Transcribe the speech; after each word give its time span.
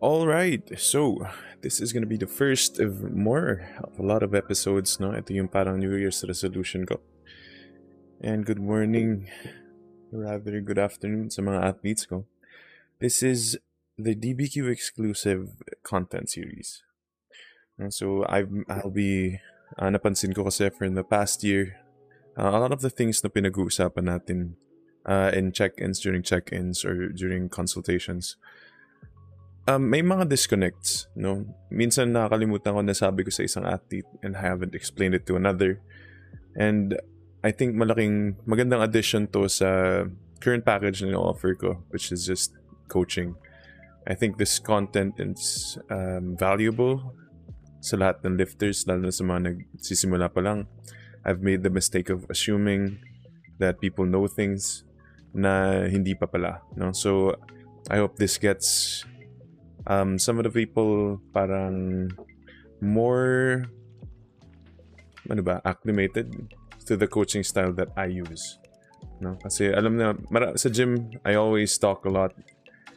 All 0.00 0.28
right, 0.28 0.62
so 0.78 1.26
this 1.60 1.80
is 1.80 1.92
gonna 1.92 2.06
be 2.06 2.16
the 2.16 2.30
first 2.30 2.78
of 2.78 3.02
more 3.10 3.66
of 3.82 3.98
a 3.98 4.06
lot 4.06 4.22
of 4.22 4.32
episodes, 4.32 5.00
no? 5.00 5.10
Ito 5.10 5.34
yung 5.34 5.50
parang 5.50 5.82
New 5.82 5.90
Year's 5.98 6.22
resolution 6.22 6.86
ko. 6.86 7.02
And 8.22 8.46
good 8.46 8.62
morning, 8.62 9.26
rather 10.14 10.62
good 10.62 10.78
afternoon 10.78 11.34
sa 11.34 11.42
mga 11.42 11.74
athletes 11.74 12.06
ko. 12.06 12.30
This 13.02 13.26
is 13.26 13.58
the 13.98 14.14
DBQ 14.14 14.70
exclusive 14.70 15.58
content 15.82 16.30
series. 16.30 16.86
Uh, 17.74 17.90
So 17.90 18.22
I've, 18.30 18.54
I'll 18.70 18.94
be, 18.94 19.42
uh, 19.82 19.90
napansin 19.90 20.30
ko 20.30 20.46
kasi 20.46 20.70
for 20.70 20.86
in 20.86 20.94
the 20.94 21.02
past 21.02 21.42
year, 21.42 21.82
uh, 22.38 22.54
a 22.54 22.62
lot 22.62 22.70
of 22.70 22.86
the 22.86 22.90
things 22.94 23.18
na 23.26 23.34
pinag-uusapan 23.34 24.06
natin 24.06 24.62
uh, 25.10 25.34
in 25.34 25.50
check-ins, 25.50 25.98
during 25.98 26.22
check-ins, 26.22 26.86
or 26.86 27.10
during 27.10 27.50
consultations, 27.50 28.38
um, 29.68 29.84
may 29.92 30.00
mga 30.00 30.32
disconnects, 30.32 31.12
no? 31.12 31.44
Minsan 31.68 32.16
nakakalimutan 32.16 32.72
ko 32.72 32.80
na 32.80 32.96
sabi 32.96 33.20
ko 33.20 33.30
sa 33.30 33.44
isang 33.44 33.68
athlete 33.68 34.08
and 34.24 34.32
I 34.32 34.40
haven't 34.40 34.72
explained 34.72 35.12
it 35.12 35.28
to 35.28 35.36
another. 35.36 35.84
And 36.56 36.96
I 37.44 37.52
think 37.52 37.76
malaking 37.76 38.40
magandang 38.48 38.80
addition 38.80 39.28
to 39.36 39.46
sa 39.46 40.02
current 40.40 40.64
package 40.64 41.04
na 41.04 41.20
offer 41.20 41.52
ko, 41.52 41.84
which 41.92 42.08
is 42.08 42.24
just 42.24 42.56
coaching. 42.88 43.36
I 44.08 44.16
think 44.16 44.40
this 44.40 44.56
content 44.56 45.20
is 45.20 45.76
um, 45.92 46.32
valuable 46.40 47.12
sa 47.84 48.00
lahat 48.00 48.24
ng 48.24 48.40
lifters, 48.40 48.88
lalo 48.88 49.06
na 49.06 49.14
sa 49.14 49.22
mga 49.22 49.52
nagsisimula 49.52 50.32
pa 50.32 50.40
lang. 50.40 50.64
I've 51.28 51.44
made 51.44 51.60
the 51.60 51.70
mistake 51.70 52.08
of 52.08 52.24
assuming 52.32 53.04
that 53.60 53.84
people 53.84 54.08
know 54.08 54.24
things 54.26 54.88
na 55.36 55.84
hindi 55.84 56.16
pa 56.16 56.24
pala. 56.24 56.64
No? 56.72 56.96
So, 56.96 57.36
I 57.92 58.00
hope 58.00 58.16
this 58.16 58.40
gets 58.40 59.04
um, 59.88 60.18
some 60.20 60.38
of 60.38 60.44
the 60.44 60.52
people 60.52 61.18
parang 61.32 62.12
more 62.80 63.66
ano 65.28 65.42
ba, 65.42 65.60
acclimated 65.64 66.54
to 66.86 66.96
the 66.96 67.06
coaching 67.06 67.42
style 67.42 67.72
that 67.72 67.88
I 67.96 68.06
use. 68.06 68.58
No? 69.20 69.36
Kasi 69.42 69.68
alam 69.72 69.96
na, 69.96 70.14
mara- 70.30 70.56
sa 70.56 70.68
gym, 70.68 71.10
I 71.24 71.34
always 71.34 71.76
talk 71.76 72.04
a 72.04 72.12
lot 72.12 72.32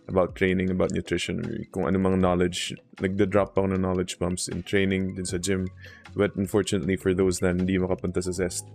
about 0.08 0.36
training, 0.36 0.72
about 0.72 0.92
nutrition, 0.92 1.44
kung 1.72 1.88
ano 1.88 2.00
mang 2.00 2.19
knowledge. 2.19 2.73
Nagda-drop 3.00 3.56
ako 3.56 3.75
ng 3.75 3.81
knowledge 3.81 4.19
bumps 4.19 4.47
in 4.47 4.64
training 4.64 5.16
din 5.16 5.28
sa 5.28 5.38
gym. 5.38 5.67
But 6.16 6.36
unfortunately, 6.36 6.95
for 6.95 7.14
those 7.14 7.42
na 7.42 7.52
hindi 7.52 7.80
makapunta 7.80 8.23
sa 8.23 8.31
Zest, 8.31 8.67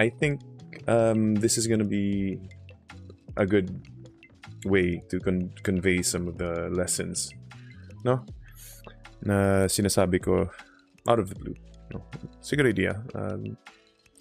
I 0.00 0.08
think 0.08 0.40
um, 0.88 1.36
this 1.36 1.56
is 1.56 1.68
gonna 1.68 1.88
be 1.88 2.40
a 3.36 3.44
good 3.44 3.72
way 4.64 5.00
to 5.08 5.20
con- 5.20 5.52
convey 5.64 6.04
some 6.04 6.28
of 6.28 6.36
the 6.36 6.68
lessons 6.68 7.32
no? 8.04 8.24
Na 9.22 9.66
sinasabi 9.68 10.22
ko 10.22 10.50
out 11.08 11.18
of 11.18 11.28
the 11.28 11.34
blue. 11.34 11.54
No. 11.92 12.04
It's 12.38 12.52
a 12.52 12.56
good 12.56 12.66
idea. 12.66 13.02
Um, 13.14 13.56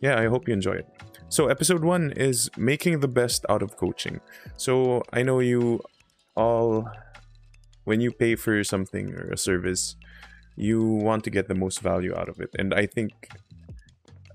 yeah 0.01 0.17
i 0.17 0.27
hope 0.27 0.47
you 0.47 0.53
enjoy 0.53 0.73
it. 0.73 0.87
So 1.29 1.47
episode 1.47 1.83
one 1.83 2.11
is 2.15 2.49
making 2.57 3.01
the 3.01 3.07
best 3.07 3.45
out 3.49 3.61
of 3.61 3.77
coaching. 3.77 4.19
So 4.57 5.03
i 5.13 5.21
know 5.23 5.39
you 5.39 5.81
all 6.35 6.89
when 7.83 8.01
you 8.01 8.11
pay 8.11 8.35
for 8.35 8.63
something 8.63 9.13
or 9.13 9.31
a 9.31 9.37
service 9.37 9.95
you 10.55 10.83
want 10.83 11.23
to 11.23 11.29
get 11.29 11.47
the 11.47 11.55
most 11.55 11.79
value 11.79 12.15
out 12.15 12.29
of 12.29 12.39
it. 12.39 12.55
And 12.57 12.73
i 12.73 12.85
think 12.85 13.29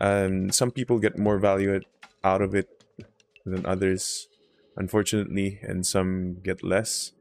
um, 0.00 0.50
some 0.50 0.70
people 0.70 0.98
get 0.98 1.18
more 1.18 1.38
value 1.38 1.80
out 2.24 2.42
of 2.42 2.54
it 2.54 2.68
than 3.44 3.64
others 3.66 4.28
unfortunately 4.76 5.60
and 5.62 5.86
some 5.86 6.40
get 6.42 6.62
less 6.64 7.12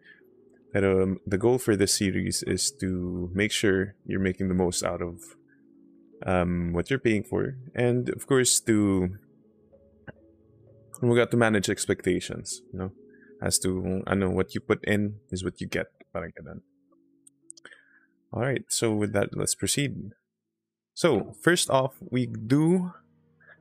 um, 0.76 1.20
the 1.26 1.38
goal 1.38 1.58
for 1.58 1.76
this 1.76 1.94
series 1.94 2.44
is 2.44 2.72
to 2.72 3.30
make 3.34 3.52
sure 3.52 3.96
you're 4.06 4.20
making 4.20 4.48
the 4.48 4.56
most 4.56 4.84
out 4.84 5.02
of 5.02 5.22
um, 6.26 6.74
what 6.74 6.90
you're 6.90 7.00
paying 7.00 7.24
for 7.24 7.56
and 7.76 8.10
of 8.10 8.26
course 8.26 8.60
to 8.61 9.17
we 11.02 11.16
got 11.16 11.32
to 11.32 11.38
manage 11.38 11.70
expectations 11.70 12.62
you 12.72 12.80
know 12.80 12.92
as 13.42 13.60
to 13.60 14.02
I 14.08 14.16
know 14.16 14.30
what 14.30 14.56
you 14.56 14.62
put 14.62 14.83
in 14.86 15.20
is 15.30 15.44
what 15.44 15.60
you 15.60 15.67
get 15.67 15.88
all 18.32 18.42
right 18.42 18.64
so 18.70 18.94
with 18.94 19.14
that 19.14 19.36
let's 19.38 19.56
proceed. 19.56 20.14
So 20.94 21.33
first 21.42 21.70
off 21.70 21.95
we 22.10 22.26
do 22.26 22.94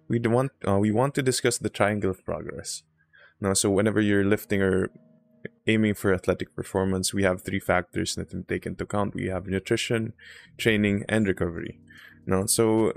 we 0.08 0.18
want 0.20 0.52
uh, 0.66 0.78
we 0.78 0.90
want 0.90 1.14
to 1.14 1.22
discuss 1.22 1.58
the 1.58 1.70
triangle 1.70 2.10
of 2.10 2.24
progress. 2.24 2.82
No, 3.40 3.54
so 3.54 3.70
whenever 3.70 4.00
you're 4.00 4.24
lifting 4.24 4.62
or 4.62 4.90
aiming 5.66 5.94
for 5.94 6.12
athletic 6.12 6.54
performance, 6.54 7.14
we 7.14 7.22
have 7.22 7.42
three 7.42 7.60
factors 7.60 8.14
that 8.16 8.32
we 8.32 8.42
take 8.42 8.66
into 8.66 8.84
account. 8.84 9.14
We 9.14 9.26
have 9.26 9.46
nutrition, 9.46 10.12
training, 10.58 11.04
and 11.08 11.26
recovery. 11.26 11.80
No, 12.26 12.46
so 12.46 12.92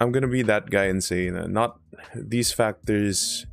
I'm 0.00 0.12
gonna 0.12 0.28
be 0.28 0.42
that 0.42 0.70
guy 0.70 0.84
and 0.84 1.02
say 1.02 1.30
that 1.30 1.50
not 1.50 1.78
these 2.14 2.52
factors, 2.52 3.46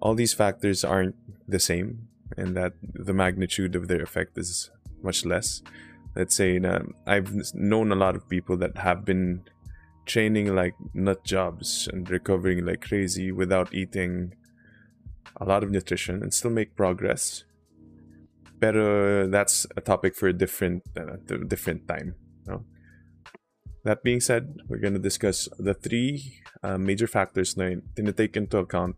all 0.00 0.14
these 0.14 0.32
factors 0.32 0.84
aren't 0.84 1.16
the 1.48 1.60
same, 1.60 2.08
and 2.36 2.56
that 2.56 2.72
the 2.82 3.12
magnitude 3.12 3.74
of 3.76 3.88
their 3.88 4.02
effect 4.02 4.38
is 4.38 4.70
much 5.02 5.24
less. 5.24 5.62
Let's 6.16 6.34
say 6.34 6.58
that 6.58 6.82
I've 7.06 7.54
known 7.54 7.92
a 7.92 7.96
lot 7.96 8.16
of 8.16 8.28
people 8.28 8.56
that 8.58 8.76
have 8.78 9.04
been 9.04 9.42
training 10.06 10.54
like 10.54 10.74
nut 10.94 11.24
jobs 11.24 11.88
and 11.92 12.08
recovering 12.10 12.64
like 12.64 12.80
crazy 12.80 13.30
without 13.30 13.72
eating 13.72 14.34
a 15.40 15.44
lot 15.44 15.62
of 15.62 15.70
nutrition 15.70 16.22
and 16.22 16.32
still 16.34 16.50
make 16.50 16.76
progress. 16.76 17.44
Pero 18.60 19.26
that's 19.26 19.66
a 19.76 19.80
topic 19.80 20.14
for 20.14 20.28
a 20.28 20.32
different 20.32 20.82
uh, 20.96 21.16
different 21.48 21.88
time. 21.88 22.14
No? 22.46 22.64
That 23.84 24.02
being 24.02 24.20
said, 24.20 24.56
we're 24.68 24.78
going 24.78 24.92
to 24.92 25.00
discuss 25.00 25.48
the 25.58 25.72
three 25.72 26.42
uh, 26.62 26.76
major 26.76 27.06
factors 27.06 27.56
na 27.56 27.80
take 28.14 28.36
into 28.36 28.58
account 28.58 28.96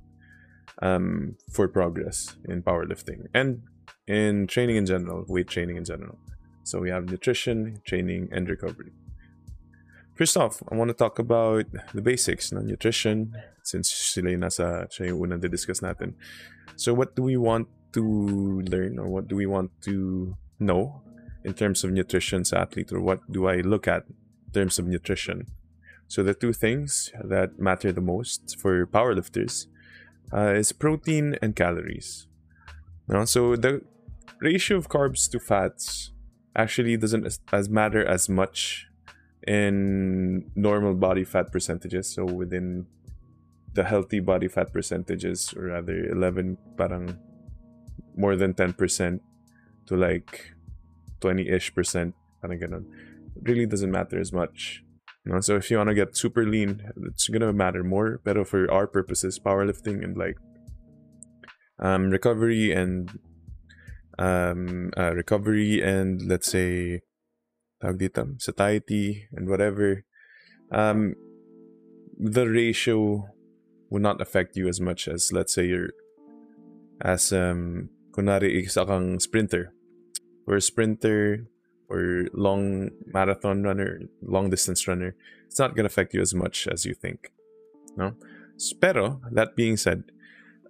um, 0.83 1.37
for 1.53 1.69
progress 1.69 2.37
in 2.49 2.63
powerlifting 2.63 3.27
and 3.33 3.63
in 4.09 4.49
training 4.49 4.77
in 4.77 4.87
general, 4.87 5.25
weight 5.29 5.47
training 5.47 5.77
in 5.77 5.85
general. 5.85 6.19
So 6.65 6.81
we 6.81 6.91
have 6.91 7.11
nutrition, 7.11 7.81
training, 7.87 8.29
and 8.33 8.49
recovery. 8.49 8.93
First 10.17 10.37
off, 10.37 10.63
I 10.71 10.75
want 10.75 10.89
to 10.89 10.95
talk 10.95 11.19
about 11.19 11.67
the 11.95 12.03
basics, 12.03 12.53
no? 12.53 12.61
nutrition, 12.61 13.35
since 13.63 13.91
sila 13.91 14.31
yung 14.31 14.43
nasa, 14.43 14.87
siya 14.91 15.11
yung 15.11 15.21
unang 15.21 15.41
discuss 15.51 15.81
natin. 15.81 16.15
So 16.77 16.95
what 16.95 17.15
do 17.15 17.23
we 17.23 17.37
want 17.37 17.69
to 17.93 18.63
learn 18.69 18.99
or 18.99 19.09
what 19.09 19.29
do 19.29 19.37
we 19.37 19.47
want 19.47 19.71
to 19.83 20.37
know 20.59 21.03
in 21.45 21.55
terms 21.55 21.85
of 21.85 21.93
nutrition 21.93 22.45
sa 22.45 22.63
athlete 22.63 22.93
or 22.93 23.01
what 23.01 23.21
do 23.31 23.47
I 23.47 23.61
look 23.61 23.87
at 23.87 24.05
in 24.47 24.53
terms 24.53 24.79
of 24.79 24.87
nutrition? 24.87 25.47
So 26.09 26.23
the 26.23 26.35
two 26.35 26.53
things 26.53 27.11
that 27.23 27.59
matter 27.59 27.93
the 27.93 28.01
most 28.01 28.61
for 28.61 28.87
powerlifters 28.87 29.67
uh, 30.33 30.55
is 30.55 30.73
protein 30.73 31.37
and 31.41 31.57
calories. 31.57 32.27
No? 33.09 33.25
So 33.25 33.57
the 33.57 33.83
ratio 34.41 34.77
of 34.77 34.89
carbs 34.89 35.31
to 35.31 35.41
fats 35.41 36.13
actually 36.55 36.97
doesn't 36.97 37.25
as, 37.25 37.41
as 37.53 37.69
matter 37.69 38.05
as 38.05 38.29
much 38.29 38.89
in 39.47 40.51
normal 40.55 40.95
body 40.95 41.25
fat 41.25 41.51
percentages. 41.51 42.13
So 42.15 42.25
within 42.25 42.87
the 43.75 43.85
healthy 43.85 44.21
body 44.21 44.49
fat 44.49 44.73
percentages, 44.73 45.55
or 45.57 45.73
rather 45.73 46.07
11, 46.11 46.59
parang 46.77 47.19
more 48.17 48.37
than 48.37 48.55
10% 48.55 49.21
to 49.87 49.97
like 49.97 50.53
20-ish 51.21 51.75
percent, 51.75 52.15
parang 52.41 52.61
ganun. 52.61 52.85
Really 53.41 53.67
doesn't 53.67 53.91
matter 53.91 54.21
as 54.21 54.33
much. 54.33 54.85
No? 55.25 55.41
So 55.41 55.57
if 55.57 55.71
you 55.71 55.79
want 55.79 55.89
to 55.89 55.95
get 55.95 56.17
super 56.17 56.45
lean, 56.45 56.83
it's 57.09 57.29
gonna 57.29 57.53
matter 57.53 57.83
more. 57.83 58.21
But 58.25 58.47
for 58.47 58.71
our 58.71 58.87
purposes, 58.87 59.39
powerlifting 59.39 60.03
and 60.05 60.17
like 60.17 60.37
um, 61.79 62.11
recovery 62.11 62.73
and 62.73 63.11
um, 64.19 64.91
uh, 64.97 65.15
recovery 65.15 65.81
and 65.81 66.21
let's 66.29 66.51
say 66.51 67.01
tawag 67.83 68.43
satiety 68.43 69.29
and 69.33 69.49
whatever, 69.49 70.05
um, 70.71 71.15
the 72.19 72.47
ratio 72.47 73.32
will 73.93 74.01
not 74.01 74.21
affect 74.25 74.57
you 74.57 74.69
as 74.73 74.81
much 74.81 75.07
as 75.07 75.33
let's 75.37 75.53
say 75.53 75.69
you're 75.69 75.93
as 77.05 77.33
um 77.33 77.93
kunari 78.17 78.65
isa 78.65 78.89
sprinter 79.21 79.73
or 80.49 80.57
a 80.57 80.65
sprinter 80.65 81.45
or 81.93 82.25
long 82.33 82.89
marathon 83.13 83.63
runner, 83.63 84.01
long 84.23 84.49
distance 84.49 84.89
runner, 84.89 85.15
it's 85.45 85.59
not 85.59 85.77
gonna 85.77 85.93
affect 85.93 86.15
you 86.15 86.23
as 86.23 86.33
much 86.33 86.67
as 86.67 86.87
you 86.89 86.95
think. 86.95 87.31
No? 88.01 88.17
Pero 88.81 89.21
that 89.31 89.55
being 89.57 89.77
said, 89.77 90.05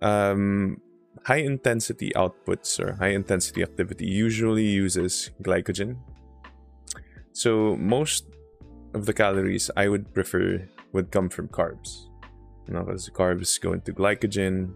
um, 0.02 0.80
high 1.22 1.46
intensity 1.46 2.10
outputs 2.16 2.80
or 2.82 2.94
high 2.98 3.14
intensity 3.14 3.62
activity 3.62 4.06
usually 4.06 4.66
uses 4.66 5.30
glycogen 5.42 6.02
so 7.32 7.76
most 7.76 8.26
of 8.94 9.06
the 9.06 9.12
calories 9.12 9.70
I 9.76 9.88
would 9.88 10.12
prefer 10.12 10.68
would 10.92 11.10
come 11.10 11.30
from 11.30 11.48
carbs. 11.48 12.11
Know, 12.68 12.84
because 12.84 13.10
carbs 13.10 13.60
go 13.60 13.72
into 13.72 13.92
glycogen, 13.92 14.72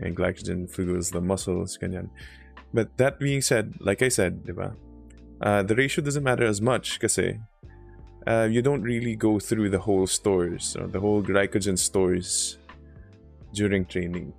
and 0.00 0.16
glycogen 0.16 0.70
fuels 0.70 1.10
the 1.10 1.20
muscles. 1.20 1.78
But 2.72 2.96
that 2.96 3.18
being 3.18 3.40
said, 3.40 3.74
like 3.80 4.02
I 4.02 4.08
said, 4.08 4.44
diba, 4.44 4.74
uh, 5.40 5.62
the 5.62 5.74
ratio 5.74 6.04
doesn't 6.04 6.22
matter 6.22 6.44
as 6.44 6.60
much 6.60 7.00
kasi 7.00 7.38
uh, 8.26 8.48
you 8.50 8.62
don't 8.62 8.82
really 8.82 9.16
go 9.16 9.38
through 9.38 9.70
the 9.70 9.78
whole 9.78 10.06
stores 10.06 10.76
or 10.76 10.86
the 10.86 11.00
whole 11.00 11.22
glycogen 11.22 11.78
stores 11.78 12.58
during 13.54 13.84
training. 13.86 14.32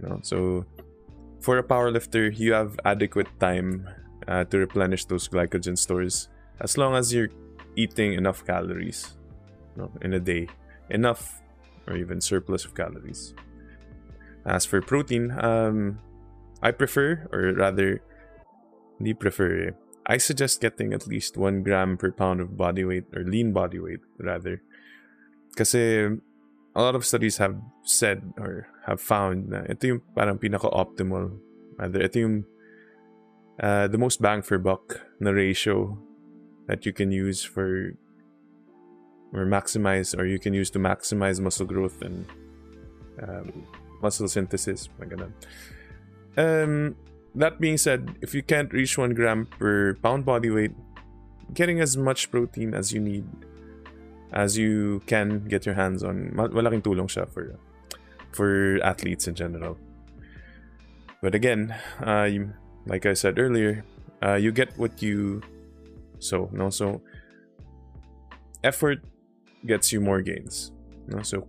You 0.00 0.08
know? 0.08 0.20
So 0.22 0.64
for 1.40 1.58
a 1.58 1.62
powerlifter, 1.62 2.36
you 2.36 2.52
have 2.52 2.78
adequate 2.84 3.28
time 3.38 3.88
uh, 4.26 4.44
to 4.44 4.58
replenish 4.58 5.04
those 5.04 5.28
glycogen 5.28 5.78
stores 5.78 6.28
as 6.60 6.76
long 6.76 6.94
as 6.94 7.12
you're 7.12 7.28
eating 7.76 8.14
enough 8.14 8.44
calories 8.44 9.16
you 9.76 9.82
know, 9.82 9.90
in 10.02 10.14
a 10.14 10.20
day. 10.20 10.48
Enough 10.90 11.42
or 11.86 11.96
even 11.96 12.20
surplus 12.20 12.64
of 12.64 12.74
calories. 12.74 13.34
As 14.44 14.64
for 14.64 14.80
protein, 14.80 15.34
um, 15.42 15.98
I 16.62 16.70
prefer, 16.70 17.26
or 17.32 17.52
rather, 17.54 18.02
hindi 18.98 19.14
prefer, 19.14 19.68
eh. 19.68 19.70
I 20.06 20.18
suggest 20.18 20.60
getting 20.60 20.94
at 20.94 21.06
least 21.06 21.36
1 21.36 21.62
gram 21.62 21.96
per 21.96 22.12
pound 22.12 22.40
of 22.40 22.56
body 22.56 22.84
weight, 22.84 23.10
or 23.14 23.24
lean 23.24 23.52
body 23.52 23.78
weight, 23.78 24.00
rather. 24.18 24.62
Because 25.50 25.74
a 25.74 26.18
lot 26.76 26.94
of 26.94 27.04
studies 27.04 27.38
have 27.38 27.56
said 27.82 28.22
or 28.38 28.68
have 28.86 29.00
found 29.00 29.48
na 29.48 29.64
ito 29.66 29.96
yung 29.96 30.02
parang 30.14 30.38
pinaka-optimal. 30.38 31.34
Rather, 31.80 32.00
ito 32.04 32.16
yung 32.20 32.36
uh, 33.58 33.88
the 33.88 33.98
most 33.98 34.22
bang 34.22 34.42
for 34.42 34.58
buck 34.58 35.00
na 35.18 35.32
ratio 35.32 35.98
that 36.68 36.84
you 36.84 36.92
can 36.92 37.10
use 37.10 37.42
for 37.42 37.96
or 39.32 39.44
maximize 39.46 40.18
or 40.18 40.26
you 40.26 40.38
can 40.38 40.54
use 40.54 40.70
to 40.70 40.78
maximize 40.78 41.40
muscle 41.40 41.66
growth 41.66 42.02
and 42.02 42.26
um, 43.22 43.66
muscle 44.02 44.28
synthesis. 44.28 44.88
My 44.98 45.06
Um, 46.36 46.96
that 47.34 47.60
being 47.60 47.76
said, 47.76 48.16
if 48.20 48.34
you 48.34 48.42
can't 48.42 48.72
reach 48.72 48.98
one 48.98 49.14
gram 49.14 49.46
per 49.58 49.94
pound 49.94 50.24
body 50.24 50.50
weight, 50.50 50.72
getting 51.54 51.80
as 51.80 51.96
much 51.96 52.30
protein 52.30 52.74
as 52.74 52.92
you 52.92 53.00
need 53.00 53.24
as 54.32 54.58
you 54.58 55.00
can 55.06 55.46
get 55.46 55.64
your 55.64 55.74
hands 55.74 56.02
on, 56.02 56.30
malaking 56.34 56.82
tulong 56.82 57.06
siya 57.06 57.30
for 57.30 57.56
for 58.32 58.76
athletes 58.82 59.28
in 59.28 59.34
general. 59.34 59.78
But 61.22 61.34
again, 61.34 61.72
uh, 62.04 62.28
you, 62.28 62.52
like 62.84 63.06
I 63.06 63.14
said 63.14 63.38
earlier, 63.38 63.84
uh, 64.20 64.34
you 64.36 64.52
get 64.52 64.76
what 64.76 65.00
you 65.00 65.40
so 66.18 66.50
no 66.52 66.68
so 66.70 67.00
effort 68.64 69.00
gets 69.66 69.92
you 69.92 70.00
more 70.00 70.22
gains. 70.22 70.72
No? 71.08 71.22
So 71.22 71.46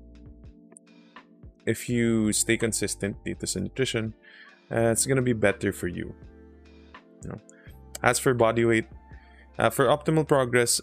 if 1.65 1.89
you 1.89 2.33
stay 2.33 2.57
consistent 2.57 3.17
dito 3.23 3.47
sa 3.47 3.59
nutrition, 3.59 4.13
uh, 4.71 4.91
it's 4.91 5.05
gonna 5.05 5.25
be 5.25 5.33
better 5.33 5.71
for 5.71 5.87
you. 5.87 6.15
you 7.23 7.29
know. 7.29 7.39
As 8.03 8.19
for 8.19 8.33
body 8.33 8.65
weight, 8.65 8.87
uh, 9.57 9.69
for 9.69 9.85
optimal 9.85 10.27
progress, 10.27 10.81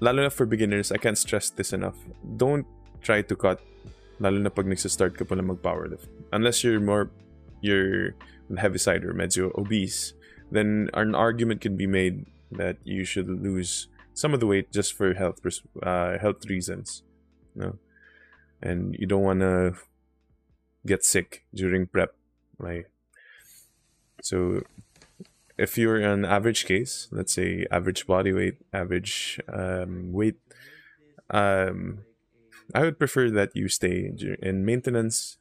lalo 0.00 0.22
na 0.22 0.30
for 0.30 0.46
beginners, 0.46 0.92
I 0.92 0.98
can't 0.98 1.18
stress 1.18 1.50
this 1.50 1.72
enough. 1.72 1.96
Don't 2.36 2.66
try 3.02 3.22
to 3.22 3.34
cut, 3.36 3.60
lalo 4.20 4.38
na 4.38 4.50
pag 4.50 4.66
start 4.78 5.18
ka 5.18 5.24
pa 5.24 5.34
na 5.34 5.42
mag-powerlift. 5.42 6.06
Unless 6.32 6.62
you're 6.64 6.80
more, 6.80 7.10
you're 7.60 8.14
heavy 8.58 8.78
side 8.78 9.04
or 9.04 9.14
medyo 9.14 9.50
obese, 9.58 10.14
then 10.50 10.90
an 10.94 11.14
argument 11.14 11.60
can 11.60 11.76
be 11.76 11.86
made 11.86 12.26
that 12.52 12.76
you 12.84 13.04
should 13.04 13.28
lose 13.28 13.88
some 14.14 14.34
of 14.34 14.40
the 14.40 14.46
weight 14.46 14.72
just 14.72 14.94
for 14.94 15.14
health 15.14 15.40
uh, 15.82 16.18
health 16.18 16.46
reasons. 16.48 17.02
You 17.54 17.62
know? 17.62 17.78
and 18.62 18.94
you 18.98 19.06
don't 19.06 19.22
want 19.22 19.40
to 19.40 19.74
get 20.86 21.04
sick 21.04 21.44
during 21.54 21.86
prep, 21.86 22.14
right? 22.58 22.86
So 24.22 24.62
if 25.58 25.76
you're 25.76 26.00
an 26.00 26.24
average 26.24 26.64
case, 26.64 27.08
let's 27.10 27.34
say 27.34 27.66
average 27.70 28.06
body 28.06 28.32
weight, 28.32 28.58
average 28.72 29.40
um, 29.52 30.12
weight, 30.12 30.36
um, 31.30 32.04
I 32.74 32.82
would 32.82 32.98
prefer 32.98 33.30
that 33.30 33.50
you 33.54 33.68
stay 33.68 34.12
in 34.40 34.64
maintenance 34.64 35.38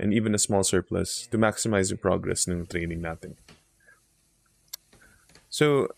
and 0.00 0.14
even 0.14 0.34
a 0.34 0.38
small 0.38 0.64
surplus 0.64 1.28
to 1.30 1.38
maximize 1.38 1.90
your 1.90 1.98
progress 1.98 2.46
in 2.46 2.66
training 2.66 3.02
natin. 3.02 3.36
So, 5.50 5.88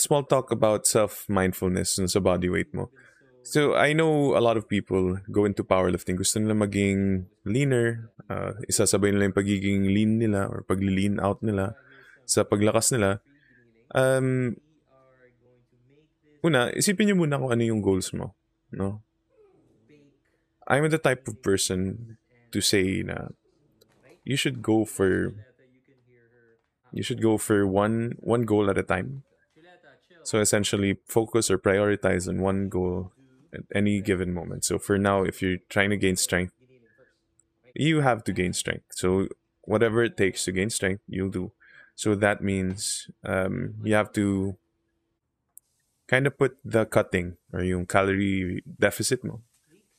small 0.00 0.24
talk 0.24 0.50
about 0.50 0.86
self-mindfulness 0.86 2.00
sa 2.00 2.20
body 2.20 2.48
weight 2.48 2.72
mo. 2.72 2.90
So, 3.40 3.72
I 3.72 3.96
know 3.96 4.36
a 4.36 4.42
lot 4.44 4.60
of 4.60 4.68
people 4.68 5.16
go 5.32 5.48
into 5.48 5.64
powerlifting. 5.64 6.20
Gusto 6.20 6.40
nila 6.40 6.52
maging 6.52 7.24
leaner. 7.48 8.12
Uh, 8.28 8.52
isasabay 8.68 9.16
nila 9.16 9.32
yung 9.32 9.38
pagiging 9.38 9.80
lean 9.88 10.20
nila 10.20 10.44
or 10.44 10.60
pag-lean 10.68 11.16
out 11.16 11.40
nila 11.40 11.72
sa 12.28 12.44
paglakas 12.44 12.92
nila. 12.92 13.24
Um, 13.96 14.60
una, 16.44 16.68
isipin 16.76 17.10
niyo 17.10 17.16
muna 17.16 17.40
kung 17.40 17.50
ano 17.50 17.64
yung 17.64 17.80
goals 17.80 18.12
mo. 18.12 18.36
No? 18.70 19.00
I'm 20.68 20.86
the 20.86 21.02
type 21.02 21.26
of 21.26 21.42
person 21.42 22.16
to 22.54 22.60
say 22.62 23.02
na 23.02 23.34
you 24.22 24.36
should 24.38 24.62
go 24.62 24.86
for 24.86 25.34
you 26.94 27.02
should 27.02 27.22
go 27.22 27.38
for 27.38 27.66
one 27.66 28.14
one 28.22 28.46
goal 28.46 28.70
at 28.70 28.78
a 28.78 28.86
time. 28.86 29.26
So 30.30 30.38
essentially 30.38 30.94
focus 31.08 31.50
or 31.50 31.58
prioritize 31.58 32.28
on 32.28 32.40
one 32.40 32.68
goal 32.68 33.10
at 33.52 33.62
any 33.74 34.00
given 34.00 34.32
moment. 34.32 34.64
So 34.64 34.78
for 34.78 34.96
now, 34.96 35.24
if 35.24 35.42
you're 35.42 35.58
trying 35.68 35.90
to 35.90 35.96
gain 35.96 36.14
strength, 36.14 36.54
you 37.74 38.02
have 38.02 38.22
to 38.30 38.32
gain 38.32 38.52
strength. 38.52 38.94
So 38.94 39.26
whatever 39.62 40.04
it 40.04 40.16
takes 40.16 40.44
to 40.44 40.52
gain 40.52 40.70
strength, 40.70 41.02
you'll 41.08 41.34
do. 41.34 41.50
So 41.96 42.14
that 42.14 42.44
means 42.44 43.10
um, 43.24 43.74
you 43.82 43.94
have 43.94 44.12
to 44.12 44.56
kind 46.06 46.28
of 46.28 46.38
put 46.38 46.58
the 46.64 46.86
cutting 46.86 47.36
or 47.52 47.64
yung 47.64 47.86
calorie 47.86 48.62
deficit 48.78 49.24
mo 49.24 49.40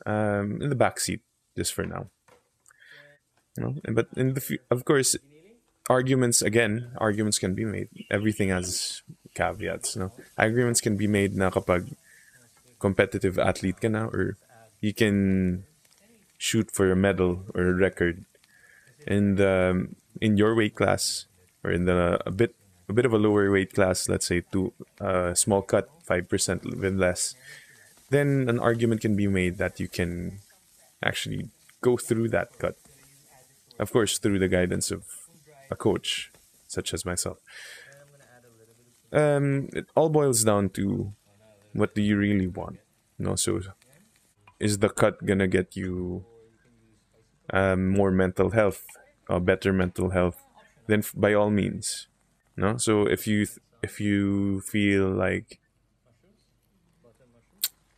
um, 0.05 0.61
in 0.61 0.69
the 0.69 0.79
back 0.79 1.01
seat 1.01 1.19
just 1.57 1.73
for 1.73 1.83
now. 1.83 2.07
You 3.57 3.63
know? 3.63 3.75
But 3.91 4.07
in 4.15 4.35
the 4.35 4.59
of 4.71 4.85
course, 4.85 5.17
arguments 5.89 6.41
again, 6.41 6.95
arguments 6.99 7.37
can 7.37 7.53
be 7.53 7.65
made. 7.65 7.89
Everything 8.09 8.47
has 8.47 9.03
caveats. 9.33 9.95
No? 9.95 10.11
Arguments 10.37 10.81
can 10.81 10.97
be 10.97 11.07
made 11.07 11.35
na 11.35 11.49
kapag 11.49 11.95
competitive 12.79 13.37
athlete 13.37 13.79
ka 13.79 13.87
na 13.87 14.09
or 14.09 14.37
you 14.81 14.93
can 14.93 15.63
shoot 16.41 16.73
for 16.73 16.89
a 16.89 16.97
medal 16.97 17.45
or 17.53 17.69
a 17.69 17.77
record 17.77 18.25
in 19.05 19.35
the 19.37 19.85
in 20.19 20.37
your 20.37 20.57
weight 20.57 20.73
class 20.73 21.29
or 21.63 21.69
in 21.69 21.85
the 21.85 22.17
a 22.25 22.31
bit 22.33 22.55
a 22.89 22.93
bit 22.93 23.05
of 23.05 23.13
a 23.13 23.21
lower 23.21 23.53
weight 23.53 23.73
class 23.73 24.09
let's 24.09 24.25
say 24.25 24.41
to 24.51 24.73
a 24.99 25.31
uh, 25.31 25.35
small 25.37 25.61
cut 25.61 25.87
5% 26.09 26.65
even 26.65 26.97
less 26.97 27.35
then 28.09 28.49
an 28.49 28.59
argument 28.59 28.99
can 28.99 29.15
be 29.15 29.29
made 29.29 29.61
that 29.61 29.79
you 29.79 29.87
can 29.87 30.41
actually 31.05 31.47
go 31.79 31.95
through 31.95 32.27
that 32.29 32.57
cut 32.57 32.75
of 33.77 33.93
course 33.93 34.17
through 34.17 34.39
the 34.41 34.49
guidance 34.49 34.89
of 34.89 35.05
a 35.69 35.75
coach 35.77 36.33
such 36.67 36.93
as 36.93 37.05
myself 37.05 37.37
um, 39.11 39.69
it 39.73 39.85
all 39.95 40.09
boils 40.09 40.43
down 40.43 40.69
to 40.69 41.13
what 41.73 41.95
do 41.95 42.01
you 42.01 42.17
really 42.17 42.47
want? 42.47 42.79
No, 43.17 43.35
so 43.35 43.61
is 44.59 44.79
the 44.79 44.89
cut 44.89 45.25
gonna 45.25 45.47
get 45.47 45.75
you 45.75 46.25
um, 47.51 47.89
more 47.89 48.11
mental 48.11 48.51
health, 48.51 48.85
uh, 49.29 49.39
better 49.39 49.73
mental 49.73 50.09
health? 50.09 50.43
Then 50.87 51.03
by 51.15 51.33
all 51.33 51.49
means, 51.49 52.07
no. 52.55 52.77
So 52.77 53.05
if 53.05 53.27
you 53.27 53.47
if 53.81 53.99
you 53.99 54.61
feel 54.61 55.09
like 55.09 55.59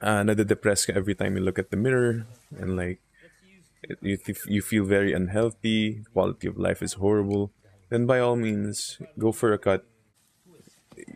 uh, 0.02 0.24
depressed 0.24 0.90
every 0.90 1.16
time 1.16 1.38
you 1.38 1.42
look 1.42 1.58
at 1.58 1.72
the 1.72 1.78
mirror 1.78 2.28
and 2.58 2.76
like 2.76 3.00
you 4.02 4.18
you 4.48 4.62
feel 4.62 4.84
very 4.84 5.14
unhealthy, 5.14 6.04
quality 6.14 6.48
of 6.48 6.58
life 6.58 6.82
is 6.82 6.94
horrible, 6.94 7.52
then 7.90 8.06
by 8.06 8.20
all 8.20 8.36
means 8.36 9.00
go 9.18 9.32
for 9.32 9.54
a 9.54 9.58
cut. 9.58 9.86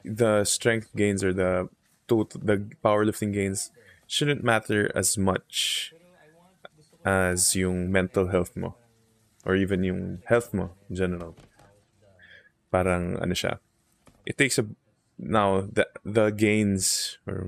The 0.03 0.43
strength 0.43 0.95
gains 0.95 1.23
or 1.23 1.33
the 1.33 1.69
total 2.07 2.41
the 2.43 2.69
powerlifting 2.83 3.33
gains 3.33 3.71
shouldn't 4.07 4.43
matter 4.43 4.91
as 4.95 5.17
much 5.17 5.93
as 7.03 7.55
yung 7.55 7.91
mental 7.91 8.27
health 8.27 8.55
mo 8.55 8.75
or 9.45 9.55
even 9.55 9.83
yung 9.83 10.19
health 10.25 10.53
mo 10.53 10.75
in 10.89 10.95
general. 10.95 11.35
Parang 12.71 13.15
ano 13.19 13.31
siya. 13.31 13.59
It 14.27 14.37
takes 14.37 14.59
a 14.59 14.67
now 15.17 15.63
the 15.63 15.87
the 16.03 16.29
gains 16.31 17.17
or 17.27 17.47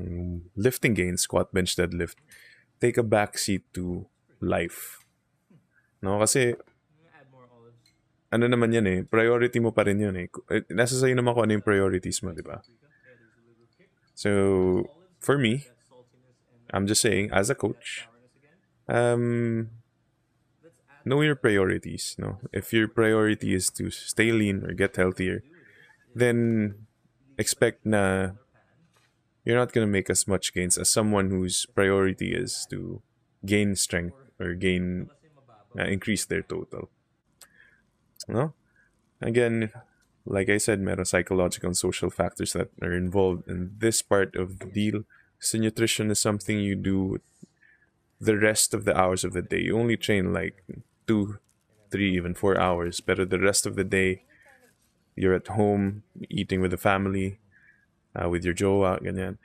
lifting 0.55 0.93
gains, 0.93 1.23
squat, 1.23 1.51
bench, 1.51 1.75
deadlift, 1.75 2.19
take 2.79 2.97
a 2.97 3.03
backseat 3.03 3.63
to 3.75 4.07
life. 4.39 5.03
No, 5.99 6.19
kasi 6.19 6.55
ano 8.29 8.45
naman 8.45 8.69
yan 8.69 8.85
eh, 8.85 8.99
priority 9.05 9.57
mo 9.57 9.73
pa 9.73 9.85
rin 9.85 9.97
yun 9.97 10.15
eh. 10.17 10.29
eh 10.53 10.61
nasa 10.69 10.93
sa'yo 10.97 11.17
naman 11.17 11.33
kung 11.33 11.49
ano 11.49 11.57
yung 11.57 11.65
priorities 11.65 12.21
mo, 12.21 12.29
di 12.33 12.45
ba? 12.45 12.61
So 14.13 14.85
for 15.17 15.37
me, 15.37 15.65
I'm 16.69 16.85
just 16.85 17.01
saying 17.01 17.33
as 17.33 17.49
a 17.49 17.57
coach, 17.57 18.05
um, 18.85 19.69
know 21.05 21.21
your 21.21 21.35
priorities. 21.35 22.15
No, 22.19 22.37
if 22.53 22.71
your 22.73 22.87
priority 22.87 23.53
is 23.53 23.69
to 23.81 23.89
stay 23.89 24.31
lean 24.31 24.61
or 24.63 24.73
get 24.73 24.95
healthier, 24.95 25.41
then 26.13 26.85
expect 27.37 27.85
na 27.85 28.37
you're 29.43 29.57
not 29.57 29.73
gonna 29.73 29.89
make 29.89 30.09
as 30.09 30.27
much 30.27 30.53
gains 30.53 30.77
as 30.77 30.89
someone 30.89 31.31
whose 31.33 31.65
priority 31.65 32.35
is 32.35 32.67
to 32.69 33.01
gain 33.45 33.75
strength 33.75 34.17
or 34.39 34.53
gain 34.53 35.09
uh, 35.77 35.89
increase 35.89 36.25
their 36.25 36.43
total. 36.43 36.89
No, 38.29 38.53
again, 39.21 39.71
like 40.25 40.49
I 40.49 40.57
said, 40.59 40.79
meron 40.79 41.05
psychological 41.05 41.67
and 41.67 41.77
social 41.77 42.11
factors 42.11 42.53
that 42.53 42.69
are 42.81 42.93
involved 42.93 43.49
in 43.49 43.73
this 43.79 44.03
part 44.03 44.35
of 44.35 44.59
the 44.59 44.67
deal. 44.67 45.03
So 45.39 45.57
nutrition 45.57 46.11
is 46.11 46.19
something 46.19 46.59
you 46.59 46.75
do 46.75 47.19
the 48.21 48.37
rest 48.37 48.73
of 48.75 48.85
the 48.85 48.95
hours 48.95 49.23
of 49.23 49.33
the 49.33 49.41
day. 49.41 49.61
You 49.61 49.79
only 49.79 49.97
train 49.97 50.31
like 50.31 50.63
two, 51.07 51.39
three, 51.89 52.13
even 52.15 52.35
four 52.35 52.59
hours. 52.59 52.99
But 53.01 53.29
the 53.29 53.39
rest 53.39 53.65
of 53.65 53.75
the 53.75 53.83
day, 53.83 54.23
you're 55.15 55.33
at 55.33 55.47
home 55.47 56.03
eating 56.29 56.61
with 56.61 56.71
the 56.71 56.77
family, 56.77 57.39
uh, 58.13 58.29
with 58.29 58.45
your 58.45 58.53
jowa, 58.53 59.01
ganyan. 59.01 59.37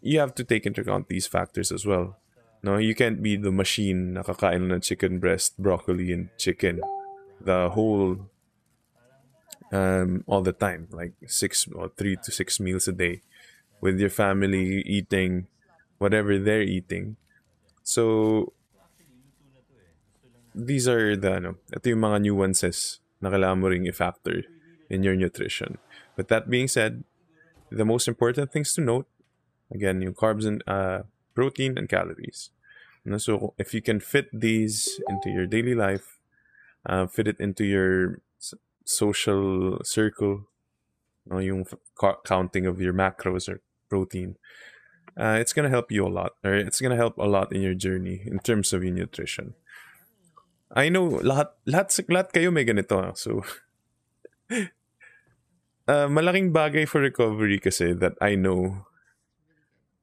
You 0.00 0.20
have 0.20 0.34
to 0.36 0.44
take 0.44 0.66
into 0.66 0.82
account 0.82 1.08
these 1.08 1.26
factors 1.26 1.72
as 1.72 1.84
well. 1.84 2.18
No, 2.62 2.76
you 2.76 2.94
can't 2.94 3.22
be 3.22 3.36
the 3.36 3.50
machine 3.50 4.14
nakakain 4.14 4.70
ng 4.70 4.80
chicken 4.80 5.18
breast, 5.18 5.58
broccoli, 5.58 6.12
and 6.12 6.28
chicken 6.38 6.80
the 7.40 7.70
whole 7.70 8.30
um, 9.72 10.22
all 10.26 10.42
the 10.42 10.52
time, 10.52 10.88
like 10.90 11.12
six 11.26 11.66
or 11.74 11.90
three 11.96 12.16
to 12.22 12.30
six 12.30 12.60
meals 12.60 12.88
a 12.88 12.92
day, 12.92 13.22
with 13.80 13.98
your 13.98 14.10
family 14.10 14.82
eating 14.86 15.46
whatever 15.98 16.38
they're 16.38 16.62
eating. 16.62 17.16
So 17.82 18.52
these 20.54 20.88
are 20.88 21.16
the 21.16 21.36
ano, 21.36 21.50
ito 21.74 21.90
yung 21.90 22.00
mga 22.00 22.22
nuances 22.22 23.00
na 23.20 23.30
kailangan 23.30 23.60
mo 23.60 23.66
ring 23.68 23.86
i-factor 23.88 24.46
in 24.88 25.02
your 25.02 25.16
nutrition. 25.16 25.78
But 26.16 26.28
that 26.28 26.48
being 26.48 26.68
said, 26.68 27.04
the 27.70 27.84
most 27.84 28.06
important 28.06 28.52
things 28.52 28.72
to 28.74 28.80
note, 28.80 29.08
again, 29.72 30.00
yung 30.00 30.14
carbs 30.14 30.46
and 30.46 30.62
uh, 30.68 31.02
protein 31.34 31.76
and 31.76 31.88
calories. 31.88 32.50
So 33.18 33.52
if 33.58 33.74
you 33.74 33.82
can 33.82 34.00
fit 34.00 34.30
these 34.32 34.88
into 35.08 35.28
your 35.28 35.46
daily 35.46 35.74
life, 35.74 36.13
uh, 36.86 37.06
fit 37.06 37.28
it 37.28 37.40
into 37.40 37.64
your 37.64 38.20
social 38.84 39.80
circle, 39.82 40.48
no, 41.26 41.38
yung 41.38 41.64
counting 42.24 42.66
of 42.66 42.80
your 42.80 42.92
macros 42.92 43.48
or 43.48 43.60
protein, 43.88 44.36
uh, 45.16 45.36
it's 45.40 45.52
gonna 45.52 45.70
help 45.70 45.90
you 45.90 46.06
a 46.06 46.12
lot, 46.12 46.32
or 46.44 46.54
it's 46.54 46.80
gonna 46.80 46.96
help 46.96 47.16
a 47.18 47.26
lot 47.26 47.52
in 47.52 47.62
your 47.62 47.74
journey 47.74 48.22
in 48.26 48.38
terms 48.38 48.72
of 48.72 48.84
your 48.84 48.92
nutrition. 48.92 49.54
I 50.74 50.88
know 50.90 51.22
lahat 51.22 51.54
lahat 51.70 51.94
lahat 52.10 52.28
kayo 52.34 52.50
may 52.50 52.66
ganito. 52.66 52.98
Ah. 52.98 53.14
So 53.14 53.46
uh, 55.88 56.10
malaking 56.10 56.50
bagay 56.50 56.88
for 56.90 57.00
recovery 57.00 57.62
kasi 57.62 57.94
that 57.94 58.18
I 58.20 58.34
know 58.34 58.90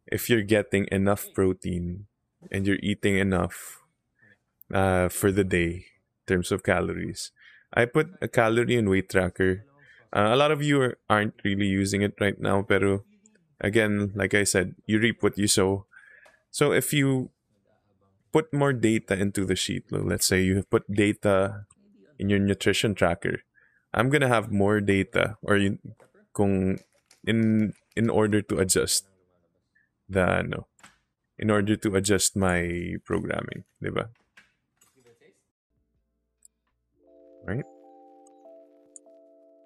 if 0.08 0.32
you're 0.32 0.48
getting 0.48 0.88
enough 0.92 1.28
protein 1.36 2.08
and 2.50 2.66
you're 2.66 2.82
eating 2.82 3.20
enough 3.20 3.84
uh, 4.72 5.12
for 5.12 5.32
the 5.32 5.44
day 5.44 5.91
terms 6.32 6.56
of 6.56 6.64
calories. 6.64 7.36
I 7.76 7.84
put 7.84 8.16
a 8.24 8.32
calorie 8.32 8.80
and 8.80 8.88
weight 8.88 9.12
tracker. 9.12 9.68
Uh, 10.16 10.32
a 10.32 10.40
lot 10.40 10.56
of 10.56 10.64
you 10.64 10.80
are, 10.80 10.96
aren't 11.12 11.36
really 11.44 11.68
using 11.68 12.00
it 12.00 12.16
right 12.24 12.40
now, 12.40 12.64
pero 12.64 13.04
again, 13.60 14.16
like 14.16 14.32
I 14.32 14.48
said, 14.48 14.80
you 14.88 15.00
reap 15.00 15.20
what 15.20 15.36
you 15.36 15.52
sow. 15.52 15.84
So 16.52 16.72
if 16.72 16.96
you 16.96 17.32
put 18.32 18.54
more 18.54 18.74
data 18.74 19.20
into 19.20 19.46
the 19.46 19.56
sheet. 19.56 19.92
Let's 19.92 20.26
say 20.26 20.42
you 20.42 20.64
have 20.64 20.70
put 20.72 20.88
data 20.88 21.68
in 22.18 22.30
your 22.30 22.40
nutrition 22.40 22.96
tracker. 22.96 23.44
I'm 23.94 24.10
gonna 24.10 24.32
have 24.32 24.52
more 24.52 24.80
data, 24.80 25.38
or 25.44 25.58
you, 25.58 25.78
kung 26.34 26.80
in 27.28 27.74
in 27.96 28.10
order 28.10 28.42
to 28.42 28.60
adjust 28.64 29.06
the 30.08 30.44
no, 30.48 30.68
in 31.36 31.52
order 31.52 31.76
to 31.76 31.96
adjust 31.96 32.40
my 32.40 32.96
programming, 33.04 33.68
diba? 33.84 34.16
Right? 37.46 37.66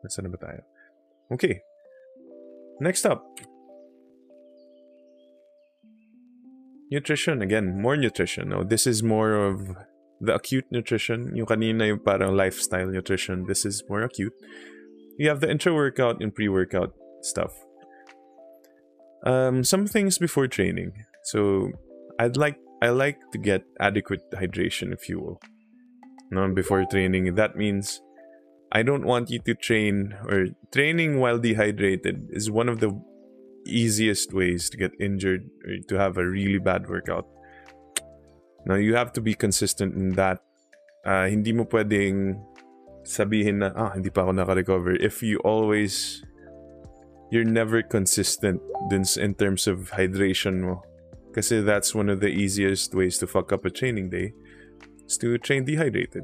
Na 0.05 0.29
ba 0.29 0.37
tayo? 0.37 0.61
Okay. 1.33 1.61
Next 2.79 3.05
up, 3.05 3.25
nutrition 6.91 7.41
again 7.41 7.81
more 7.81 7.97
nutrition. 7.97 8.49
No 8.49 8.63
this 8.63 8.85
is 8.85 9.01
more 9.01 9.33
of 9.33 9.75
the 10.21 10.35
acute 10.35 10.65
nutrition. 10.69 11.35
Yung 11.35 11.47
kanina 11.47 11.87
yung 11.87 11.99
parang 11.99 12.35
lifestyle 12.35 12.87
nutrition 12.87 13.45
this 13.47 13.65
is 13.65 13.83
more 13.89 14.03
acute. 14.03 14.35
You 15.17 15.29
have 15.29 15.41
the 15.41 15.49
intra 15.49 15.73
workout 15.73 16.21
and 16.21 16.35
pre 16.35 16.47
workout 16.47 16.93
stuff. 17.21 17.51
Um 19.25 19.63
some 19.63 19.87
things 19.87 20.19
before 20.19 20.47
training. 20.47 20.93
So 21.23 21.71
i'd 22.19 22.37
like 22.37 22.55
i 22.81 22.89
like 22.89 23.19
to 23.31 23.37
get 23.37 23.63
adequate 23.79 24.23
hydration 24.31 24.93
if 24.93 25.09
you 25.09 25.19
will 25.19 25.39
no 26.31 26.47
before 26.53 26.85
training 26.89 27.35
that 27.35 27.55
means 27.55 28.01
i 28.71 28.81
don't 28.81 29.05
want 29.05 29.29
you 29.29 29.39
to 29.39 29.53
train 29.53 30.15
or 30.27 30.47
training 30.71 31.19
while 31.19 31.37
dehydrated 31.37 32.27
is 32.31 32.49
one 32.49 32.69
of 32.69 32.79
the 32.79 32.91
easiest 33.65 34.33
ways 34.33 34.69
to 34.69 34.77
get 34.77 34.91
injured 34.99 35.49
or 35.65 35.77
to 35.89 35.95
have 35.97 36.17
a 36.17 36.25
really 36.25 36.59
bad 36.59 36.87
workout. 36.87 37.27
Now, 38.65 38.75
you 38.75 38.95
have 38.95 39.13
to 39.13 39.21
be 39.21 39.33
consistent 39.33 39.95
in 39.95 40.13
that. 40.15 40.41
Uh, 41.05 41.29
hindi 41.29 41.53
mo 41.53 41.65
pwedeng 41.65 42.41
sabihin 43.05 43.61
na, 43.61 43.69
ah, 43.77 43.93
hindi 43.93 44.09
pa 44.09 44.25
ako 44.25 44.31
naka-recover. 44.31 44.97
If 44.97 45.21
you 45.21 45.37
always, 45.45 46.23
you're 47.29 47.45
never 47.45 47.81
consistent 47.83 48.61
in 48.89 49.33
terms 49.35 49.67
of 49.67 49.93
hydration 49.93 50.65
mo. 50.65 50.81
Kasi 51.33 51.61
that's 51.61 51.93
one 51.93 52.09
of 52.09 52.21
the 52.21 52.31
easiest 52.31 52.95
ways 52.95 53.17
to 53.19 53.27
fuck 53.27 53.51
up 53.51 53.65
a 53.65 53.69
training 53.69 54.09
day 54.09 54.33
to 55.21 55.37
train 55.37 55.65
dehydrated 55.65 56.23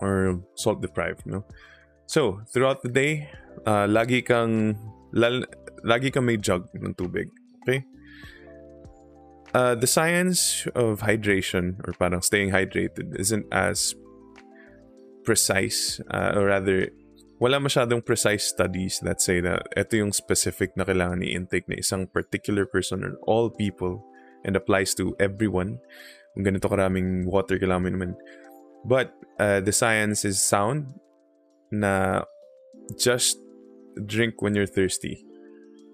or 0.00 0.42
salt 0.54 0.82
deprived, 0.82 1.26
no? 1.26 1.44
So, 2.06 2.40
throughout 2.52 2.82
the 2.82 2.88
day, 2.88 3.30
uh, 3.66 3.86
lagi 3.90 4.22
kang 4.24 4.78
lal, 5.12 5.42
lagi 5.82 6.12
kang 6.14 6.26
may 6.26 6.36
jug 6.36 6.70
ng 6.74 6.94
tubig. 6.94 7.30
Okay? 7.62 7.82
Uh, 9.54 9.74
the 9.74 9.86
science 9.86 10.66
of 10.74 11.00
hydration 11.00 11.80
or 11.86 11.94
parang 11.98 12.22
staying 12.22 12.50
hydrated 12.50 13.18
isn't 13.18 13.46
as 13.50 13.94
precise 15.24 15.98
uh, 16.10 16.36
or 16.36 16.46
rather 16.46 16.90
wala 17.40 17.58
masyadong 17.58 18.04
precise 18.04 18.44
studies 18.44 19.00
that 19.02 19.20
say 19.20 19.40
that 19.40 19.66
ito 19.76 19.98
yung 19.98 20.12
specific 20.12 20.72
na 20.76 20.84
kailangan 20.84 21.20
i-intake 21.24 21.66
na 21.68 21.76
isang 21.76 22.06
particular 22.08 22.64
person 22.64 23.02
or 23.02 23.18
all 23.26 23.50
people 23.50 24.00
and 24.46 24.54
applies 24.54 24.94
to 24.94 25.16
everyone 25.18 25.76
kung 26.36 26.44
ganito 26.44 26.68
karaming 26.68 27.24
water 27.24 27.56
kailangan 27.56 27.96
naman 27.96 28.12
but 28.84 29.16
uh, 29.40 29.58
the 29.64 29.72
science 29.72 30.28
is 30.28 30.36
sound 30.36 30.92
na 31.72 32.22
just 33.00 33.40
drink 34.04 34.44
when 34.44 34.52
you're 34.52 34.68
thirsty 34.68 35.26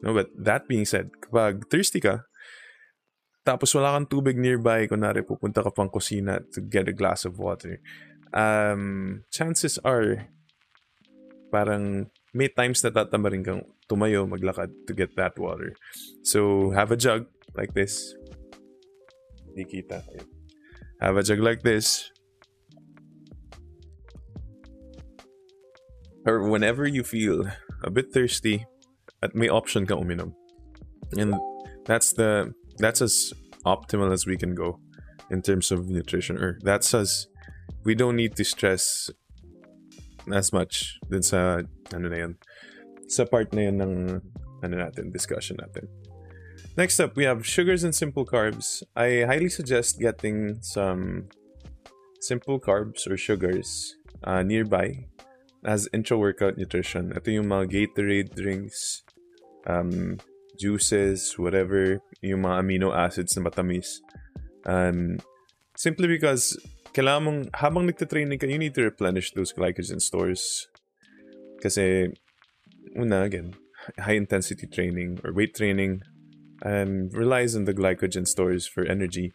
No, 0.03 0.11
but 0.11 0.35
that 0.35 0.67
being 0.67 0.83
said, 0.83 1.15
kapag 1.23 1.71
thirsty 1.71 2.03
ka, 2.03 2.27
tapos 3.47 3.71
wala 3.79 3.95
kang 3.95 4.11
tubig 4.11 4.35
nearby, 4.35 4.91
kunwari 4.91 5.23
pupunta 5.23 5.63
ka 5.63 5.71
pang 5.71 5.87
kusina 5.87 6.43
to 6.51 6.59
get 6.59 6.91
a 6.91 6.95
glass 6.95 7.23
of 7.23 7.39
water, 7.39 7.79
um, 8.35 9.23
chances 9.31 9.79
are, 9.87 10.27
parang 11.55 12.11
may 12.35 12.51
times 12.51 12.83
na 12.83 12.91
tatamarin 12.91 13.47
kang 13.47 13.63
tumayo, 13.87 14.27
maglakad 14.27 14.75
to 14.91 14.93
get 14.93 15.15
that 15.15 15.39
water. 15.39 15.71
So, 16.27 16.71
have 16.75 16.91
a 16.91 16.99
jug 16.99 17.31
like 17.55 17.71
this. 17.79 18.19
Hindi 19.53 19.69
kita. 19.69 20.01
Have 21.01 21.17
a 21.17 21.23
jug 21.23 21.41
like 21.41 21.63
this. 21.63 22.11
Or 26.25 26.49
whenever 26.49 26.87
you 26.87 27.05
feel 27.05 27.45
a 27.85 27.91
bit 27.91 28.13
thirsty, 28.15 28.65
at 29.23 29.35
may 29.35 29.49
option 29.49 29.87
kang 29.87 30.03
uminom. 30.03 30.35
And 31.17 31.35
that's 31.85 32.13
the 32.13 32.53
that's 32.79 33.01
as 33.01 33.33
optimal 33.65 34.13
as 34.13 34.27
we 34.27 34.37
can 34.37 34.55
go 34.55 34.81
in 35.31 35.43
terms 35.43 35.71
of 35.71 35.89
nutrition 35.89 36.37
or 36.37 36.59
that's 36.63 36.95
as 36.95 37.27
we 37.85 37.95
don't 37.95 38.17
need 38.17 38.35
to 38.37 38.45
stress 38.45 39.11
as 40.33 40.53
much 40.53 40.99
dun 41.11 41.23
sa 41.23 41.63
ano 41.95 42.07
na 42.09 42.19
yan 42.27 42.33
sa 43.07 43.25
part 43.25 43.53
na 43.55 43.71
yan 43.71 43.79
ng 43.79 43.95
ano 44.63 44.75
natin 44.75 45.11
discussion 45.11 45.59
natin 45.59 45.87
next 46.77 47.01
up 47.01 47.17
we 47.17 47.25
have 47.25 47.47
sugars 47.47 47.85
and 47.85 47.95
simple 47.95 48.25
carbs 48.25 48.83
i 48.97 49.25
highly 49.27 49.49
suggest 49.49 49.99
getting 50.01 50.57
some 50.63 51.29
simple 52.21 52.61
carbs 52.61 53.07
or 53.07 53.17
sugars 53.17 53.97
uh, 54.25 54.43
nearby 54.43 55.07
as 55.65 55.89
intra 55.93 56.17
workout 56.17 56.57
nutrition 56.57 57.13
ito 57.15 57.31
yung 57.31 57.47
mga 57.47 57.71
Gatorade 57.71 58.35
drinks 58.35 59.03
um, 59.67 60.19
juices, 60.59 61.39
whatever, 61.39 62.01
yung 62.21 62.47
mga 62.47 62.57
amino 62.63 62.95
acids 62.95 63.37
na 63.37 63.49
matamis. 63.49 64.01
Um, 64.67 65.19
simply 65.77 66.07
because 66.07 66.59
kailangan 66.93 67.23
mong, 67.25 67.41
habang 67.57 67.89
nagtitraining 67.89 68.39
ka, 68.39 68.47
you 68.47 68.59
need 68.59 68.75
to 68.75 68.87
replenish 68.87 69.33
those 69.33 69.53
glycogen 69.53 70.01
stores. 70.01 70.69
Kasi, 71.63 72.13
una, 72.95 73.23
again, 73.23 73.55
high 73.99 74.19
intensity 74.19 74.67
training 74.67 75.19
or 75.25 75.33
weight 75.33 75.55
training 75.55 76.03
um, 76.65 77.11
relies 77.11 77.55
on 77.55 77.65
the 77.65 77.75
glycogen 77.75 78.27
stores 78.27 78.67
for 78.67 78.85
energy. 78.85 79.33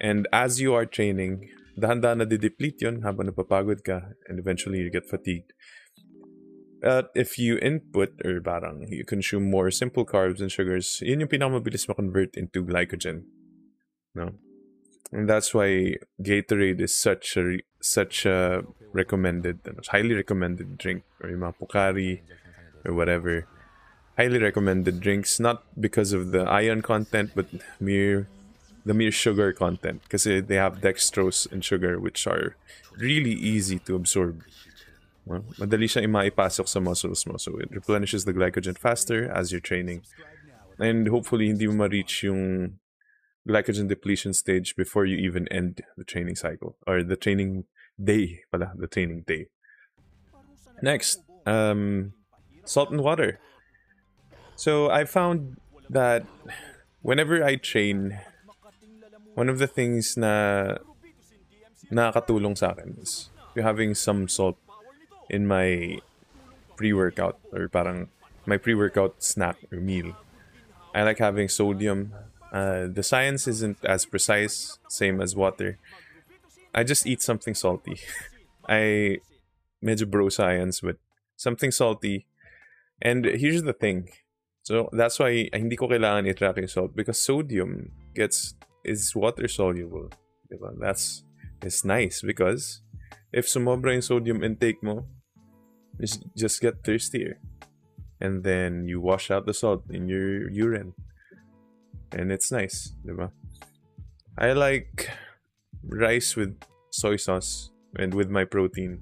And 0.00 0.28
as 0.32 0.60
you 0.60 0.74
are 0.74 0.86
training, 0.86 1.48
dahan-dahan 1.76 2.24
na 2.24 2.26
dideplete 2.28 2.80
yun 2.80 3.02
habang 3.02 3.28
napapagod 3.28 3.84
ka 3.84 4.16
and 4.28 4.38
eventually 4.38 4.78
you 4.80 4.90
get 4.90 5.08
fatigued. 5.08 5.52
Uh, 6.80 7.04
if 7.14 7.36
you 7.36 7.60
input 7.60 8.16
or 8.24 8.40
parang 8.40 8.88
you 8.88 9.04
consume 9.04 9.44
more 9.44 9.70
simple 9.70 10.04
carbs 10.06 10.40
and 10.40 10.48
sugars, 10.48 11.00
yun 11.04 11.20
yung 11.20 11.28
pinakamabilis 11.28 11.88
ma-convert 11.88 12.32
into 12.36 12.64
glycogen. 12.64 13.28
No? 14.16 14.32
And 15.12 15.28
that's 15.28 15.52
why 15.52 16.00
Gatorade 16.22 16.80
is 16.80 16.96
such 16.96 17.36
a 17.36 17.58
such 17.82 18.24
a 18.24 18.62
recommended, 18.92 19.60
highly 19.88 20.14
recommended 20.14 20.78
drink 20.78 21.02
or 21.20 21.30
yung 21.30 21.40
mga 21.40 22.20
or 22.84 22.94
whatever. 22.94 23.46
Highly 24.20 24.36
recommended 24.36 25.00
drinks, 25.00 25.40
not 25.40 25.64
because 25.80 26.12
of 26.12 26.28
the 26.28 26.44
iron 26.44 26.84
content, 26.84 27.32
but 27.32 27.48
mere 27.80 28.28
the 28.84 28.92
mere 28.92 29.08
sugar 29.08 29.48
content. 29.56 30.02
Because 30.04 30.24
they 30.24 30.60
have 30.60 30.84
dextrose 30.84 31.50
and 31.50 31.64
sugar, 31.64 31.96
which 31.98 32.26
are 32.26 32.52
really 33.00 33.32
easy 33.32 33.78
to 33.88 33.96
absorb. 33.96 34.44
Well, 35.24 35.48
madali 35.56 35.88
siya 35.88 36.04
maipasok 36.04 36.68
sa 36.68 36.80
muscles 36.84 37.24
mo. 37.24 37.40
So 37.40 37.56
it 37.64 37.72
replenishes 37.72 38.28
the 38.28 38.36
glycogen 38.36 38.76
faster 38.76 39.24
as 39.32 39.52
you're 39.52 39.64
training. 39.64 40.04
And 40.76 41.08
hopefully 41.08 41.48
hindi 41.48 41.64
mo 41.64 41.88
ma-reach 41.88 42.20
yung 42.28 42.76
glycogen 43.48 43.88
depletion 43.88 44.36
stage 44.36 44.76
before 44.76 45.08
you 45.08 45.16
even 45.16 45.48
end 45.48 45.80
the 45.96 46.04
training 46.04 46.36
cycle 46.36 46.76
or 46.84 47.00
the 47.00 47.16
training 47.16 47.64
day 47.96 48.44
pala, 48.52 48.76
the 48.76 48.84
training 48.84 49.24
day. 49.24 49.48
Next, 50.84 51.24
um, 51.48 52.12
salt 52.68 52.92
and 52.92 53.00
water. 53.00 53.40
So 54.60 54.90
I 54.90 55.08
found 55.08 55.56
that 55.88 56.26
whenever 57.00 57.42
I 57.42 57.56
train, 57.56 58.20
one 59.32 59.48
of 59.48 59.56
the 59.56 59.66
things 59.66 60.20
na 60.20 60.76
nakakatulong 61.88 62.60
sa 62.60 62.76
akin 62.76 63.00
is 63.00 63.32
having 63.56 63.96
some 63.96 64.28
salt 64.28 64.60
in 65.32 65.48
my 65.48 65.96
pre-workout 66.76 67.40
or 67.56 67.72
parang 67.72 68.12
my 68.44 68.60
pre-workout 68.60 69.24
snack 69.24 69.56
or 69.72 69.80
meal. 69.80 70.12
I 70.92 71.08
like 71.08 71.24
having 71.24 71.48
sodium. 71.48 72.12
Uh, 72.52 72.84
the 72.84 73.00
science 73.02 73.48
isn't 73.48 73.80
as 73.80 74.04
precise, 74.04 74.76
same 74.92 75.24
as 75.24 75.32
water. 75.32 75.80
I 76.76 76.84
just 76.84 77.08
eat 77.08 77.24
something 77.24 77.56
salty. 77.56 77.96
I 78.68 79.24
major 79.80 80.04
bro 80.04 80.28
science, 80.28 80.84
but 80.84 81.00
something 81.40 81.72
salty. 81.72 82.28
And 83.00 83.24
here's 83.24 83.64
the 83.64 83.72
thing. 83.72 84.12
So 84.62 84.88
that's 84.92 85.18
why 85.18 85.48
I 85.52 85.58
hindi 85.58 85.76
ko 85.76 85.88
kailangan 85.88 86.28
i-track 86.28 86.58
yung 86.58 86.68
salt 86.68 86.92
because 86.94 87.18
sodium 87.18 87.90
gets 88.14 88.54
is 88.84 89.14
water 89.14 89.48
soluble. 89.48 90.08
Diba? 90.52 90.74
That's 90.78 91.24
it's 91.62 91.84
nice 91.84 92.22
because 92.22 92.82
if 93.32 93.46
sumobra 93.46 93.92
yung 93.92 94.02
sodium 94.02 94.42
intake 94.42 94.82
mo, 94.82 95.06
you 95.98 96.06
just 96.36 96.60
get 96.60 96.84
thirstier. 96.84 97.38
And 98.20 98.44
then 98.44 98.84
you 98.86 99.00
wash 99.00 99.30
out 99.30 99.46
the 99.46 99.54
salt 99.54 99.84
in 99.88 100.08
your 100.08 100.50
urine. 100.50 100.92
And 102.12 102.30
it's 102.30 102.52
nice, 102.52 102.92
diba? 103.06 103.30
I 104.36 104.52
like 104.52 105.08
rice 105.84 106.36
with 106.36 106.52
soy 106.90 107.16
sauce 107.16 107.70
and 107.96 108.12
with 108.12 108.28
my 108.28 108.44
protein 108.44 109.00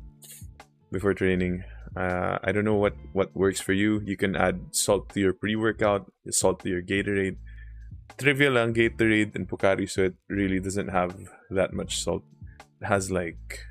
before 0.92 1.14
training. 1.14 1.64
Uh, 1.98 2.38
I 2.44 2.52
don't 2.52 2.64
know 2.64 2.78
what, 2.78 2.94
what 3.12 3.34
works 3.34 3.60
for 3.60 3.72
you. 3.72 4.00
You 4.06 4.16
can 4.16 4.36
add 4.36 4.70
salt 4.70 5.08
to 5.14 5.20
your 5.20 5.32
pre-workout, 5.32 6.06
salt 6.30 6.60
to 6.62 6.68
your 6.68 6.80
Gatorade. 6.80 7.38
Trivia 8.16 8.50
lang, 8.50 8.72
Gatorade 8.72 9.34
and 9.34 9.48
Pocari 9.48 9.90
Sweat 9.90 10.14
really 10.28 10.60
doesn't 10.60 10.94
have 10.94 11.18
that 11.50 11.72
much 11.72 11.98
salt. 11.98 12.22
It 12.80 12.86
has 12.86 13.10
like 13.10 13.66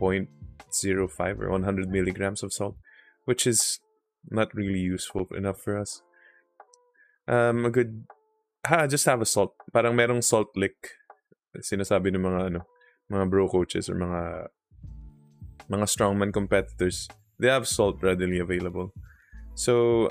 0.05 0.00 1.40
or 1.40 1.50
100 1.50 1.88
milligrams 1.88 2.42
of 2.42 2.52
salt, 2.52 2.74
which 3.26 3.46
is 3.46 3.78
not 4.28 4.52
really 4.52 4.80
useful 4.80 5.28
enough 5.36 5.60
for 5.60 5.78
us. 5.78 6.02
Um, 7.28 7.64
a 7.64 7.70
good, 7.70 8.06
ha, 8.66 8.88
just 8.88 9.06
have 9.06 9.22
a 9.22 9.26
salt. 9.26 9.54
Parang 9.72 9.94
merong 9.94 10.24
salt 10.24 10.48
lick. 10.56 10.98
Sinasabi 11.58 12.10
ng 12.10 12.26
mga 12.26 12.46
ano, 12.50 12.66
mga 13.06 13.30
bro 13.30 13.48
coaches 13.48 13.88
or 13.88 13.94
mga 13.94 14.48
mga 15.70 15.86
strongman 15.86 16.32
competitors. 16.32 17.08
They 17.38 17.48
have 17.48 17.68
salt 17.68 18.02
readily 18.02 18.38
available. 18.38 18.92
So 19.54 20.08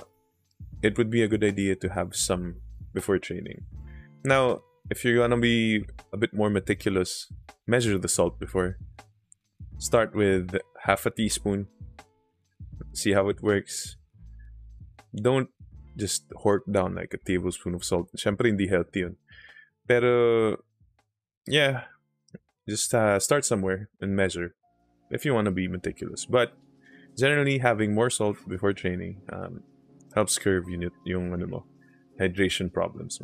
it 0.82 0.98
would 0.98 1.10
be 1.10 1.24
a 1.24 1.28
good 1.28 1.43
idea 1.43 1.76
to 1.76 1.89
have 1.89 2.15
some 2.15 2.62
before 2.93 3.17
training. 3.20 3.65
Now, 4.24 4.62
if 4.89 5.04
you're 5.04 5.17
gonna 5.17 5.39
be 5.39 5.86
a 6.13 6.17
bit 6.17 6.34
more 6.34 6.50
meticulous, 6.50 7.32
measure 7.65 7.98
the 7.98 8.08
salt 8.08 8.39
before. 8.39 8.78
Start 9.78 10.15
with 10.15 10.58
half 10.84 11.06
a 11.06 11.12
teaspoon. 11.12 11.67
See 12.93 13.13
how 13.13 13.30
it 13.30 13.41
works. 13.41 13.98
Don't 15.13 15.50
just 15.96 16.30
hork 16.43 16.62
down 16.70 16.96
like 16.96 17.13
a 17.13 17.17
tablespoon 17.17 17.74
of 17.74 17.84
salt. 17.84 18.10
Siyempre, 18.15 18.48
hindi 18.48 18.67
healthy 18.67 19.00
yun. 19.02 19.15
Pero, 19.88 20.58
yeah, 21.48 21.86
just 22.67 22.93
uh, 22.93 23.20
start 23.20 23.46
somewhere 23.46 23.89
and 24.02 24.15
measure 24.15 24.57
if 25.10 25.26
you 25.26 25.34
want 25.34 25.46
to 25.46 25.52
be 25.52 25.67
meticulous. 25.67 26.26
But 26.26 26.54
generally, 27.17 27.60
having 27.60 27.93
more 27.93 28.10
salt 28.10 28.38
before 28.48 28.74
training 28.74 29.22
um, 29.32 29.63
helps 30.13 30.38
curb 30.38 30.70
yung, 30.70 30.89
yung 31.06 31.34
ano 31.34 31.48
mo, 31.48 31.65
hydration 32.20 32.72
problems. 32.72 33.22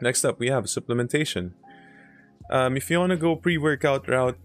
Next 0.00 0.24
up, 0.24 0.38
we 0.38 0.48
have 0.48 0.64
supplementation. 0.64 1.52
Um, 2.50 2.76
if 2.76 2.90
you 2.90 2.98
want 2.98 3.10
to 3.10 3.16
go 3.16 3.36
pre-workout 3.36 4.08
route, 4.08 4.38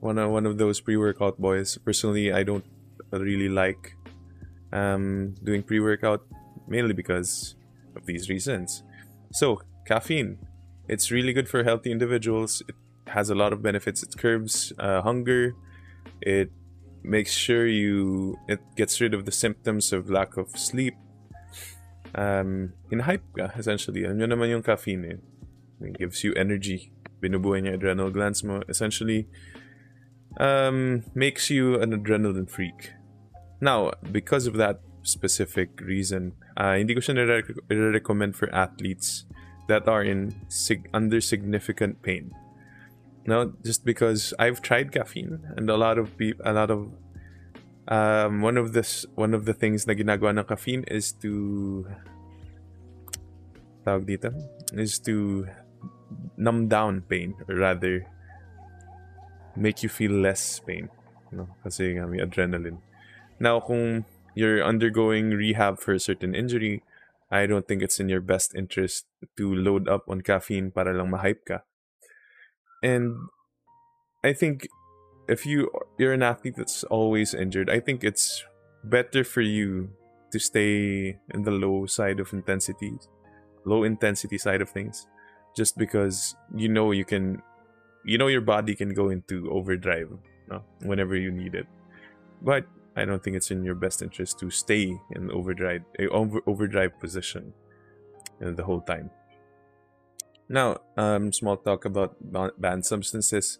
one 0.00 0.18
of, 0.18 0.30
one 0.30 0.46
of 0.46 0.58
those 0.58 0.80
pre-workout 0.80 1.38
boys. 1.38 1.78
Personally, 1.78 2.32
I 2.32 2.42
don't 2.42 2.64
really 3.10 3.48
like 3.48 3.94
um, 4.72 5.34
doing 5.42 5.62
pre-workout 5.62 6.22
mainly 6.66 6.94
because 6.94 7.54
of 7.96 8.06
these 8.06 8.28
reasons. 8.28 8.82
So, 9.32 9.60
caffeine. 9.86 10.38
It's 10.88 11.10
really 11.10 11.32
good 11.32 11.48
for 11.48 11.64
healthy 11.64 11.92
individuals. 11.92 12.62
It 12.68 12.74
has 13.08 13.30
a 13.30 13.34
lot 13.34 13.52
of 13.52 13.62
benefits. 13.62 14.02
It 14.02 14.16
curbs 14.16 14.72
uh, 14.78 15.02
hunger. 15.02 15.54
It 16.20 16.50
makes 17.02 17.32
sure 17.32 17.66
you 17.66 18.36
it 18.48 18.60
gets 18.76 19.00
rid 19.00 19.14
of 19.14 19.24
the 19.24 19.32
symptoms 19.32 19.92
of 19.92 20.10
lack 20.10 20.36
of 20.36 20.50
sleep. 20.58 20.94
Um, 22.14 22.72
in-hype 22.90 23.24
ka, 23.36 23.52
essentially. 23.56 24.04
Ano 24.04 24.26
naman 24.26 24.50
yung 24.50 24.62
caffeine 24.62 25.04
eh. 25.04 25.18
It 25.80 25.98
gives 25.98 26.24
you 26.24 26.34
energy. 26.34 26.92
Binubuhay 27.22 27.62
niya 27.62 27.74
adrenal 27.74 28.10
glands 28.10 28.42
mo. 28.42 28.62
Essentially, 28.68 29.28
um, 30.38 31.04
makes 31.14 31.50
you 31.50 31.80
an 31.80 31.92
adrenaline 31.92 32.50
freak. 32.50 32.92
Now, 33.60 33.92
because 34.10 34.46
of 34.46 34.54
that 34.56 34.80
specific 35.02 35.80
reason, 35.80 36.34
uh, 36.56 36.74
hindi 36.78 36.94
ko 36.94 37.00
siya 37.00 37.18
nire-recommend 37.18 38.36
for 38.36 38.52
athletes 38.54 39.26
that 39.68 39.86
are 39.88 40.02
in 40.02 40.34
sig- 40.48 40.88
under 40.94 41.20
significant 41.20 42.02
pain. 42.02 42.32
No, 43.28 43.52
just 43.62 43.84
because 43.84 44.32
I've 44.38 44.62
tried 44.62 44.90
caffeine 44.90 45.52
and 45.54 45.68
a 45.68 45.76
lot 45.76 45.98
of 45.98 46.16
people, 46.16 46.40
a 46.48 46.54
lot 46.56 46.70
of 46.70 46.88
um, 47.86 48.40
one 48.40 48.56
of 48.56 48.72
this 48.72 49.04
one 49.20 49.34
of 49.36 49.44
the 49.44 49.52
things 49.52 49.84
na 49.84 49.92
ginagawa 49.92 50.32
ng 50.32 50.48
caffeine 50.48 50.80
is 50.88 51.12
to 51.20 51.84
tawag 53.84 54.08
dito 54.08 54.32
is 54.72 54.96
to 55.04 55.44
numb 56.40 56.72
down 56.72 57.04
pain 57.04 57.36
or 57.44 57.60
rather 57.60 58.08
make 59.52 59.84
you 59.84 59.92
feel 59.92 60.16
less 60.16 60.64
pain. 60.64 60.88
No? 61.28 61.52
Kasi 61.60 62.00
nga 62.00 62.08
may 62.08 62.24
adrenaline. 62.24 62.80
Now, 63.36 63.60
kung 63.60 64.08
you're 64.32 64.64
undergoing 64.64 65.36
rehab 65.36 65.84
for 65.84 65.92
a 65.92 66.00
certain 66.00 66.32
injury, 66.32 66.80
I 67.28 67.44
don't 67.44 67.68
think 67.68 67.84
it's 67.84 68.00
in 68.00 68.08
your 68.08 68.24
best 68.24 68.56
interest 68.56 69.04
to 69.36 69.52
load 69.52 69.84
up 69.84 70.08
on 70.08 70.24
caffeine 70.24 70.72
para 70.72 70.96
lang 70.96 71.12
ma-hype 71.12 71.44
ka. 71.44 71.67
And 72.82 73.16
I 74.24 74.32
think 74.32 74.68
if 75.28 75.44
you 75.44 75.70
you're 75.98 76.12
an 76.12 76.22
athlete 76.22 76.54
that's 76.56 76.84
always 76.84 77.34
injured, 77.34 77.70
I 77.70 77.80
think 77.80 78.04
it's 78.04 78.44
better 78.84 79.24
for 79.24 79.40
you 79.40 79.90
to 80.32 80.38
stay 80.38 81.18
in 81.34 81.42
the 81.42 81.50
low 81.50 81.86
side 81.86 82.20
of 82.20 82.32
intensity, 82.32 82.92
low 83.64 83.84
intensity 83.84 84.38
side 84.38 84.60
of 84.60 84.70
things, 84.70 85.06
just 85.56 85.76
because 85.76 86.36
you 86.54 86.68
know 86.68 86.92
you 86.92 87.04
can 87.04 87.42
you 88.04 88.18
know 88.18 88.28
your 88.28 88.40
body 88.40 88.74
can 88.74 88.94
go 88.94 89.10
into 89.10 89.50
overdrive 89.50 90.10
whenever 90.82 91.16
you 91.16 91.30
need 91.30 91.54
it. 91.54 91.66
But 92.42 92.66
I 92.96 93.04
don't 93.04 93.22
think 93.22 93.36
it's 93.36 93.50
in 93.50 93.64
your 93.64 93.74
best 93.74 94.02
interest 94.02 94.38
to 94.40 94.50
stay 94.50 94.96
in 95.14 95.30
overdrive 95.30 95.82
a 95.98 96.08
over, 96.08 96.40
overdrive 96.46 96.98
position 96.98 97.52
you 98.40 98.46
know, 98.46 98.52
the 98.52 98.64
whole 98.64 98.80
time. 98.80 99.10
Now, 100.48 100.78
um, 100.96 101.32
small 101.32 101.56
talk 101.56 101.84
about 101.84 102.16
banned 102.60 102.86
substances. 102.86 103.58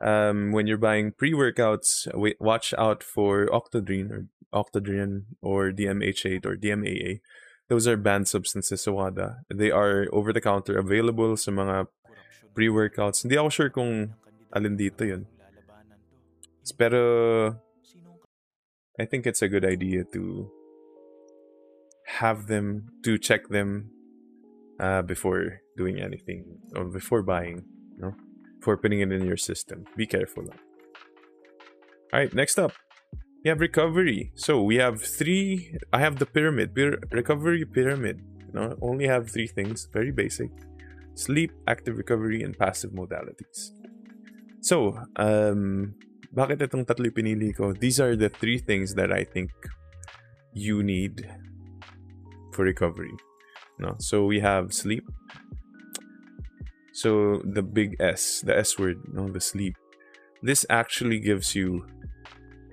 Um, 0.00 0.52
when 0.52 0.66
you're 0.66 0.76
buying 0.76 1.12
pre-workouts, 1.12 2.08
watch 2.38 2.74
out 2.76 3.02
for 3.02 3.46
Octodrine 3.48 4.10
or 4.10 4.28
Octodrine 4.52 5.24
or 5.40 5.72
DMHA 5.72 6.44
or 6.44 6.56
DMAA. 6.56 7.20
Those 7.68 7.88
are 7.88 7.96
banned 7.96 8.28
substances 8.28 8.84
sa 8.84 8.92
WADA. 8.92 9.42
They 9.48 9.70
are 9.70 10.06
over-the-counter 10.12 10.78
available 10.78 11.36
sa 11.36 11.50
mga 11.50 11.88
pre-workouts. 12.54 13.24
Hindi 13.24 13.36
ako 13.40 13.48
sure 13.48 13.70
kung 13.70 14.14
alin 14.52 14.76
dito 14.76 15.02
yun. 15.08 15.26
Pero 16.76 17.56
I 19.00 19.04
think 19.04 19.26
it's 19.26 19.42
a 19.42 19.48
good 19.48 19.64
idea 19.64 20.04
to 20.12 20.50
have 22.20 22.46
them 22.46 22.92
to 23.02 23.18
check 23.18 23.48
them 23.48 23.95
uh, 24.80 25.02
before 25.02 25.60
doing 25.76 26.00
anything 26.00 26.44
or 26.74 26.84
before 26.84 27.22
buying, 27.22 27.64
know, 27.98 28.14
before 28.60 28.76
putting 28.76 29.00
it 29.00 29.12
in 29.12 29.24
your 29.24 29.36
system. 29.36 29.84
Be 29.96 30.06
careful. 30.06 30.44
All 32.12 32.20
right, 32.20 32.32
next 32.32 32.58
up, 32.58 32.72
we 33.44 33.50
have 33.50 33.60
recovery. 33.60 34.32
So 34.34 34.62
we 34.62 34.76
have 34.76 35.02
three. 35.02 35.76
I 35.92 36.00
have 36.00 36.18
the 36.18 36.26
pyramid, 36.26 36.74
Py- 36.74 36.98
recovery 37.10 37.64
pyramid. 37.64 38.20
You 38.46 38.52
know, 38.52 38.76
only 38.80 39.06
have 39.06 39.30
three 39.30 39.46
things, 39.46 39.88
very 39.92 40.12
basic: 40.12 40.50
sleep, 41.14 41.52
active 41.66 41.96
recovery, 41.96 42.42
and 42.42 42.56
passive 42.56 42.92
modalities. 42.92 43.70
So, 44.60 44.98
um, 45.16 45.94
bakit 46.34 46.58
itong 46.58 46.86
tatlo 46.86 47.06
pinili 47.14 47.54
ko? 47.54 47.72
These 47.72 48.00
are 48.00 48.16
the 48.16 48.28
three 48.28 48.58
things 48.58 48.94
that 48.98 49.12
I 49.12 49.22
think 49.22 49.50
you 50.56 50.82
need 50.82 51.22
for 52.50 52.64
recovery. 52.64 53.14
No, 53.78 53.96
so 53.98 54.24
we 54.24 54.40
have 54.40 54.72
sleep. 54.72 55.04
So 56.92 57.42
the 57.44 57.62
big 57.62 57.96
S, 58.00 58.40
the 58.40 58.56
S 58.56 58.78
word, 58.78 59.02
no, 59.12 59.28
the 59.28 59.40
sleep. 59.40 59.76
This 60.42 60.64
actually 60.70 61.20
gives 61.20 61.54
you 61.54 61.84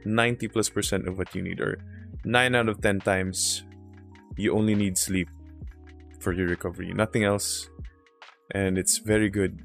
90 0.05 0.47
plus 0.47 0.69
percent 0.69 1.07
of 1.07 1.17
what 1.17 1.35
you 1.35 1.41
need, 1.41 1.59
or 1.59 1.79
9 2.23 2.55
out 2.55 2.69
of 2.69 2.81
10 2.81 2.99
times 3.01 3.63
you 4.37 4.55
only 4.55 4.75
need 4.75 4.97
sleep 4.97 5.29
for 6.19 6.33
your 6.33 6.47
recovery. 6.47 6.93
Nothing 6.93 7.23
else. 7.23 7.69
And 8.51 8.77
it's 8.77 8.97
very 8.97 9.29
good. 9.29 9.59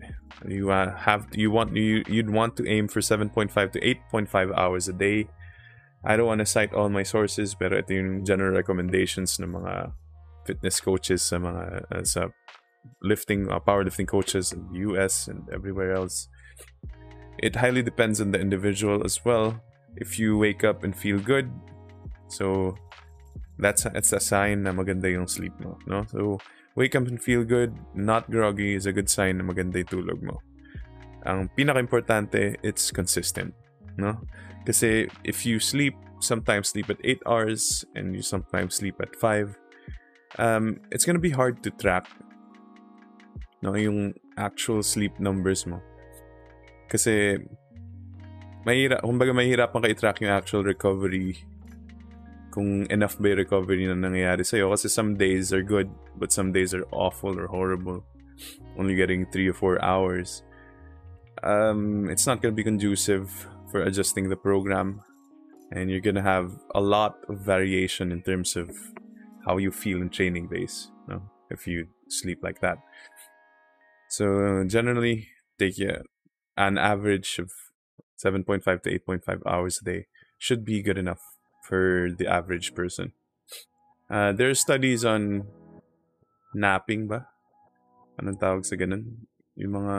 You 0.47 0.71
uh, 0.71 0.97
have 0.97 1.27
you 1.33 1.51
want 1.51 1.75
you 1.77 2.03
you'd 2.07 2.31
want 2.31 2.57
to 2.57 2.67
aim 2.69 2.87
for 2.89 3.01
7.5 3.01 3.73
to 3.73 3.81
8.5 4.13 4.57
hours 4.57 4.89
a 4.89 4.93
day. 4.93 5.29
I 6.05 6.17
don't 6.17 6.27
want 6.27 6.39
to 6.39 6.47
cite 6.47 6.73
all 6.73 6.89
my 6.89 7.03
sources, 7.03 7.55
but 7.59 7.73
ito 7.73 7.91
yung 7.91 8.25
general 8.25 8.55
recommendations 8.55 9.39
ng 9.43 9.51
mga 9.51 9.93
fitness 10.49 10.81
coaches 10.81 11.21
sa 11.21 11.37
mga 11.37 11.85
uh, 11.93 12.05
sa 12.05 12.33
lifting 13.05 13.53
uh, 13.53 13.61
powerlifting 13.61 14.09
coaches 14.09 14.57
in 14.57 14.65
the 14.73 14.89
US 14.89 15.29
and 15.29 15.45
everywhere 15.53 15.93
else. 15.93 16.33
It 17.39 17.61
highly 17.61 17.85
depends 17.85 18.21
on 18.25 18.33
the 18.33 18.41
individual 18.41 19.05
as 19.05 19.21
well. 19.21 19.61
If 20.01 20.19
you 20.19 20.41
wake 20.41 20.65
up 20.65 20.83
and 20.83 20.97
feel 20.97 21.21
good, 21.21 21.53
so 22.33 22.75
that's 23.61 23.85
it's 23.93 24.17
a 24.17 24.23
sign 24.23 24.65
na 24.65 24.73
maganda 24.73 25.11
yung 25.11 25.29
sleep 25.29 25.53
mo, 25.61 25.77
no? 25.87 26.09
So 26.09 26.41
wake 26.75 26.97
up 26.97 27.07
and 27.07 27.21
feel 27.21 27.45
good, 27.45 27.75
not 27.95 28.31
groggy 28.31 28.75
is 28.75 28.87
a 28.87 28.95
good 28.95 29.11
sign 29.11 29.39
na 29.39 29.45
maganda 29.45 29.83
yung 29.83 29.91
tulog 29.91 30.23
mo. 30.23 30.39
Ang 31.27 31.51
pinaka-importante, 31.59 32.57
it's 32.63 32.95
consistent, 32.95 33.53
no? 33.99 34.23
Kasi 34.63 35.11
if 35.27 35.43
you 35.43 35.59
sleep, 35.59 35.95
sometimes 36.23 36.71
sleep 36.71 36.91
at 36.91 36.99
8 37.03 37.23
hours 37.27 37.85
and 37.95 38.15
you 38.15 38.23
sometimes 38.23 38.79
sleep 38.79 38.95
at 39.03 39.15
5, 39.19 39.59
um, 40.37 40.81
it's 40.93 41.05
gonna 41.05 41.19
be 41.19 41.31
hard 41.31 41.63
to 41.65 41.71
track 41.71 42.07
no, 43.63 43.75
yung 43.75 44.15
actual 44.37 44.83
sleep 44.83 45.19
numbers 45.19 45.67
mo. 45.67 45.83
Kasi, 46.89 47.43
mahirap, 48.63 49.03
kumbaga 49.03 49.35
mahirapan 49.35 49.83
ka 49.83 49.89
i-track 49.91 50.19
yung 50.23 50.33
actual 50.33 50.63
recovery 50.65 51.37
kung 52.49 52.87
enough 52.89 53.21
ba 53.21 53.35
yung 53.35 53.43
recovery 53.45 53.85
na 53.87 53.99
nangyayari 53.99 54.47
sa'yo. 54.47 54.73
Kasi 54.73 54.89
some 54.89 55.19
days 55.19 55.53
are 55.53 55.63
good, 55.63 55.91
but 56.17 56.33
some 56.33 56.55
days 56.55 56.73
are 56.73 56.87
awful 56.95 57.35
or 57.37 57.47
horrible. 57.47 58.07
Only 58.79 58.95
getting 58.95 59.27
3 59.27 59.51
or 59.51 59.57
4 59.79 59.85
hours. 59.85 60.43
Um, 61.43 62.09
it's 62.11 62.27
not 62.27 62.41
gonna 62.41 62.57
be 62.57 62.67
conducive 62.67 63.31
for 63.71 63.83
adjusting 63.83 64.31
the 64.31 64.39
program. 64.39 65.03
And 65.75 65.91
you're 65.91 66.03
gonna 66.03 66.25
have 66.25 66.57
a 66.73 66.81
lot 66.81 67.21
of 67.29 67.45
variation 67.45 68.11
in 68.15 68.23
terms 68.23 68.57
of 68.57 68.73
how 69.47 69.57
you 69.57 69.71
feel 69.71 70.01
in 70.01 70.11
training 70.11 70.49
days 70.49 70.91
no? 71.07 71.23
if 71.51 71.67
you 71.67 71.89
sleep 72.09 72.41
like 72.43 72.61
that. 72.61 72.79
So 74.09 74.65
generally 74.67 75.29
take 75.59 75.79
yeah, 75.79 76.03
an 76.57 76.79
average 76.79 77.39
of 77.39 77.53
7.5 78.23 78.65
to 78.83 78.99
8.5 79.01 79.43
hours 79.47 79.81
a 79.81 79.85
day 79.85 80.07
should 80.39 80.65
be 80.65 80.83
good 80.83 80.99
enough 80.99 81.21
for 81.63 82.09
the 82.17 82.27
average 82.27 82.75
person. 82.75 83.13
Uh, 84.11 84.33
there 84.33 84.49
are 84.49 84.55
studies 84.55 85.05
on 85.05 85.47
napping 86.57 87.07
ba? 87.09 87.29
Anong 88.19 88.41
tawag 88.41 88.65
sa 88.65 88.75
ganun? 88.75 89.29
Yung 89.55 89.77
mga 89.77 89.97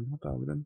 ano 0.00 0.16
tawag 0.16 0.48
doon 0.48 0.64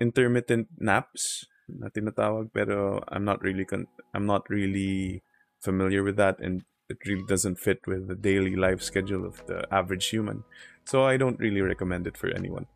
intermittent 0.00 0.66
naps 0.80 1.44
na 1.78 1.92
tinatawag 1.92 2.50
pero 2.50 3.04
I'm 3.06 3.22
not 3.22 3.42
really 3.42 3.64
con- 3.64 3.90
I'm 4.14 4.26
not 4.26 4.48
really 4.50 5.22
familiar 5.60 6.02
with 6.02 6.16
that 6.16 6.40
and 6.40 6.64
it 6.90 6.98
really 7.06 7.22
doesn't 7.28 7.62
fit 7.62 7.86
with 7.86 8.08
the 8.10 8.18
daily 8.18 8.56
life 8.56 8.82
schedule 8.82 9.22
of 9.22 9.38
the 9.46 9.62
average 9.70 10.10
human. 10.10 10.42
So 10.84 11.06
I 11.06 11.16
don't 11.16 11.38
really 11.38 11.62
recommend 11.62 12.10
it 12.10 12.18
for 12.18 12.34
anyone. 12.34 12.66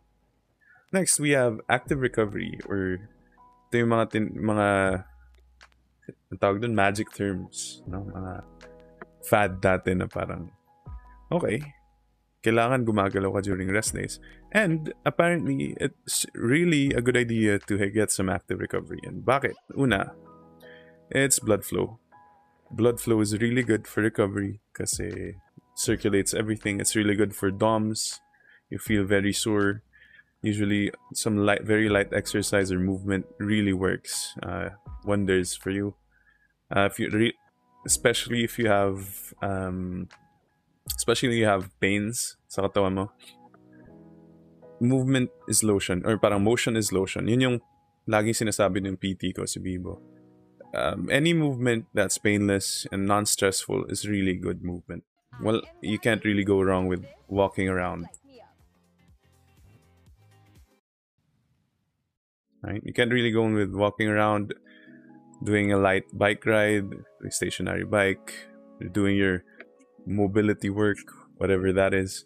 Next, 0.94 1.18
we 1.18 1.34
have 1.34 1.58
active 1.66 1.98
recovery 1.98 2.62
or 2.70 3.10
ito 3.66 3.74
yung 3.82 3.90
mga 3.90 4.06
tin- 4.14 4.38
mga 4.38 4.68
tawag 6.38 6.62
dun, 6.62 6.78
magic 6.78 7.10
terms, 7.10 7.82
no? 7.90 8.06
Mga 8.06 8.32
fad 9.26 9.58
dati 9.58 9.90
na 9.98 10.06
parang 10.06 10.46
okay, 11.34 11.58
kailangan 12.44 12.84
gumagalaw 12.84 13.32
ka 13.32 13.40
during 13.40 13.72
rest 13.72 13.96
days. 13.96 14.20
And 14.52 14.92
apparently, 15.08 15.74
it's 15.80 16.28
really 16.36 16.92
a 16.92 17.00
good 17.00 17.16
idea 17.16 17.58
to 17.64 17.74
get 17.88 18.12
some 18.12 18.28
active 18.28 18.60
recovery. 18.60 19.00
And 19.02 19.24
bakit? 19.24 19.56
Una, 19.72 20.12
it's 21.08 21.40
blood 21.40 21.64
flow. 21.64 21.98
Blood 22.70 23.00
flow 23.00 23.20
is 23.24 23.32
really 23.40 23.64
good 23.64 23.88
for 23.88 24.04
recovery 24.04 24.60
kasi 24.76 25.40
circulates 25.74 26.34
everything. 26.34 26.80
It's 26.80 26.94
really 26.94 27.16
good 27.16 27.34
for 27.34 27.50
DOMs. 27.50 28.20
You 28.68 28.78
feel 28.78 29.04
very 29.04 29.32
sore. 29.32 29.82
Usually, 30.42 30.92
some 31.14 31.40
light, 31.40 31.64
very 31.64 31.88
light 31.88 32.12
exercise 32.12 32.70
or 32.70 32.78
movement 32.78 33.24
really 33.40 33.72
works 33.72 34.36
uh, 34.44 34.76
wonders 35.04 35.56
for 35.56 35.70
you. 35.70 35.96
Uh, 36.68 36.84
if 36.92 37.00
you 37.00 37.08
especially 37.86 38.44
if 38.44 38.58
you 38.58 38.68
have 38.68 39.32
um, 39.42 40.08
especially 40.92 41.28
when 41.32 41.38
you 41.38 41.48
have 41.48 41.72
pains 41.80 42.36
sa 42.48 42.68
katawan 42.68 42.92
mo, 42.94 43.04
movement 44.80 45.30
is 45.48 45.64
lotion 45.64 46.04
or 46.04 46.18
parang 46.18 46.44
motion 46.44 46.76
is 46.76 46.92
lotion. 46.92 47.28
Yun 47.28 47.40
yung 47.40 47.56
laging 48.04 48.36
sinasabi 48.36 48.84
ng 48.84 49.00
PT 49.00 49.32
ko 49.32 49.48
si 49.48 49.60
Bibo. 49.60 50.00
Um, 50.74 51.08
any 51.08 51.32
movement 51.32 51.86
that's 51.94 52.18
painless 52.18 52.86
and 52.90 53.06
non-stressful 53.06 53.86
is 53.86 54.08
really 54.08 54.34
good 54.34 54.62
movement. 54.62 55.04
Well, 55.40 55.62
you 55.80 55.98
can't 55.98 56.24
really 56.24 56.44
go 56.44 56.60
wrong 56.60 56.86
with 56.86 57.06
walking 57.28 57.68
around. 57.68 58.06
Right? 62.62 62.82
You 62.82 62.92
can't 62.92 63.12
really 63.12 63.30
go 63.30 63.42
wrong 63.42 63.54
with 63.54 63.74
walking 63.74 64.08
around, 64.08 64.54
doing 65.42 65.72
a 65.72 65.78
light 65.78 66.04
bike 66.12 66.44
ride, 66.46 66.90
a 67.24 67.30
stationary 67.30 67.84
bike, 67.84 68.34
doing 68.92 69.16
your 69.16 69.44
mobility 70.06 70.70
work, 70.70 70.98
whatever 71.36 71.72
that 71.72 71.94
is. 71.94 72.24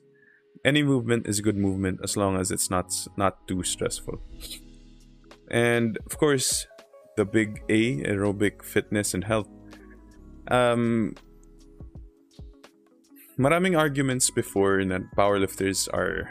Any 0.65 0.83
movement 0.83 1.27
is 1.27 1.41
good 1.41 1.57
movement 1.57 2.01
as 2.03 2.17
long 2.17 2.37
as 2.37 2.51
it's 2.51 2.71
not 2.71 2.93
not 3.17 3.47
too 3.47 3.63
stressful. 3.63 4.21
And 5.51 5.99
of 6.05 6.19
course, 6.19 6.67
the 7.17 7.25
big 7.25 7.63
A, 7.69 8.03
aerobic 8.03 8.65
fitness 8.65 9.15
and 9.15 9.25
health. 9.25 9.49
Um, 10.51 11.15
maraming 13.39 13.79
arguments 13.79 14.31
before 14.31 14.85
that 14.85 15.03
powerlifters 15.17 15.89
are 15.93 16.31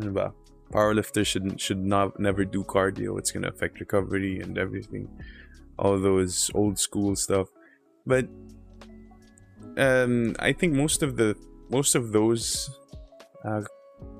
ano 0.00 0.12
ba? 0.12 0.32
Powerlifters 0.72 1.26
should 1.26 1.60
should 1.60 1.82
not 1.82 2.18
never 2.20 2.44
do 2.44 2.62
cardio. 2.62 3.18
It's 3.18 3.32
gonna 3.32 3.48
affect 3.48 3.80
recovery 3.80 4.40
and 4.40 4.58
everything. 4.58 5.08
All 5.78 5.98
those 5.98 6.50
old 6.54 6.78
school 6.78 7.16
stuff. 7.16 7.48
But 8.06 8.28
um, 9.78 10.34
I 10.38 10.52
think 10.52 10.74
most 10.74 11.02
of 11.02 11.16
the 11.16 11.36
most 11.70 11.94
of 11.94 12.12
those 12.12 12.70
uh, 13.44 13.62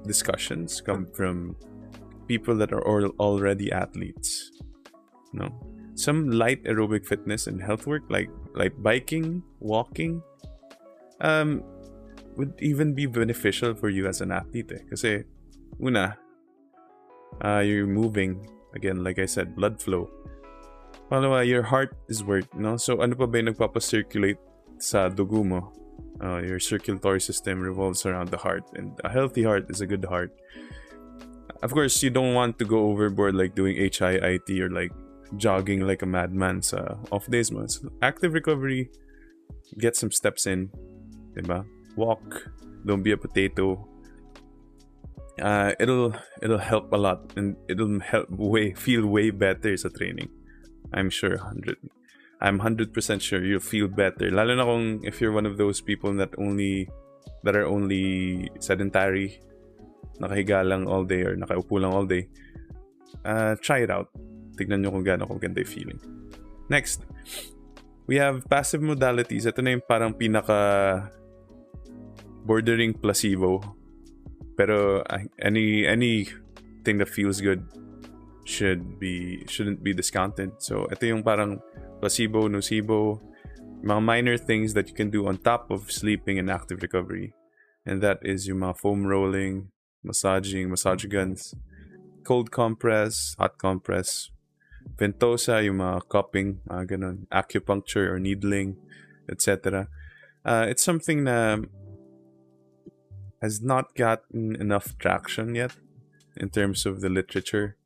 discussions 0.07 0.81
come 0.81 1.07
from 1.13 1.57
people 2.27 2.57
that 2.57 2.73
are 2.73 2.87
already 2.87 3.73
athletes. 3.73 4.53
No, 5.33 5.51
some 5.95 6.31
light 6.31 6.65
aerobic 6.65 7.05
fitness 7.05 7.47
and 7.47 7.61
health 7.61 7.87
work 7.87 8.03
like 8.09 8.31
like 8.55 8.73
biking, 8.83 9.43
walking. 9.61 10.23
Um, 11.21 11.65
would 12.39 12.55
even 12.63 12.95
be 12.95 13.07
beneficial 13.07 13.75
for 13.75 13.91
you 13.91 14.07
as 14.07 14.23
an 14.23 14.31
athlete 14.31 14.71
eh. 14.71 14.83
Kasi, 14.89 15.27
una, 15.83 16.17
uh, 17.43 17.59
you're 17.59 17.91
moving. 17.91 18.47
Again, 18.79 19.03
like 19.03 19.19
I 19.19 19.27
said, 19.27 19.57
blood 19.57 19.83
flow. 19.83 20.09
Pangalawa, 21.11 21.43
your 21.43 21.67
heart 21.67 21.99
is 22.07 22.23
work, 22.23 22.47
no? 22.55 22.79
So, 22.79 23.03
ano 23.03 23.19
pa 23.19 23.27
ba 23.27 23.43
yung 23.43 23.51
nagpapacirculate 23.51 24.39
sa 24.83 25.09
dugo 25.09 25.45
mo? 25.45 25.73
Uh, 26.21 26.43
your 26.43 26.59
circulatory 26.59 27.21
system 27.21 27.61
revolves 27.61 28.05
around 28.05 28.29
the 28.31 28.37
heart. 28.37 28.65
And 28.75 28.99
a 29.05 29.09
healthy 29.09 29.45
heart 29.45 29.71
is 29.71 29.81
a 29.81 29.87
good 29.87 30.05
heart. 30.05 30.35
Of 31.63 31.73
course, 31.73 32.03
you 32.03 32.11
don't 32.11 32.35
want 32.35 32.59
to 32.59 32.65
go 32.65 32.91
overboard 32.91 33.35
like 33.35 33.55
doing 33.55 33.77
HIIT 33.77 34.49
or 34.61 34.71
like 34.71 34.93
jogging 35.37 35.87
like 35.87 36.03
a 36.03 36.07
madman 36.07 36.63
sa 36.63 36.97
off 37.11 37.27
days 37.31 37.51
mo. 37.51 37.67
So, 37.67 37.91
active 38.03 38.33
recovery, 38.33 38.91
get 39.79 39.97
some 39.97 40.11
steps 40.11 40.47
in, 40.47 40.71
diba? 41.35 41.67
Walk, 41.97 42.51
don't 42.87 43.03
be 43.03 43.13
a 43.13 43.17
potato. 43.17 43.87
Uh, 45.43 45.73
it'll 45.79 46.15
it'll 46.43 46.59
help 46.59 46.93
a 46.93 46.97
lot 46.97 47.31
and 47.37 47.57
it'll 47.69 48.01
help 48.01 48.31
way 48.31 48.75
feel 48.75 49.07
way 49.07 49.31
better 49.31 49.77
sa 49.77 49.89
training. 49.89 50.31
I'm 50.93 51.11
sure 51.11 51.37
100 51.37 51.79
I'm 52.41 52.61
100% 52.61 52.95
sure 53.21 53.43
you'll 53.43 53.65
feel 53.65 53.89
better. 53.89 54.31
Lalo 54.31 54.55
na 54.55 54.65
kung 54.65 55.03
if 55.03 55.21
you're 55.21 55.35
one 55.35 55.47
of 55.47 55.59
those 55.59 55.83
people 55.83 56.15
that 56.23 56.31
only 56.39 56.87
that 57.43 57.59
are 57.59 57.67
only 57.67 58.47
sedentary, 58.63 59.43
nakahiga 60.23 60.63
lang 60.63 60.87
all 60.87 61.03
day 61.03 61.27
or 61.27 61.35
nakaupo 61.35 61.83
lang 61.83 61.91
all 61.91 62.07
day. 62.07 62.31
Uh, 63.27 63.59
try 63.59 63.83
it 63.83 63.91
out. 63.91 64.11
Tignan 64.55 64.83
nyo 64.83 64.95
kung 64.95 65.07
gaano 65.07 65.27
kaganda 65.27 65.63
yung 65.63 65.71
feeling. 65.71 66.01
Next, 66.71 67.03
we 68.07 68.17
have 68.23 68.47
passive 68.47 68.83
modalities. 68.83 69.47
Ito 69.47 69.59
na 69.63 69.75
yung 69.75 69.87
parang 69.87 70.15
pinaka 70.15 71.11
bordering 72.47 72.95
placebo. 72.95 73.63
Pero 74.55 75.03
any 75.39 75.87
anything 75.87 76.99
that 77.03 77.11
feels 77.11 77.43
good 77.43 77.63
should 78.49 78.99
be 78.99 79.43
shouldn't 79.47 79.83
be 79.83 79.95
discounted. 79.95 80.55
So 80.59 80.87
ito 80.91 81.07
yung 81.07 81.23
parang 81.23 81.63
placebo, 82.01 82.49
nocebo, 82.49 83.21
mga 83.83 84.03
minor 84.03 84.37
things 84.37 84.75
that 84.75 84.89
you 84.89 84.95
can 84.95 85.11
do 85.11 85.27
on 85.27 85.39
top 85.39 85.71
of 85.71 85.91
sleeping 85.91 86.39
and 86.39 86.51
active 86.51 86.83
recovery. 86.83 87.33
And 87.87 88.03
that 88.03 88.19
is 88.23 88.47
yung 88.47 88.59
mga 88.59 88.79
foam 88.79 89.07
rolling, 89.07 89.71
massaging, 90.03 90.71
massage 90.71 91.07
guns, 91.07 91.55
cold 92.25 92.51
compress, 92.51 93.35
hot 93.39 93.59
compress, 93.59 94.31
ventosa, 94.97 95.65
yung 95.65 95.79
mga 95.79 96.09
cupping, 96.09 96.61
mga 96.69 96.99
ganun, 96.99 97.27
acupuncture 97.33 98.11
or 98.11 98.19
needling, 98.19 98.77
etc. 99.31 99.89
Uh, 100.45 100.67
it's 100.69 100.83
something 100.83 101.25
na 101.25 101.59
has 103.41 103.63
not 103.63 103.95
gotten 103.95 104.57
enough 104.57 104.99
traction 104.99 105.55
yet 105.55 105.73
in 106.37 106.51
terms 106.51 106.87
of 106.87 107.01
the 107.01 107.09
literature. 107.09 107.77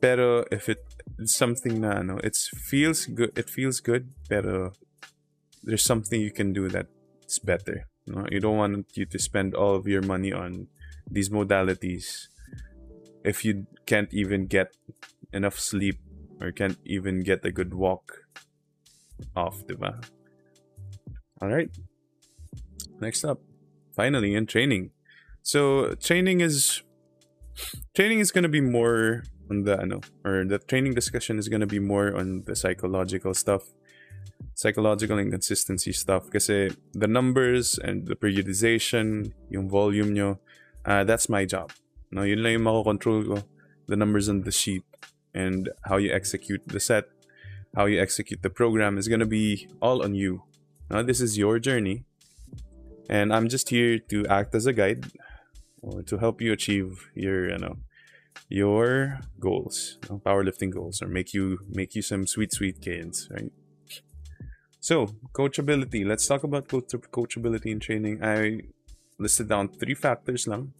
Pero 0.00 0.44
if 0.52 0.68
it, 0.68 0.84
something 1.26 1.80
na 1.80 1.98
ano, 1.98 2.18
it 2.22 2.36
feels 2.36 3.06
good, 3.06 3.36
it 3.36 3.50
feels 3.50 3.80
good, 3.80 4.14
pero 4.28 4.72
there's 5.62 5.84
something 5.84 6.20
you 6.20 6.30
can 6.30 6.52
do 6.52 6.68
that's 6.68 7.38
better. 7.38 7.88
No? 8.06 8.26
You 8.30 8.40
don't 8.40 8.56
want 8.56 8.86
you 8.94 9.06
to 9.06 9.18
spend 9.18 9.54
all 9.54 9.74
of 9.74 9.86
your 9.86 10.02
money 10.02 10.32
on 10.32 10.68
these 11.10 11.28
modalities 11.28 12.28
if 13.24 13.44
you 13.44 13.66
can't 13.86 14.12
even 14.12 14.46
get 14.46 14.76
enough 15.32 15.58
sleep 15.58 15.98
or 16.40 16.52
can't 16.52 16.78
even 16.84 17.22
get 17.22 17.44
a 17.44 17.50
good 17.50 17.74
walk 17.74 18.24
off, 19.36 19.66
diba? 19.66 20.02
All 21.42 21.48
right. 21.48 21.70
Next 23.00 23.24
up, 23.24 23.40
finally 23.94 24.34
in 24.34 24.46
training. 24.46 24.90
So 25.42 25.94
training 25.94 26.40
is 26.40 26.82
training 27.94 28.20
is 28.20 28.30
gonna 28.30 28.48
be 28.48 28.60
more 28.60 29.24
on 29.50 29.64
the 29.64 29.80
ano, 29.80 30.00
or 30.24 30.44
the 30.44 30.58
training 30.58 30.94
discussion 30.94 31.38
is 31.38 31.48
gonna 31.48 31.66
be 31.66 31.78
more 31.78 32.16
on 32.16 32.42
the 32.46 32.54
psychological 32.54 33.34
stuff, 33.34 33.62
psychological 34.54 35.18
inconsistency 35.18 35.92
stuff. 35.92 36.30
Kasi 36.30 36.70
the 36.92 37.08
numbers 37.08 37.78
and 37.78 38.06
the 38.06 38.16
periodization, 38.16 39.32
yung 39.50 39.68
volume 39.68 40.12
nyo, 40.12 40.38
uh, 40.84 41.04
that's 41.04 41.28
my 41.28 41.44
job. 41.44 41.72
No, 42.10 42.22
yun 42.22 42.42
lang 42.42 42.52
yung 42.52 42.64
mako-control 42.64 43.24
ko. 43.24 43.36
The 43.86 43.96
numbers 43.96 44.28
on 44.28 44.42
the 44.42 44.52
sheet 44.52 44.84
and 45.34 45.68
how 45.84 45.96
you 45.96 46.12
execute 46.12 46.62
the 46.66 46.80
set, 46.80 47.04
how 47.76 47.86
you 47.86 48.00
execute 48.00 48.42
the 48.42 48.50
program 48.50 48.96
is 48.96 49.08
gonna 49.08 49.28
be 49.28 49.68
all 49.80 50.02
on 50.02 50.14
you. 50.14 50.42
Now, 50.90 51.02
this 51.02 51.20
is 51.20 51.36
your 51.36 51.58
journey, 51.58 52.04
and 53.10 53.32
I'm 53.32 53.48
just 53.48 53.68
here 53.68 53.98
to 54.08 54.26
act 54.26 54.54
as 54.54 54.64
a 54.64 54.72
guide 54.72 55.04
or 55.82 56.02
to 56.02 56.16
help 56.16 56.40
you 56.40 56.52
achieve 56.52 57.10
your, 57.14 57.50
you 57.50 57.58
know, 57.58 57.76
your 58.48 59.20
goals, 59.40 59.98
powerlifting 60.02 60.70
goals, 60.70 61.02
or 61.02 61.08
make 61.08 61.34
you 61.34 61.58
make 61.68 61.94
you 61.94 62.02
some 62.02 62.26
sweet, 62.26 62.52
sweet 62.52 62.80
gains, 62.80 63.28
right? 63.30 63.52
So, 64.80 65.08
coachability. 65.32 66.06
Let's 66.06 66.26
talk 66.26 66.44
about 66.44 66.68
coach- 66.68 66.94
coachability 67.12 67.66
in 67.66 67.80
training. 67.80 68.22
I 68.22 68.60
listed 69.18 69.48
down 69.48 69.68
three 69.68 69.94
factors 69.94 70.46
lang 70.46 70.72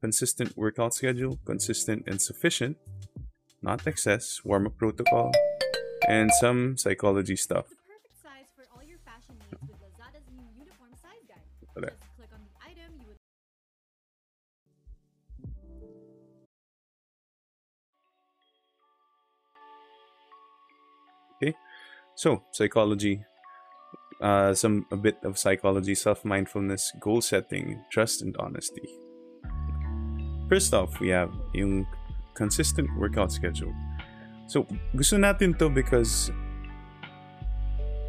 consistent 0.00 0.54
workout 0.56 0.92
schedule, 0.92 1.38
consistent 1.46 2.04
and 2.06 2.20
sufficient, 2.20 2.76
not 3.62 3.86
excess, 3.86 4.44
warm 4.44 4.66
up 4.66 4.76
protocol, 4.76 5.32
and 6.06 6.30
some 6.40 6.76
psychology 6.76 7.36
stuff. 7.36 7.66
The 7.70 7.76
perfect 7.94 8.22
size 8.22 8.48
for 8.56 8.64
all 8.74 8.84
your 8.84 8.98
fashion 8.98 9.34
needs 9.40 9.62
with 9.62 9.80
Lazada's 9.80 10.26
new 10.36 10.44
uniform 10.58 10.92
size 11.00 11.24
guide. 11.26 11.92
So, 22.14 22.42
psychology, 22.52 23.24
uh, 24.20 24.54
some 24.54 24.86
a 24.92 24.96
bit 24.96 25.18
of 25.24 25.38
psychology, 25.38 25.94
self-mindfulness, 25.94 26.92
goal 27.00 27.20
setting, 27.20 27.82
trust, 27.90 28.22
and 28.22 28.36
honesty. 28.38 28.86
First 30.48 30.74
off, 30.74 31.00
we 31.00 31.08
have 31.08 31.32
yung 31.54 31.86
consistent 32.34 32.88
workout 32.98 33.32
schedule. 33.32 33.74
So, 34.46 34.66
gusto 34.94 35.18
natin 35.18 35.58
to 35.58 35.68
because 35.68 36.30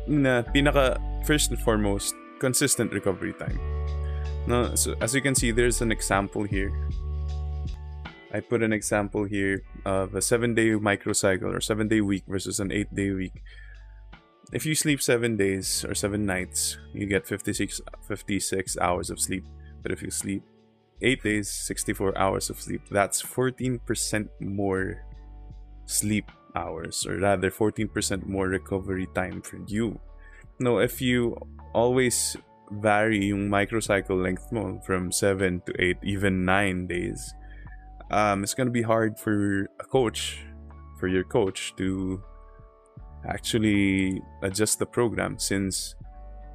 na 0.06 0.46
pinaka 0.54 1.02
first 1.26 1.50
and 1.50 1.58
foremost 1.58 2.14
consistent 2.38 2.94
recovery 2.94 3.34
time. 3.42 3.58
No, 4.46 4.76
so 4.76 4.94
as 5.02 5.16
you 5.16 5.22
can 5.22 5.34
see, 5.34 5.50
there's 5.50 5.82
an 5.82 5.92
example 5.92 6.44
here. 6.44 6.70
I 8.30 8.42
put 8.42 8.62
an 8.62 8.74
example 8.74 9.24
here 9.24 9.64
of 9.86 10.14
a 10.14 10.22
seven-day 10.22 10.78
microcycle 10.78 11.50
or 11.50 11.62
seven-day 11.62 12.02
week 12.02 12.24
versus 12.28 12.60
an 12.60 12.70
eight-day 12.70 13.12
week 13.12 13.42
if 14.52 14.66
you 14.66 14.76
sleep 14.76 15.02
seven 15.02 15.38
days 15.38 15.86
or 15.86 15.96
seven 15.96 16.26
nights, 16.26 16.78
you 16.94 17.06
get 17.06 17.28
56, 17.28 17.82
56 18.08 18.78
hours 18.78 19.10
of 19.10 19.20
sleep. 19.20 19.46
But 19.82 19.92
if 19.92 20.02
you 20.02 20.12
sleep 20.12 20.44
eight 21.02 21.24
days, 21.24 21.50
64 21.50 22.18
hours 22.18 22.50
of 22.50 22.62
sleep, 22.62 22.82
that's 22.90 23.22
14% 23.22 24.30
more 24.40 25.04
sleep 25.86 26.32
hours, 26.56 27.06
or 27.06 27.18
rather 27.18 27.52
14% 27.52 28.26
more 28.26 28.48
recovery 28.48 29.08
time 29.14 29.42
for 29.42 29.60
you. 29.68 30.00
No, 30.60 30.80
if 30.80 31.02
you 31.02 31.36
always 31.74 32.38
vary 32.72 33.26
yung 33.26 33.50
microcycle 33.50 34.22
length 34.22 34.52
mo 34.52 34.80
from 34.86 35.12
7 35.12 35.62
to 35.66 35.74
8, 35.78 35.98
even 36.04 36.46
9 36.46 36.88
days, 36.88 37.34
um, 38.10 38.44
it's 38.44 38.54
gonna 38.54 38.72
be 38.72 38.82
hard 38.82 39.20
for 39.20 39.68
a 39.80 39.84
coach, 39.84 40.40
for 41.00 41.08
your 41.08 41.24
coach 41.24 41.74
to 41.78 42.24
actually 43.28 44.22
adjust 44.42 44.80
the 44.80 44.86
program 44.86 45.38
since 45.40 45.96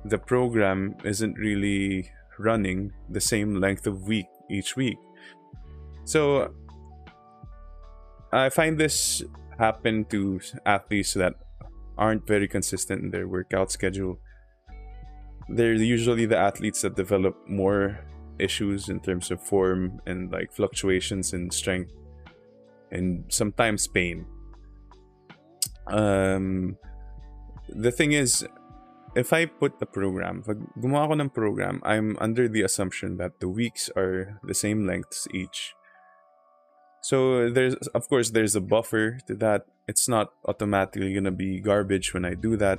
the 0.04 0.18
program 0.18 0.94
isn't 1.04 1.34
really 1.34 2.10
running 2.38 2.92
the 3.08 3.20
same 3.20 3.54
length 3.54 3.86
of 3.86 4.08
week 4.08 4.26
each 4.48 4.76
week. 4.76 4.98
So 6.04 6.52
I 8.32 8.48
find 8.48 8.78
this 8.78 9.22
happen 9.58 10.04
to 10.06 10.40
athletes 10.64 11.14
that 11.14 11.34
aren't 11.98 12.26
very 12.26 12.48
consistent 12.48 13.02
in 13.02 13.10
their 13.10 13.28
workout 13.28 13.70
schedule. 13.70 14.18
They're 15.48 15.74
usually 15.74 16.26
the 16.26 16.38
athletes 16.38 16.80
that 16.82 16.96
develop 16.96 17.36
more 17.46 17.98
issues 18.38 18.88
in 18.88 19.00
terms 19.00 19.30
of 19.30 19.42
form 19.42 20.00
and 20.06 20.32
like 20.32 20.50
fluctuations 20.52 21.34
in 21.34 21.50
strength 21.50 21.92
and 22.90 23.24
sometimes 23.28 23.86
pain 23.86 24.24
um, 25.90 26.76
the 27.68 27.90
thing 27.90 28.12
is, 28.12 28.46
if 29.14 29.32
I 29.32 29.46
put 29.46 29.80
the 29.80 29.86
program, 29.86 30.42
pag 30.42 30.58
gumawa 30.78 31.18
program, 31.32 31.82
I'm 31.84 32.16
under 32.20 32.48
the 32.48 32.62
assumption 32.62 33.16
that 33.18 33.40
the 33.40 33.48
weeks 33.48 33.90
are 33.96 34.38
the 34.44 34.54
same 34.54 34.86
lengths 34.86 35.26
each. 35.34 35.74
So 37.02 37.50
there's, 37.50 37.74
of 37.94 38.08
course, 38.08 38.30
there's 38.30 38.54
a 38.54 38.60
buffer 38.60 39.18
to 39.26 39.34
that. 39.36 39.66
It's 39.88 40.08
not 40.08 40.32
automatically 40.46 41.12
gonna 41.14 41.32
be 41.32 41.60
garbage 41.60 42.14
when 42.14 42.24
I 42.24 42.34
do 42.34 42.56
that. 42.58 42.78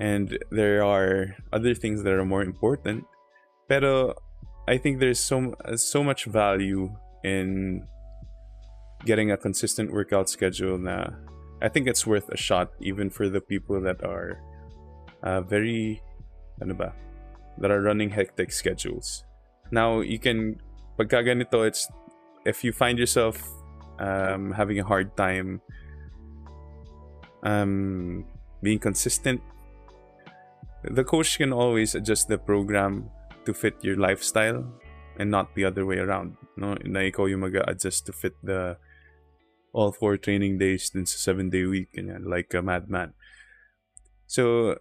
And 0.00 0.38
there 0.50 0.82
are 0.82 1.36
other 1.52 1.74
things 1.74 2.02
that 2.02 2.12
are 2.12 2.24
more 2.24 2.42
important. 2.42 3.04
Pero 3.68 4.14
I 4.68 4.78
think 4.78 4.98
there's 4.98 5.20
so 5.20 5.54
so 5.76 6.02
much 6.02 6.24
value 6.24 6.90
in 7.22 7.86
getting 9.04 9.30
a 9.30 9.36
consistent 9.36 9.92
workout 9.92 10.28
schedule 10.28 10.78
na 10.78 11.10
I 11.62 11.68
think 11.68 11.88
it's 11.88 12.06
worth 12.06 12.28
a 12.28 12.36
shot 12.36 12.72
even 12.80 13.10
for 13.10 13.28
the 13.28 13.40
people 13.40 13.80
that 13.82 14.04
are 14.04 14.40
uh, 15.22 15.40
very 15.40 16.02
ano 16.60 16.74
ba 16.74 16.92
that 17.58 17.70
are 17.70 17.80
running 17.80 18.10
hectic 18.10 18.52
schedules. 18.52 19.24
Now 19.72 20.00
you 20.00 20.18
can 20.18 20.60
pagka 20.98 21.24
ganito 21.24 21.66
it's 21.66 21.88
if 22.44 22.62
you 22.62 22.72
find 22.72 22.98
yourself 22.98 23.40
um, 23.98 24.52
having 24.52 24.78
a 24.78 24.84
hard 24.84 25.16
time 25.16 25.60
um, 27.42 28.24
being 28.62 28.78
consistent 28.78 29.40
the 30.84 31.04
coach 31.04 31.38
can 31.38 31.52
always 31.52 31.94
adjust 31.94 32.28
the 32.28 32.38
program 32.38 33.10
to 33.44 33.52
fit 33.52 33.74
your 33.82 33.96
lifestyle 33.96 34.64
and 35.18 35.30
not 35.30 35.54
the 35.54 35.64
other 35.64 35.84
way 35.86 35.98
around 35.98 36.36
no 36.56 36.76
na 36.84 37.00
ikaw 37.00 37.26
yung 37.26 37.40
mag-adjust 37.42 38.06
to 38.06 38.12
fit 38.12 38.36
the 38.44 38.76
all 39.76 39.92
four 39.92 40.16
training 40.16 40.56
days 40.56 40.88
din 40.88 41.04
sa 41.04 41.20
seven 41.20 41.52
day 41.52 41.68
week 41.68 41.92
ganyan, 41.92 42.24
like 42.24 42.56
a 42.56 42.64
madman. 42.64 43.12
So 44.24 44.76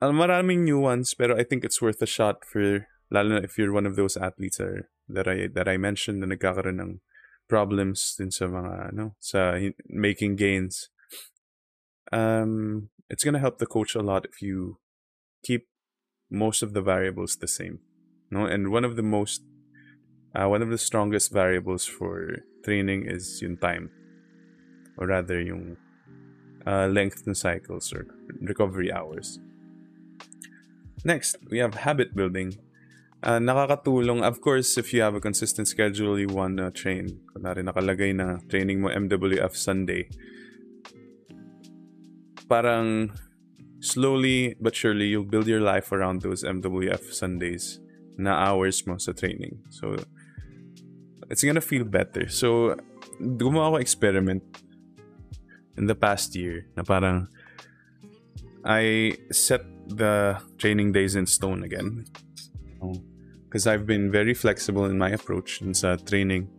uh, 0.00 0.14
maraming 0.16 0.64
nuance 0.64 1.12
pero 1.12 1.36
I 1.36 1.44
think 1.44 1.60
it's 1.60 1.84
worth 1.84 2.00
a 2.00 2.08
shot 2.08 2.48
for 2.48 2.88
lalo 3.12 3.36
na 3.36 3.44
if 3.44 3.60
you're 3.60 3.76
one 3.76 3.84
of 3.84 4.00
those 4.00 4.16
athletes 4.16 4.56
are, 4.56 4.88
that 5.12 5.28
I 5.28 5.52
that 5.52 5.68
I 5.68 5.76
mentioned 5.76 6.24
na 6.24 6.32
nagkakaroon 6.32 6.80
ng 6.80 6.92
problems 7.44 8.16
din 8.16 8.32
sa 8.32 8.48
mga 8.48 8.96
ano 8.96 9.12
sa 9.20 9.60
making 9.92 10.40
gains. 10.40 10.88
Um 12.08 12.88
it's 13.12 13.24
going 13.24 13.36
to 13.36 13.44
help 13.44 13.60
the 13.60 13.68
coach 13.68 13.96
a 13.96 14.04
lot 14.04 14.24
if 14.24 14.40
you 14.40 14.80
keep 15.44 15.68
most 16.28 16.60
of 16.60 16.72
the 16.76 16.84
variables 16.84 17.36
the 17.40 17.48
same 17.48 17.80
no? 18.30 18.44
And 18.46 18.70
one 18.70 18.84
of 18.84 18.96
the 18.96 19.02
most 19.02 19.42
uh, 20.34 20.48
one 20.48 20.62
of 20.62 20.68
the 20.68 20.78
strongest 20.78 21.32
variables 21.32 21.84
for 21.84 22.44
training 22.64 23.06
is 23.06 23.40
yung 23.40 23.56
time. 23.56 23.90
Or 24.98 25.06
rather 25.06 25.40
yung 25.40 25.76
uh, 26.66 26.86
length 26.86 27.24
ng 27.26 27.34
cycles 27.34 27.92
or 27.92 28.06
recovery 28.40 28.92
hours. 28.92 29.40
Next 31.04 31.36
we 31.48 31.58
have 31.58 31.86
habit 31.86 32.14
building. 32.14 32.58
Uh, 33.22 33.38
nakakatulong 33.38 34.22
of 34.22 34.40
course 34.40 34.78
if 34.78 34.92
you 34.92 35.02
have 35.02 35.14
a 35.14 35.22
consistent 35.22 35.66
schedule 35.66 36.18
you 36.18 36.28
wanna 36.28 36.70
train. 36.70 37.22
Kunwari 37.32 37.62
nakalagay 37.62 38.14
na 38.14 38.42
training 38.50 38.82
mo 38.82 38.90
MWF 38.90 39.54
Sunday. 39.54 40.10
Parang 42.50 43.14
slowly 43.78 44.58
but 44.60 44.74
surely 44.74 45.06
you'll 45.06 45.28
build 45.28 45.46
your 45.46 45.62
life 45.62 45.92
around 45.94 46.22
those 46.22 46.42
MWF 46.42 47.14
Sundays 47.14 47.78
na 48.18 48.34
hours 48.34 48.82
mo 48.86 48.98
sa 48.98 49.14
training. 49.14 49.62
So 49.70 49.94
it's 51.30 51.44
gonna 51.44 51.60
feel 51.60 51.84
better. 51.84 52.28
So 52.28 52.76
gumawa 53.20 53.74
ako 53.74 53.76
experiment 53.76 54.42
in 55.76 55.86
the 55.86 55.94
past 55.94 56.34
year 56.34 56.66
na 56.76 56.82
parang 56.82 57.28
I 58.64 59.16
set 59.30 59.62
the 59.88 60.36
training 60.58 60.92
days 60.92 61.16
in 61.16 61.26
stone 61.26 61.62
again. 61.62 62.04
Because 63.48 63.66
I've 63.66 63.86
been 63.86 64.12
very 64.12 64.34
flexible 64.34 64.84
in 64.84 64.98
my 64.98 65.08
approach 65.08 65.62
in 65.62 65.72
sa 65.72 65.96
training. 65.96 66.52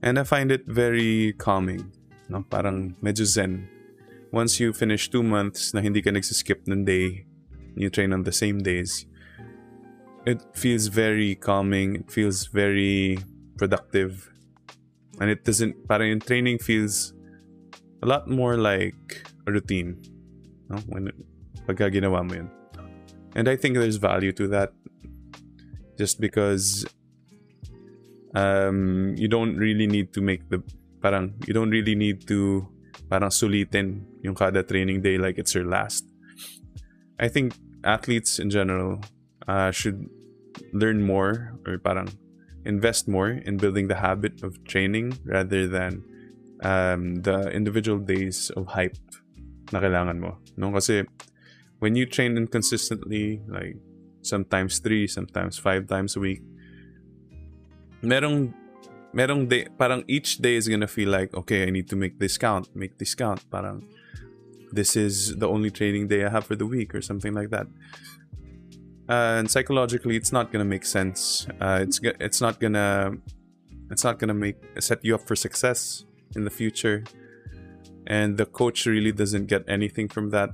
And 0.00 0.18
I 0.18 0.24
find 0.24 0.52
it 0.52 0.64
very 0.64 1.34
calming. 1.36 1.92
No? 2.28 2.44
Parang 2.48 2.96
medyo 3.04 3.28
zen 3.28 3.68
once 4.34 4.58
you 4.58 4.72
finish 4.72 5.08
two 5.08 5.22
months 5.22 5.72
na 5.72 5.80
hindi 5.80 6.02
ka 6.02 6.10
nagsiskip 6.10 6.66
ng 6.66 6.82
day, 6.82 7.22
you 7.78 7.86
train 7.88 8.10
on 8.12 8.26
the 8.26 8.34
same 8.34 8.58
days, 8.58 9.06
it 10.26 10.42
feels 10.58 10.90
very 10.90 11.38
calming. 11.38 11.94
It 11.94 12.10
feels 12.10 12.50
very 12.50 13.22
productive. 13.56 14.30
And 15.20 15.30
it 15.30 15.44
doesn't, 15.44 15.86
parang 15.86 16.08
yung 16.08 16.20
training 16.20 16.58
feels 16.58 17.12
a 18.02 18.06
lot 18.06 18.28
more 18.28 18.56
like 18.56 19.26
a 19.46 19.52
routine. 19.52 20.02
No? 20.68 20.78
When, 20.88 21.10
pagka 21.66 21.92
ginawa 21.92 22.26
mo 22.26 22.34
yun. 22.34 22.50
And 23.36 23.48
I 23.48 23.56
think 23.56 23.76
there's 23.76 23.96
value 23.96 24.32
to 24.32 24.48
that. 24.48 24.72
Just 25.96 26.20
because 26.20 26.84
um, 28.34 29.14
you 29.16 29.28
don't 29.28 29.56
really 29.56 29.86
need 29.86 30.12
to 30.14 30.20
make 30.20 30.48
the, 30.50 30.62
parang, 31.00 31.34
you 31.46 31.54
don't 31.54 31.70
really 31.70 31.94
need 31.94 32.26
to 32.26 32.68
parang 33.08 33.30
sulitin 33.30 34.02
yung 34.22 34.34
kada 34.34 34.62
training 34.62 35.02
day 35.02 35.18
like 35.18 35.38
it's 35.38 35.54
your 35.54 35.66
last. 35.66 36.04
I 37.20 37.28
think 37.28 37.54
athletes 37.84 38.38
in 38.38 38.50
general 38.50 39.00
uh, 39.46 39.70
should 39.70 40.08
learn 40.72 41.02
more 41.02 41.54
or 41.66 41.78
parang 41.78 42.08
invest 42.64 43.08
more 43.08 43.30
in 43.30 43.56
building 43.56 43.88
the 43.88 43.96
habit 43.96 44.42
of 44.42 44.62
training 44.64 45.18
rather 45.24 45.68
than 45.68 46.02
um, 46.62 47.16
the 47.22 47.50
individual 47.50 47.98
days 47.98 48.50
of 48.56 48.66
hype 48.66 48.96
na 49.72 49.80
kailangan 49.80 50.18
mo. 50.20 50.38
No? 50.56 50.72
Kasi 50.72 51.04
when 51.78 51.94
you 51.94 52.06
train 52.06 52.36
inconsistently, 52.36 53.40
like 53.48 53.76
sometimes 54.22 54.78
three, 54.78 55.06
sometimes 55.06 55.58
five 55.58 55.86
times 55.86 56.16
a 56.16 56.20
week, 56.20 56.40
merong 58.02 58.52
merong 59.14 59.48
day, 59.48 59.68
parang 59.78 60.04
each 60.08 60.38
day 60.38 60.56
is 60.56 60.68
gonna 60.68 60.88
feel 60.88 61.08
like, 61.08 61.32
okay, 61.34 61.66
I 61.66 61.70
need 61.70 61.88
to 61.90 61.96
make 61.96 62.18
this 62.18 62.36
count, 62.36 62.68
make 62.74 62.98
this 62.98 63.14
count. 63.14 63.44
Parang, 63.50 63.86
this 64.72 64.96
is 64.96 65.36
the 65.36 65.48
only 65.48 65.70
training 65.70 66.08
day 66.08 66.24
I 66.24 66.30
have 66.30 66.44
for 66.46 66.56
the 66.56 66.66
week 66.66 66.94
or 66.94 67.02
something 67.02 67.32
like 67.32 67.50
that. 67.50 67.66
Uh, 69.08 69.38
and 69.38 69.50
psychologically, 69.50 70.16
it's 70.16 70.32
not 70.32 70.52
gonna 70.52 70.64
make 70.64 70.84
sense. 70.84 71.46
Uh, 71.60 71.80
it's 71.82 72.00
it's 72.02 72.40
not 72.40 72.60
gonna 72.60 73.12
it's 73.90 74.04
not 74.04 74.18
gonna 74.18 74.34
make 74.34 74.56
set 74.80 75.04
you 75.04 75.14
up 75.14 75.26
for 75.26 75.36
success 75.36 76.04
in 76.34 76.44
the 76.44 76.50
future. 76.50 77.04
And 78.06 78.36
the 78.36 78.44
coach 78.44 78.84
really 78.86 79.12
doesn't 79.12 79.46
get 79.46 79.64
anything 79.66 80.08
from 80.08 80.30
that. 80.30 80.50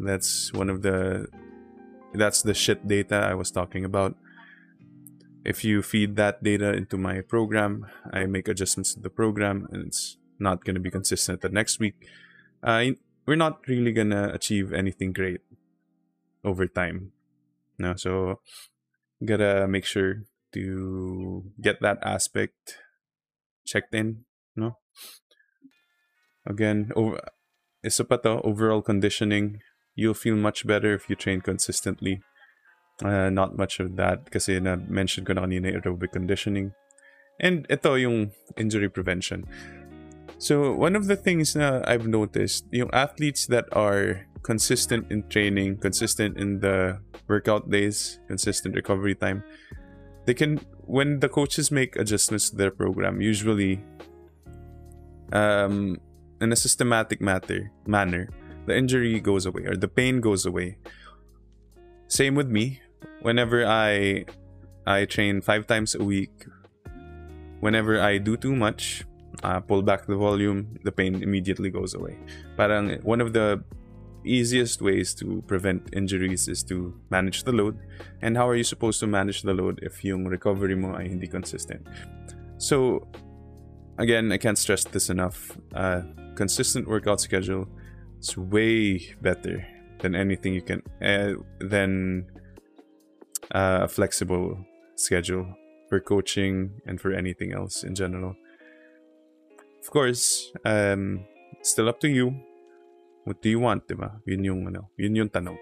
That's 0.00 0.52
one 0.52 0.70
of 0.70 0.82
the 0.82 1.28
that's 2.14 2.42
the 2.42 2.54
shit 2.54 2.86
data 2.88 3.16
I 3.16 3.34
was 3.34 3.50
talking 3.50 3.84
about 3.84 4.16
if 5.46 5.62
you 5.62 5.80
feed 5.80 6.16
that 6.16 6.42
data 6.42 6.72
into 6.72 6.98
my 6.98 7.20
program, 7.20 7.86
I 8.12 8.26
make 8.26 8.48
adjustments 8.48 8.94
to 8.94 9.00
the 9.00 9.10
program, 9.10 9.68
and 9.70 9.86
it's 9.86 10.18
not 10.40 10.64
going 10.64 10.74
to 10.74 10.80
be 10.80 10.90
consistent 10.90 11.40
the 11.40 11.48
next 11.48 11.78
week. 11.78 11.94
Uh, 12.64 12.98
we're 13.26 13.36
not 13.36 13.60
really 13.68 13.92
going 13.92 14.10
to 14.10 14.34
achieve 14.34 14.72
anything 14.72 15.12
great 15.12 15.40
over 16.42 16.66
time. 16.66 17.12
No, 17.78 17.94
so 17.96 18.40
gotta 19.24 19.66
make 19.68 19.84
sure 19.84 20.24
to 20.52 21.44
get 21.60 21.80
that 21.80 21.98
aspect 22.02 22.80
checked 23.66 23.94
in. 23.94 24.24
No, 24.56 24.78
again, 26.46 26.92
over 26.96 27.20
isa 27.84 28.04
overall 28.24 28.82
conditioning. 28.82 29.60
You'll 29.94 30.14
feel 30.14 30.36
much 30.36 30.66
better 30.66 30.92
if 30.92 31.08
you 31.08 31.16
train 31.16 31.40
consistently. 31.40 32.20
Uh, 33.02 33.28
not 33.28 33.56
much 33.56 33.80
of 33.80 33.96
that 33.96 34.30
kasi 34.30 34.60
na 34.60 34.76
mention 34.76 35.24
ko 35.24 35.32
na 35.32 35.44
kanina 35.44 35.72
aerobic 35.72 36.12
conditioning. 36.12 36.72
And 37.40 37.68
ito 37.68 37.96
yung 37.96 38.32
injury 38.56 38.88
prevention. 38.88 39.44
So 40.38 40.72
one 40.72 40.96
of 40.96 41.08
the 41.08 41.16
things 41.16 41.56
na 41.56 41.80
I've 41.84 42.08
noticed, 42.08 42.68
yung 42.72 42.92
athletes 42.92 43.46
that 43.48 43.64
are 43.72 44.25
consistent 44.42 45.10
in 45.10 45.28
training, 45.28 45.78
consistent 45.78 46.38
in 46.38 46.60
the 46.60 47.00
workout 47.28 47.70
days, 47.70 48.20
consistent 48.28 48.74
recovery 48.74 49.14
time, 49.14 49.42
they 50.24 50.34
can 50.34 50.58
when 50.86 51.20
the 51.20 51.28
coaches 51.28 51.70
make 51.70 51.96
adjustments 51.96 52.50
to 52.50 52.56
their 52.56 52.70
program, 52.70 53.20
usually 53.20 53.82
um 55.32 55.98
in 56.40 56.52
a 56.52 56.56
systematic 56.56 57.20
matter 57.20 57.72
manner, 57.86 58.28
the 58.66 58.76
injury 58.76 59.18
goes 59.20 59.46
away 59.46 59.64
or 59.64 59.76
the 59.76 59.88
pain 59.88 60.20
goes 60.20 60.46
away. 60.46 60.78
Same 62.08 62.34
with 62.34 62.48
me. 62.48 62.80
Whenever 63.22 63.66
I 63.66 64.26
I 64.86 65.04
train 65.06 65.40
five 65.40 65.66
times 65.66 65.94
a 65.94 66.04
week, 66.04 66.46
whenever 67.60 68.00
I 68.00 68.18
do 68.18 68.36
too 68.36 68.54
much, 68.54 69.02
uh, 69.42 69.60
pull 69.60 69.82
back 69.82 70.06
the 70.06 70.14
volume, 70.14 70.78
the 70.84 70.92
pain 70.92 71.22
immediately 71.22 71.70
goes 71.70 71.94
away. 71.94 72.18
Parang 72.56 73.00
one 73.02 73.20
of 73.20 73.32
the 73.32 73.64
easiest 74.26 74.82
ways 74.82 75.14
to 75.14 75.42
prevent 75.46 75.88
injuries 75.92 76.48
is 76.48 76.62
to 76.64 76.94
manage 77.10 77.44
the 77.44 77.52
load. 77.52 77.78
And 78.22 78.36
how 78.36 78.48
are 78.48 78.56
you 78.56 78.64
supposed 78.64 79.00
to 79.00 79.06
manage 79.06 79.42
the 79.42 79.54
load 79.54 79.80
if 79.82 80.04
yung 80.04 80.26
recovery 80.26 80.74
mo 80.74 80.94
ay 80.94 81.08
hindi 81.08 81.26
consistent? 81.26 81.86
So, 82.58 83.06
again, 83.98 84.32
I 84.32 84.38
can't 84.38 84.58
stress 84.58 84.84
this 84.84 85.10
enough. 85.10 85.56
Consistent 86.36 86.88
workout 86.88 87.20
schedule 87.20 87.68
is 88.20 88.36
way 88.36 89.14
better 89.22 89.66
than 90.00 90.14
anything 90.14 90.52
you 90.52 90.62
can 90.62 90.82
uh, 91.00 91.40
than 91.60 92.26
a 93.52 93.88
flexible 93.88 94.58
schedule 94.96 95.46
for 95.88 96.00
coaching 96.00 96.80
and 96.86 97.00
for 97.00 97.12
anything 97.12 97.52
else 97.52 97.84
in 97.84 97.94
general. 97.94 98.34
Of 99.80 99.90
course, 99.90 100.52
um, 100.64 101.24
still 101.62 101.88
up 101.88 102.00
to 102.00 102.08
you. 102.08 102.34
What 103.26 103.42
do 103.42 103.50
you 103.50 103.58
want, 103.58 103.90
diba? 103.90 104.22
Yun 104.22 104.46
yung, 104.46 104.60
ano, 104.70 104.86
yun 104.94 105.18
yung 105.18 105.30
tanong. 105.34 105.58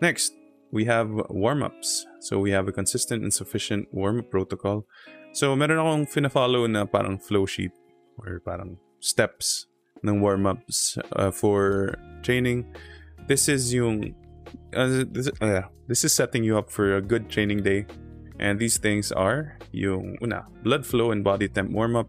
Next, 0.00 0.32
we 0.72 0.88
have 0.88 1.12
warm-ups. 1.28 2.08
So 2.24 2.40
we 2.40 2.50
have 2.56 2.66
a 2.68 2.72
consistent 2.72 3.22
and 3.22 3.32
sufficient 3.32 3.92
warm-up 3.92 4.32
protocol. 4.32 4.88
So 5.36 5.52
meron 5.54 5.76
akong 5.76 6.08
fina-follow 6.08 6.64
na 6.72 6.88
parang 6.88 7.20
flow 7.20 7.44
sheet 7.44 7.76
or 8.16 8.40
parang 8.40 8.80
steps 8.98 9.68
ng 10.00 10.24
warm-ups 10.24 10.96
uh, 11.12 11.30
for 11.30 11.94
training. 12.24 12.64
This 13.28 13.48
is 13.48 13.76
yung 13.76 14.16
uh, 14.72 15.04
this, 15.04 15.28
uh, 15.44 15.68
this 15.86 16.04
is 16.04 16.16
setting 16.16 16.44
you 16.44 16.56
up 16.56 16.72
for 16.72 16.96
a 16.96 17.02
good 17.02 17.28
training 17.28 17.62
day. 17.62 17.84
And 18.40 18.58
these 18.58 18.78
things 18.78 19.12
are 19.12 19.58
yung 19.70 20.18
una, 20.24 20.48
blood 20.64 20.84
flow 20.84 21.12
and 21.12 21.22
body 21.22 21.46
temp 21.48 21.70
warm-up 21.70 22.08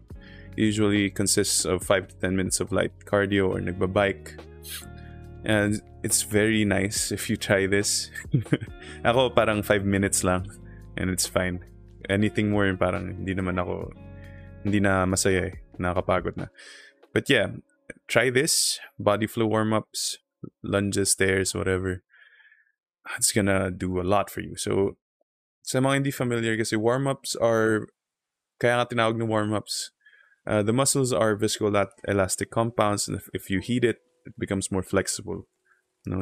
usually 0.56 1.10
consists 1.10 1.64
of 1.64 1.82
5 1.82 2.08
to 2.08 2.14
10 2.16 2.36
minutes 2.36 2.60
of 2.60 2.72
light 2.72 2.92
cardio 3.04 3.48
or 3.48 3.60
nagbabike. 3.60 4.40
And 5.44 5.80
it's 6.02 6.22
very 6.22 6.64
nice 6.64 7.12
if 7.12 7.30
you 7.30 7.36
try 7.36 7.66
this. 7.66 8.10
ako 9.04 9.30
parang 9.30 9.62
5 9.62 9.84
minutes 9.84 10.24
lang 10.24 10.50
and 10.96 11.10
it's 11.10 11.26
fine. 11.26 11.64
Anything 12.08 12.50
more 12.50 12.66
parang 12.74 13.22
hindi 13.22 13.34
naman 13.34 13.60
ako 13.60 13.92
hindi 14.66 14.80
na 14.82 15.06
masaya 15.06 15.52
eh. 15.52 15.54
Nakakapagod 15.78 16.34
na. 16.34 16.50
But 17.14 17.30
yeah, 17.30 17.62
try 18.08 18.30
this. 18.30 18.80
Body 18.98 19.26
flow 19.30 19.46
warm-ups, 19.46 20.18
lunges, 20.64 21.12
stairs, 21.12 21.54
whatever. 21.54 22.02
It's 23.16 23.30
gonna 23.30 23.70
do 23.70 24.00
a 24.00 24.06
lot 24.06 24.30
for 24.30 24.42
you. 24.42 24.56
So, 24.58 24.98
sa 25.62 25.78
mga 25.78 26.02
hindi 26.02 26.10
familiar 26.10 26.58
kasi 26.58 26.74
warm-ups 26.74 27.38
are 27.38 27.86
kaya 28.58 28.80
nga 28.80 28.90
tinawag 28.90 29.18
ng 29.18 29.30
warm-ups 29.30 29.94
uh, 30.46 30.62
the 30.62 30.72
muscles 30.72 31.12
are 31.12 31.36
viscoelastic 31.36 32.50
compounds, 32.50 33.08
and 33.08 33.16
if, 33.16 33.28
if 33.34 33.50
you 33.50 33.60
heat 33.60 33.84
it, 33.84 33.98
it 34.24 34.38
becomes 34.38 34.70
more 34.70 34.82
flexible. 34.82 35.46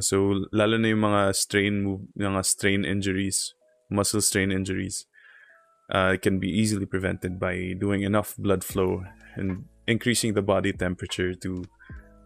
So 0.01 0.49
lalo 0.53 0.81
na 0.81 0.89
yung 0.97 1.05
mga 1.05 1.37
strain 1.37 2.09
mga 2.17 2.45
strain 2.45 2.85
injuries, 2.85 3.53
muscle 3.91 4.25
strain 4.25 4.51
injuries, 4.51 5.05
uh, 5.93 6.17
can 6.21 6.39
be 6.41 6.49
easily 6.49 6.87
prevented 6.87 7.39
by 7.39 7.75
doing 7.77 8.01
enough 8.01 8.35
blood 8.39 8.65
flow 8.65 9.05
and 9.37 9.69
increasing 9.87 10.33
the 10.33 10.41
body 10.41 10.73
temperature 10.73 11.35
to 11.35 11.65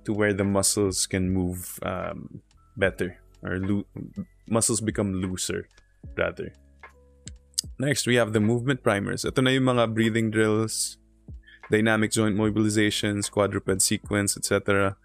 to 0.07 0.15
where 0.15 0.33
the 0.33 0.47
muscles 0.47 1.07
can 1.07 1.31
move 1.35 1.79
um, 1.83 2.41
better 2.77 3.19
or 3.43 3.59
muscles 4.47 4.81
become 4.81 5.19
looser 5.19 5.67
rather. 6.17 6.55
Next, 7.79 8.07
we 8.07 8.15
have 8.15 8.33
the 8.33 8.41
movement 8.41 8.83
primers. 8.83 9.27
Ito 9.27 9.43
na 9.43 9.51
yung 9.51 9.67
mga 9.67 9.95
breathing 9.95 10.31
drills, 10.31 10.99
dynamic 11.71 12.11
joint 12.11 12.37
mobilizations, 12.37 13.31
quadruped 13.31 13.83
sequence, 13.83 14.37
etc. 14.37 14.97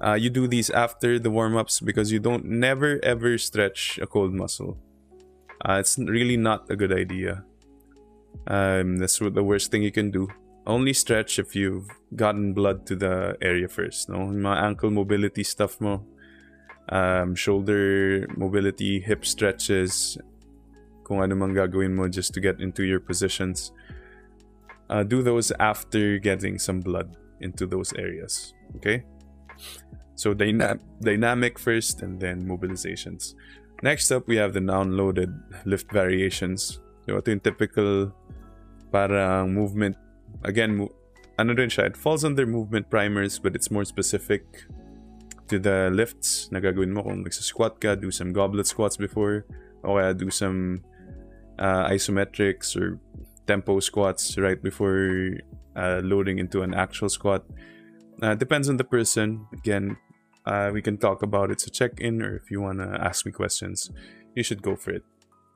Uh, 0.00 0.14
you 0.14 0.30
do 0.30 0.46
these 0.46 0.70
after 0.70 1.18
the 1.18 1.30
warm 1.30 1.56
ups 1.56 1.80
because 1.80 2.10
you 2.10 2.18
don't 2.18 2.44
never 2.44 2.98
ever 3.04 3.38
stretch 3.38 3.98
a 4.00 4.06
cold 4.06 4.32
muscle. 4.32 4.78
Uh, 5.64 5.78
it's 5.80 5.98
really 5.98 6.36
not 6.36 6.70
a 6.70 6.76
good 6.76 6.92
idea. 6.92 7.44
Um, 8.46 8.98
that's 8.98 9.18
the 9.18 9.44
worst 9.44 9.70
thing 9.70 9.82
you 9.82 9.92
can 9.92 10.10
do. 10.10 10.28
Only 10.66 10.92
stretch 10.92 11.38
if 11.38 11.54
you've 11.54 11.88
gotten 12.16 12.52
blood 12.52 12.86
to 12.86 12.96
the 12.96 13.36
area 13.40 13.68
first. 13.68 14.08
No, 14.08 14.18
mga 14.32 14.62
ankle 14.62 14.90
mobility 14.90 15.44
stuff 15.44 15.80
mo, 15.80 16.04
um, 16.88 17.34
shoulder 17.34 18.26
mobility, 18.36 19.00
hip 19.00 19.24
stretches, 19.24 20.18
kung 21.04 21.20
ano 21.20 21.36
man 21.36 21.52
gagawin 21.52 21.92
mo 21.92 22.08
just 22.08 22.32
to 22.32 22.40
get 22.40 22.58
into 22.58 22.82
your 22.82 22.98
positions 22.98 23.70
uh, 24.94 25.02
do 25.02 25.22
those 25.22 25.50
after 25.58 26.18
getting 26.22 26.58
some 26.58 26.78
blood 26.78 27.16
into 27.40 27.66
those 27.66 27.92
areas. 27.98 28.54
Okay? 28.76 29.02
So 30.14 30.34
dyna- 30.34 30.78
dynamic 31.02 31.58
first 31.58 32.02
and 32.02 32.20
then 32.20 32.46
mobilizations. 32.46 33.34
Next 33.82 34.12
up, 34.12 34.28
we 34.28 34.36
have 34.36 34.54
the 34.54 34.62
non-loaded 34.62 35.34
lift 35.66 35.90
variations. 35.90 36.78
So 37.04 37.18
ito 37.18 37.34
yung 37.34 37.42
typical 37.42 38.14
parang 38.94 39.50
movement. 39.50 39.98
Again, 40.46 40.78
mo- 40.78 40.94
ano 41.42 41.58
rin 41.58 41.66
siya, 41.66 41.90
it 41.90 41.98
falls 41.98 42.22
under 42.22 42.46
movement 42.46 42.86
primers 42.86 43.42
but 43.42 43.58
it's 43.58 43.74
more 43.74 43.84
specific 43.84 44.46
to 45.50 45.58
the 45.58 45.90
lifts 45.90 46.46
na 46.54 46.62
gagawin 46.62 46.94
mo 46.94 47.02
kung 47.02 47.26
nagsasquat 47.26 47.82
ka, 47.82 47.98
do 47.98 48.14
some 48.14 48.30
goblet 48.30 48.70
squats 48.70 48.96
before, 48.96 49.44
o 49.82 49.98
kaya 49.98 50.14
do 50.14 50.30
some 50.30 50.80
uh, 51.58 51.90
isometrics 51.90 52.78
or 52.78 53.02
tempo 53.46 53.80
squats 53.80 54.38
right 54.38 54.62
before 54.62 55.38
uh, 55.76 56.00
loading 56.02 56.38
into 56.38 56.62
an 56.62 56.74
actual 56.74 57.08
squat. 57.08 57.44
Uh, 58.22 58.34
depends 58.34 58.68
on 58.68 58.76
the 58.76 58.84
person. 58.84 59.46
Again, 59.52 59.96
uh, 60.46 60.70
we 60.72 60.82
can 60.82 60.98
talk 60.98 61.22
about 61.22 61.50
it. 61.50 61.60
So 61.60 61.70
check 61.70 62.00
in, 62.00 62.22
or 62.22 62.36
if 62.36 62.50
you 62.50 62.60
wanna 62.60 62.98
ask 63.00 63.26
me 63.26 63.32
questions, 63.32 63.90
you 64.34 64.42
should 64.42 64.62
go 64.62 64.76
for 64.76 64.90
it. 64.90 65.04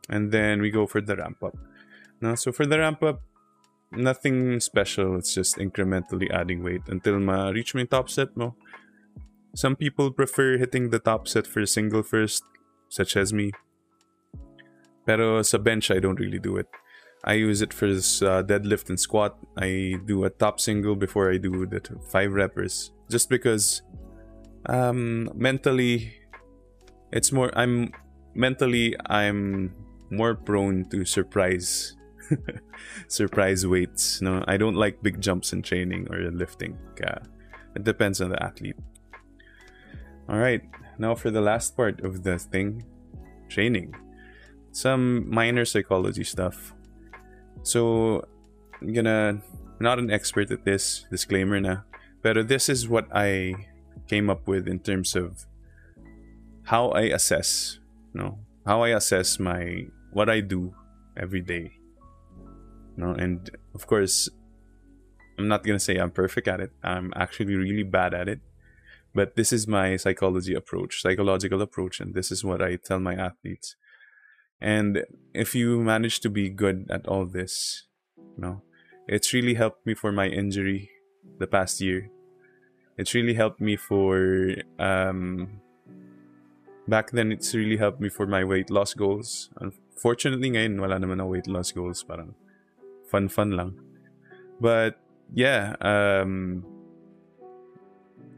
And 0.08 0.32
then 0.32 0.60
we 0.60 0.70
go 0.70 0.86
for 0.86 1.00
the 1.00 1.16
ramp 1.16 1.42
up. 1.42 1.56
Now, 2.20 2.34
so 2.34 2.50
for 2.52 2.66
the 2.66 2.78
ramp 2.78 3.02
up, 3.02 3.22
nothing 3.92 4.60
special. 4.60 5.16
It's 5.16 5.34
just 5.34 5.56
incrementally 5.56 6.30
adding 6.30 6.62
weight 6.62 6.82
until 6.88 7.18
ma 7.20 7.48
reach 7.48 7.74
my 7.74 7.84
top 7.84 8.10
set 8.10 8.36
mo. 8.36 8.56
Some 9.54 9.76
people 9.76 10.10
prefer 10.10 10.58
hitting 10.58 10.90
the 10.90 10.98
top 10.98 11.28
set 11.28 11.46
for 11.46 11.60
a 11.60 11.66
single 11.66 12.02
first, 12.02 12.42
such 12.88 13.16
as 13.16 13.32
me. 13.32 13.52
Pero 15.06 15.42
sa 15.42 15.58
bench, 15.58 15.90
I 15.90 16.00
don't 16.00 16.20
really 16.20 16.38
do 16.38 16.56
it. 16.56 16.68
I 17.24 17.34
use 17.34 17.62
it 17.62 17.72
for 17.72 17.86
this 17.92 18.22
uh, 18.22 18.42
deadlift 18.42 18.88
and 18.88 18.98
squat. 18.98 19.36
I 19.56 19.96
do 20.06 20.24
a 20.24 20.30
top 20.30 20.60
single 20.60 20.94
before 20.94 21.30
I 21.32 21.36
do 21.38 21.66
the 21.66 21.80
five 22.08 22.30
reppers, 22.30 22.90
just 23.10 23.28
because 23.28 23.82
um, 24.66 25.30
mentally, 25.34 26.14
it's 27.12 27.32
more. 27.32 27.50
I'm 27.58 27.92
mentally 28.34 28.94
I'm 29.06 29.74
more 30.10 30.34
prone 30.34 30.84
to 30.90 31.04
surprise 31.04 31.96
surprise 33.08 33.66
weights. 33.66 34.22
No, 34.22 34.44
I 34.46 34.56
don't 34.56 34.76
like 34.76 35.02
big 35.02 35.20
jumps 35.20 35.52
in 35.52 35.62
training 35.62 36.06
or 36.10 36.30
lifting. 36.30 36.78
Kaya 36.96 37.22
it 37.74 37.84
depends 37.84 38.20
on 38.20 38.30
the 38.30 38.42
athlete. 38.42 38.76
All 40.28 40.38
right, 40.38 40.62
now 40.98 41.14
for 41.14 41.30
the 41.30 41.40
last 41.40 41.76
part 41.76 42.00
of 42.04 42.22
the 42.22 42.38
thing, 42.38 42.84
training. 43.48 43.94
Some 44.72 45.28
minor 45.30 45.64
psychology 45.64 46.24
stuff. 46.24 46.74
So, 47.62 48.24
I'm 48.80 48.92
gonna 48.92 49.42
not 49.80 49.98
an 49.98 50.10
expert 50.10 50.50
at 50.50 50.64
this 50.64 51.06
disclaimer 51.10 51.60
na, 51.60 51.82
pero 52.22 52.42
this 52.42 52.68
is 52.68 52.88
what 52.88 53.06
I 53.12 53.54
came 54.08 54.30
up 54.30 54.48
with 54.48 54.66
in 54.66 54.80
terms 54.80 55.14
of 55.14 55.46
how 56.64 56.90
I 56.90 57.02
assess, 57.14 57.78
no, 58.14 58.38
how 58.66 58.82
I 58.82 58.90
assess 58.90 59.38
my 59.38 59.86
what 60.12 60.28
I 60.28 60.40
do 60.40 60.74
every 61.16 61.40
day. 61.40 61.72
No, 62.96 63.12
and 63.12 63.48
of 63.74 63.86
course, 63.86 64.28
I'm 65.38 65.48
not 65.48 65.62
gonna 65.62 65.78
say 65.78 65.96
I'm 65.96 66.10
perfect 66.10 66.48
at 66.48 66.60
it. 66.60 66.72
I'm 66.82 67.12
actually 67.14 67.54
really 67.54 67.84
bad 67.84 68.14
at 68.14 68.28
it. 68.28 68.40
But 69.14 69.36
this 69.36 69.52
is 69.52 69.66
my 69.66 69.96
psychology 69.96 70.54
approach, 70.54 71.00
psychological 71.00 71.62
approach, 71.62 72.00
and 72.00 72.14
this 72.14 72.30
is 72.30 72.44
what 72.44 72.60
I 72.60 72.76
tell 72.76 73.00
my 73.00 73.14
athletes. 73.14 73.76
And 74.60 75.04
if 75.34 75.54
you 75.54 75.80
manage 75.80 76.20
to 76.20 76.30
be 76.30 76.50
good 76.50 76.90
at 76.90 77.06
all 77.06 77.26
this, 77.26 77.84
you 78.16 78.42
know, 78.42 78.62
it's 79.06 79.32
really 79.32 79.54
helped 79.54 79.86
me 79.86 79.94
for 79.94 80.12
my 80.12 80.26
injury 80.26 80.90
the 81.38 81.46
past 81.46 81.80
year. 81.80 82.10
It's 82.96 83.14
really 83.14 83.34
helped 83.34 83.60
me 83.60 83.76
for 83.76 84.54
um 84.78 85.60
back 86.88 87.12
then 87.12 87.30
it's 87.30 87.54
really 87.54 87.76
helped 87.76 88.00
me 88.00 88.08
for 88.08 88.26
my 88.26 88.42
weight 88.42 88.70
loss 88.70 88.94
goals. 88.94 89.50
Unfortunately 89.60 90.50
ngayon 90.50 90.80
wala 90.80 90.98
naman 90.98 91.22
na 91.22 91.26
weight 91.26 91.46
loss 91.46 91.70
goals, 91.70 92.02
parang 92.02 92.34
fun 93.06 93.28
fun 93.28 93.54
lang. 93.54 93.78
But 94.60 94.98
yeah, 95.32 95.78
um 95.80 96.66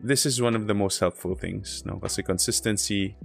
this 0.03 0.25
is 0.25 0.41
one 0.41 0.57
of 0.57 0.67
the 0.67 0.75
most 0.75 1.01
helpful 1.01 1.35
things, 1.35 1.83
no? 1.85 1.97
Kasi 1.97 2.23
consistency 2.23 3.17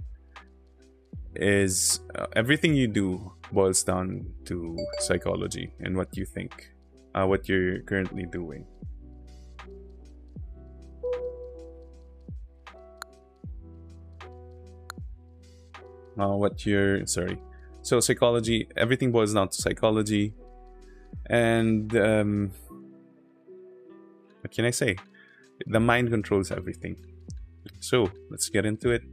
is 1.40 2.00
uh, 2.14 2.26
everything 2.34 2.74
you 2.74 2.88
do 2.88 3.32
boils 3.52 3.82
down 3.82 4.26
to 4.44 4.76
psychology 5.00 5.72
and 5.80 5.96
what 5.96 6.16
you 6.16 6.24
think, 6.24 6.70
uh, 7.14 7.26
what 7.26 7.48
you're 7.48 7.80
currently 7.82 8.24
doing. 8.26 8.66
Uh, 16.18 16.34
what 16.34 16.64
you're 16.64 17.06
sorry. 17.06 17.38
So 17.82 18.00
psychology, 18.00 18.68
everything 18.76 19.12
boils 19.12 19.34
down 19.34 19.48
to 19.50 19.62
psychology, 19.62 20.32
and 21.26 21.94
um, 21.96 22.50
what 24.40 24.50
can 24.50 24.64
I 24.64 24.70
say? 24.70 24.96
The 25.66 25.80
mind 25.80 26.10
controls 26.10 26.50
everything. 26.50 26.96
So 27.86 28.10
let's 28.34 28.50
get 28.50 28.66
into 28.66 28.90
it. 28.90 29.06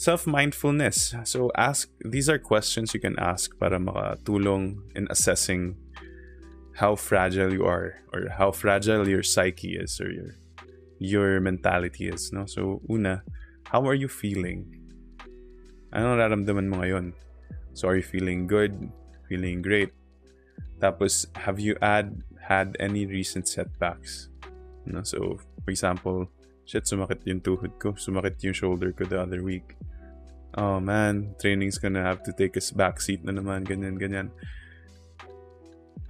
Self-mindfulness. 0.00 1.12
So 1.28 1.52
ask 1.52 1.92
these 2.00 2.32
are 2.32 2.40
questions 2.40 2.96
you 2.96 3.00
can 3.04 3.20
ask 3.20 3.52
para 3.60 3.76
makatulong 3.76 4.80
in 4.96 5.04
assessing 5.12 5.76
how 6.80 6.96
fragile 6.96 7.52
you 7.52 7.68
are 7.68 8.00
or 8.16 8.32
how 8.32 8.48
fragile 8.48 9.04
your 9.04 9.20
psyche 9.20 9.76
is 9.76 10.00
or 10.00 10.08
your 10.08 10.40
your 10.96 11.36
mentality 11.44 12.08
is. 12.08 12.32
No? 12.32 12.48
So 12.48 12.80
una, 12.88 13.20
how 13.68 13.84
are 13.84 13.94
you 13.94 14.08
feeling? 14.08 14.64
Anong 15.92 16.16
nararamdaman 16.16 16.72
mo 16.72 16.80
ngayon? 16.80 17.12
So, 17.72 17.88
are 17.88 17.96
you 17.96 18.04
feeling 18.04 18.48
good? 18.48 18.74
Feeling 19.28 19.62
great? 19.62 19.92
Tapos, 20.80 21.28
have 21.36 21.60
you 21.60 21.78
had, 21.80 22.24
had 22.40 22.76
any 22.80 23.06
recent 23.06 23.48
setbacks? 23.48 24.28
No? 24.84 25.00
So, 25.06 25.38
for 25.64 25.70
example, 25.70 26.28
shit, 26.68 26.84
sumakit 26.84 27.24
yung 27.24 27.40
tuhod 27.40 27.72
ko. 27.80 27.96
Sumakit 27.96 28.36
yung 28.44 28.52
shoulder 28.52 28.92
ko 28.92 29.08
the 29.08 29.16
other 29.16 29.40
week. 29.40 29.80
Oh 30.52 30.76
man, 30.76 31.32
training's 31.40 31.80
gonna 31.80 32.04
have 32.04 32.20
to 32.28 32.32
take 32.36 32.60
a 32.60 32.62
backseat 32.76 33.24
na 33.24 33.32
naman, 33.32 33.64
ganyan, 33.64 33.96
ganyan. 33.96 34.28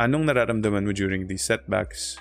Anong 0.03 0.27
nararamdaman 0.27 0.83
mo 0.83 0.91
during 0.91 1.31
these 1.31 1.47
setbacks? 1.47 2.19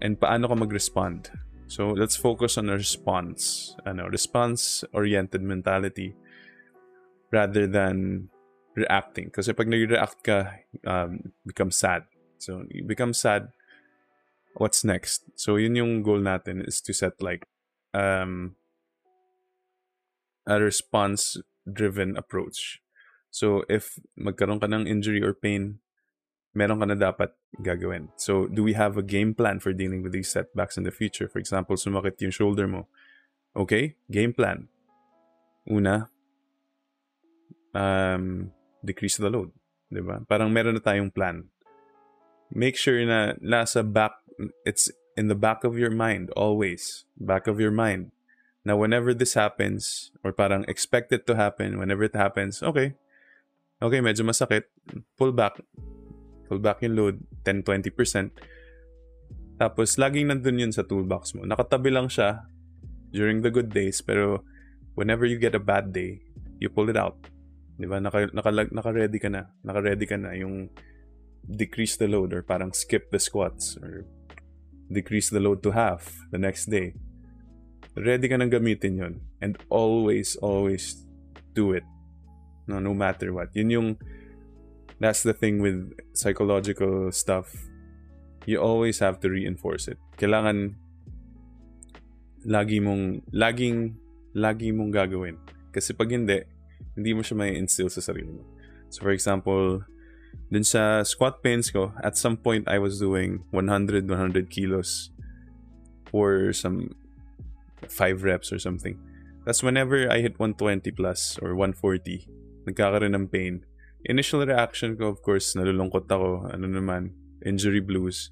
And 0.00 0.16
paano 0.16 0.48
ka 0.48 0.56
mag-respond? 0.56 1.32
So, 1.64 1.96
let's 1.96 2.16
focus 2.16 2.60
on 2.60 2.68
a 2.68 2.76
response. 2.76 3.72
Ano, 3.88 4.04
response-oriented 4.08 5.40
mentality 5.40 6.12
rather 7.32 7.64
than 7.64 8.28
reacting. 8.76 9.32
Kasi 9.32 9.56
pag 9.56 9.72
nag-react 9.72 10.18
ka, 10.20 10.60
um, 10.84 11.32
become 11.48 11.72
sad. 11.72 12.04
So, 12.36 12.68
you 12.68 12.84
become 12.84 13.16
sad, 13.16 13.48
what's 14.54 14.84
next? 14.84 15.24
So, 15.34 15.56
yun 15.56 15.76
yung 15.76 16.02
goal 16.02 16.20
natin 16.20 16.66
is 16.66 16.80
to 16.82 16.92
set 16.92 17.20
like 17.22 17.46
um, 17.92 18.56
a 20.46 20.60
response-driven 20.60 22.16
approach. 22.16 22.80
So, 23.30 23.62
if 23.68 23.98
magkaroon 24.18 24.60
ka 24.60 24.66
ng 24.70 24.86
injury 24.86 25.22
or 25.22 25.34
pain, 25.34 25.78
meron 26.54 26.78
ka 26.78 26.86
na 26.86 26.94
dapat 26.94 27.34
gagawin. 27.58 28.08
So, 28.16 28.46
do 28.46 28.62
we 28.62 28.74
have 28.74 28.96
a 28.96 29.02
game 29.02 29.34
plan 29.34 29.58
for 29.58 29.74
dealing 29.74 30.02
with 30.02 30.12
these 30.12 30.30
setbacks 30.30 30.78
in 30.78 30.84
the 30.86 30.94
future? 30.94 31.28
For 31.28 31.38
example, 31.38 31.76
sumakit 31.76 32.20
yung 32.22 32.30
shoulder 32.30 32.66
mo. 32.66 32.86
Okay, 33.54 33.94
game 34.10 34.32
plan. 34.32 34.66
Una, 35.66 36.10
um, 37.74 38.50
decrease 38.84 39.18
the 39.18 39.30
load. 39.30 39.50
'di 39.94 40.02
ba? 40.02 40.22
Parang 40.26 40.50
meron 40.50 40.74
na 40.74 40.82
tayong 40.82 41.14
plan. 41.14 41.46
Make 42.50 42.74
sure 42.74 42.98
na 43.06 43.38
nasa 43.38 43.86
back, 43.86 44.23
it's 44.64 44.90
in 45.16 45.28
the 45.28 45.38
back 45.38 45.64
of 45.64 45.78
your 45.78 45.90
mind, 45.90 46.30
always. 46.34 47.04
Back 47.16 47.46
of 47.46 47.60
your 47.60 47.70
mind. 47.70 48.10
Now, 48.64 48.80
whenever 48.80 49.12
this 49.12 49.34
happens, 49.34 50.10
or 50.24 50.32
parang 50.32 50.64
expect 50.66 51.12
it 51.12 51.26
to 51.28 51.36
happen, 51.36 51.78
whenever 51.78 52.02
it 52.04 52.16
happens, 52.16 52.62
okay. 52.64 52.96
Okay, 53.82 54.00
medyo 54.00 54.24
masakit. 54.24 54.72
Pull 55.20 55.36
back. 55.36 55.60
Pull 56.48 56.58
back 56.58 56.80
yung 56.80 56.96
load, 56.96 57.16
10-20%. 57.44 58.32
Tapos, 59.60 60.00
laging 60.00 60.32
nandun 60.32 60.64
yun 60.64 60.72
sa 60.72 60.82
toolbox 60.82 61.36
mo. 61.36 61.44
Nakatabi 61.44 61.92
lang 61.92 62.08
siya 62.08 62.48
during 63.12 63.44
the 63.44 63.52
good 63.52 63.68
days, 63.68 64.00
pero 64.00 64.42
whenever 64.96 65.28
you 65.28 65.36
get 65.36 65.54
a 65.54 65.62
bad 65.62 65.92
day, 65.92 66.24
you 66.58 66.72
pull 66.72 66.88
it 66.88 66.96
out. 66.96 67.20
Di 67.76 67.84
ba? 67.84 68.00
Naka, 68.00 68.32
naka, 68.32 68.50
naka-ready 68.50 69.20
ka 69.20 69.28
na. 69.28 69.52
Naka-ready 69.60 70.08
ka 70.08 70.16
na 70.16 70.32
yung 70.32 70.72
decrease 71.44 72.00
the 72.00 72.08
load 72.08 72.32
or 72.32 72.40
parang 72.40 72.72
skip 72.72 73.12
the 73.12 73.20
squats 73.20 73.76
or 73.84 74.08
decrease 74.90 75.30
the 75.30 75.40
load 75.40 75.62
to 75.62 75.70
half 75.70 76.12
the 76.30 76.38
next 76.38 76.66
day. 76.66 76.94
Ready 77.94 78.26
ka 78.26 78.36
nang 78.36 78.50
gamitin 78.50 78.98
yon 78.98 79.14
And 79.38 79.54
always, 79.70 80.34
always 80.42 81.06
do 81.54 81.72
it. 81.72 81.86
No, 82.66 82.80
no 82.80 82.92
matter 82.92 83.30
what. 83.32 83.54
Yun 83.54 83.70
yung, 83.70 83.88
that's 84.98 85.22
the 85.22 85.32
thing 85.32 85.62
with 85.62 85.94
psychological 86.12 87.12
stuff. 87.12 87.54
You 88.44 88.58
always 88.58 88.98
have 88.98 89.20
to 89.20 89.30
reinforce 89.30 89.88
it. 89.88 89.98
Kailangan, 90.18 90.74
lagi 92.44 92.82
mong, 92.82 93.22
laging, 93.30 93.94
lagi 94.34 94.74
mong 94.74 94.90
gagawin. 94.90 95.38
Kasi 95.70 95.94
pag 95.94 96.10
hindi, 96.10 96.42
hindi 96.98 97.10
mo 97.14 97.22
siya 97.22 97.38
may 97.38 97.56
instill 97.56 97.88
sa 97.88 98.02
sarili 98.02 98.30
mo. 98.30 98.42
So 98.90 99.06
for 99.06 99.14
example, 99.14 99.86
dun 100.54 100.62
sa 100.62 101.02
squat 101.02 101.42
pains 101.42 101.74
ko, 101.74 101.90
at 101.98 102.14
some 102.14 102.38
point 102.38 102.70
I 102.70 102.78
was 102.78 103.02
doing 103.02 103.42
100, 103.50 104.06
100 104.06 104.54
kilos 104.54 105.10
for 106.06 106.54
some 106.54 106.94
5 107.90 108.22
reps 108.22 108.54
or 108.54 108.62
something. 108.62 108.94
That's 109.42 109.66
whenever 109.66 110.06
I 110.06 110.22
hit 110.22 110.38
120 110.38 110.94
plus 110.94 111.42
or 111.42 111.58
140, 111.58 112.30
nagkakaroon 112.70 113.18
ng 113.18 113.28
pain. 113.28 113.66
Initial 114.06 114.46
reaction 114.46 114.94
ko, 114.94 115.10
of 115.10 115.26
course, 115.26 115.58
nalulungkot 115.58 116.06
ako. 116.06 116.54
Ano 116.54 116.70
naman, 116.70 117.18
injury 117.42 117.82
blues. 117.82 118.30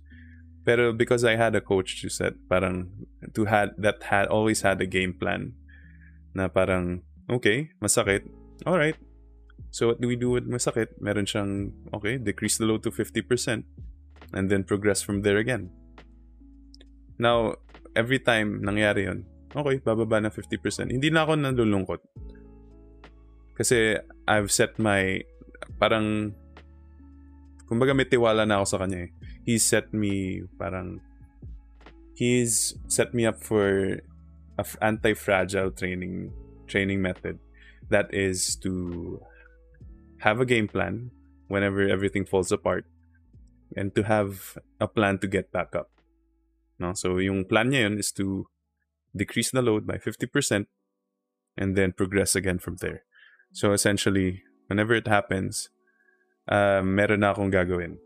Pero 0.62 0.95
because 0.95 1.27
I 1.27 1.35
had 1.35 1.59
a 1.59 1.61
coach 1.61 2.01
to 2.07 2.09
set, 2.09 2.39
parang, 2.49 2.89
to 3.35 3.51
had, 3.51 3.75
that 3.83 4.07
had, 4.07 4.31
always 4.31 4.62
had 4.62 4.81
a 4.81 4.87
game 4.87 5.12
plan. 5.12 5.59
Na 6.39 6.47
parang, 6.47 7.03
okay, 7.27 7.75
masakit. 7.83 8.23
Alright. 8.62 8.97
So 9.71 9.93
what 9.93 10.01
do 10.01 10.09
we 10.09 10.17
do 10.17 10.31
with 10.31 10.49
masakit? 10.49 10.97
Meron 11.01 11.25
siyang, 11.25 11.73
okay, 11.95 12.19
decrease 12.19 12.59
the 12.59 12.67
load 12.67 12.83
to 12.85 12.91
50%. 12.91 13.65
And 14.33 14.49
then 14.49 14.65
progress 14.65 15.03
from 15.03 15.23
there 15.23 15.37
again. 15.37 15.69
Now, 17.21 17.61
every 17.95 18.19
time 18.19 18.65
nangyari 18.65 19.05
yun, 19.05 19.29
okay, 19.53 19.79
bababa 19.79 20.25
na 20.25 20.33
50%. 20.33 20.91
Hindi 20.91 21.13
na 21.13 21.29
ako 21.29 21.33
nalulungkot. 21.37 22.01
Kasi 23.53 24.01
I've 24.25 24.49
set 24.49 24.81
my, 24.81 25.21
parang, 25.77 26.33
kumbaga 27.69 27.93
may 27.93 28.09
tiwala 28.09 28.49
na 28.49 28.61
ako 28.61 28.67
sa 28.67 28.81
kanya 28.81 29.09
eh. 29.09 29.11
He 29.45 29.61
set 29.61 29.93
me, 29.93 30.43
parang, 30.57 31.05
he's 32.17 32.75
set 32.89 33.13
me 33.13 33.29
up 33.29 33.41
for 33.45 34.01
a 34.59 34.65
anti-fragile 34.81 35.73
training 35.73 36.31
training 36.69 37.01
method 37.01 37.39
that 37.89 38.13
is 38.13 38.57
to 38.57 39.21
have 40.23 40.41
a 40.41 40.47
game 40.47 40.66
plan 40.66 41.11
whenever 41.49 41.87
everything 41.87 42.25
falls 42.25 42.51
apart 42.51 42.87
and 43.77 43.95
to 43.95 44.03
have 44.03 44.59
a 44.81 44.89
plan 44.89 45.18
to 45.18 45.27
get 45.27 45.53
back 45.53 45.75
up. 45.75 45.91
No? 46.79 46.95
So 46.95 47.18
yung 47.18 47.45
plan 47.45 47.70
niya 47.70 47.91
yun 47.91 47.99
is 47.99 48.11
to 48.18 48.47
decrease 49.14 49.51
the 49.51 49.62
load 49.62 49.87
by 49.87 49.99
50%, 49.99 50.66
and 51.57 51.77
then 51.77 51.93
progress 51.93 52.35
again 52.35 52.59
from 52.59 52.77
there. 52.81 53.05
So 53.53 53.73
essentially, 53.73 54.43
whenever 54.68 54.95
it 54.95 55.07
happens, 55.07 55.68
uh, 56.49 56.81
meron 56.83 57.20
na 57.20 57.35
akong 57.35 57.53
gagawin. 57.53 58.01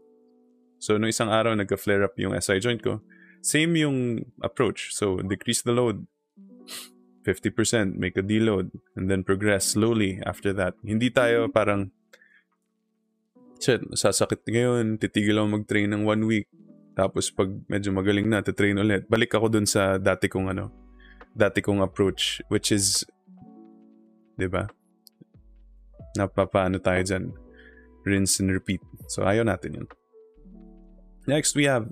So, 0.79 0.99
no 0.99 1.09
isang 1.09 1.33
araw, 1.33 1.57
nagka-flare 1.57 2.05
up 2.05 2.19
yung 2.21 2.37
SI 2.37 2.61
joint 2.61 2.83
ko. 2.85 3.01
Same 3.41 3.81
yung 3.81 4.29
approach. 4.43 4.93
So, 4.93 5.17
decrease 5.25 5.62
the 5.62 5.73
load. 5.73 6.05
50%, 7.25 7.97
make 7.97 8.14
a 8.14 8.23
deload, 8.23 8.71
and 8.95 9.11
then 9.11 9.25
progress 9.25 9.75
slowly 9.75 10.23
after 10.23 10.53
that. 10.53 10.79
Hindi 10.85 11.11
tayo 11.11 11.51
parang, 11.51 11.91
shit, 13.67 13.83
sasakit 13.99 14.47
ngayon, 14.47 14.95
titigil 15.03 15.43
ako 15.43 15.59
mag-train 15.59 15.91
ng 15.91 16.07
one 16.07 16.23
week. 16.23 16.47
Tapos 16.95 17.35
pag 17.35 17.51
medyo 17.67 17.91
magaling 17.91 18.31
na, 18.31 18.39
titrain 18.39 18.79
ulit. 18.79 19.11
Balik 19.11 19.35
ako 19.35 19.51
dun 19.51 19.67
sa 19.67 19.99
dati 19.99 20.31
kong 20.31 20.55
ano, 20.55 20.71
dati 21.35 21.59
kong 21.59 21.83
approach, 21.83 22.39
which 22.47 22.71
is, 22.71 23.03
di 24.39 24.47
ba? 24.47 24.71
Napapaano 26.14 26.79
tayo 26.79 27.03
dyan. 27.03 27.35
Rinse 28.07 28.39
and 28.39 28.55
repeat. 28.55 28.81
So, 29.11 29.27
ayaw 29.27 29.43
natin 29.43 29.83
yun. 29.83 29.89
Next, 31.27 31.59
we 31.59 31.67
have 31.67 31.91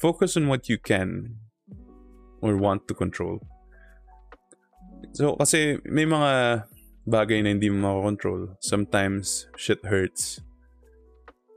focus 0.00 0.34
on 0.40 0.48
what 0.48 0.72
you 0.72 0.80
can 0.80 1.36
or 2.40 2.56
want 2.56 2.88
to 2.88 2.96
control. 2.96 3.44
So, 5.12 5.36
kasi 5.36 5.76
may 5.84 6.08
mga 6.08 6.64
bagay 7.04 7.44
na 7.44 7.52
hindi 7.52 7.68
mo 7.68 7.84
makakontrol. 7.84 8.56
Sometimes, 8.64 9.46
shit 9.60 9.84
hurts. 9.84 10.40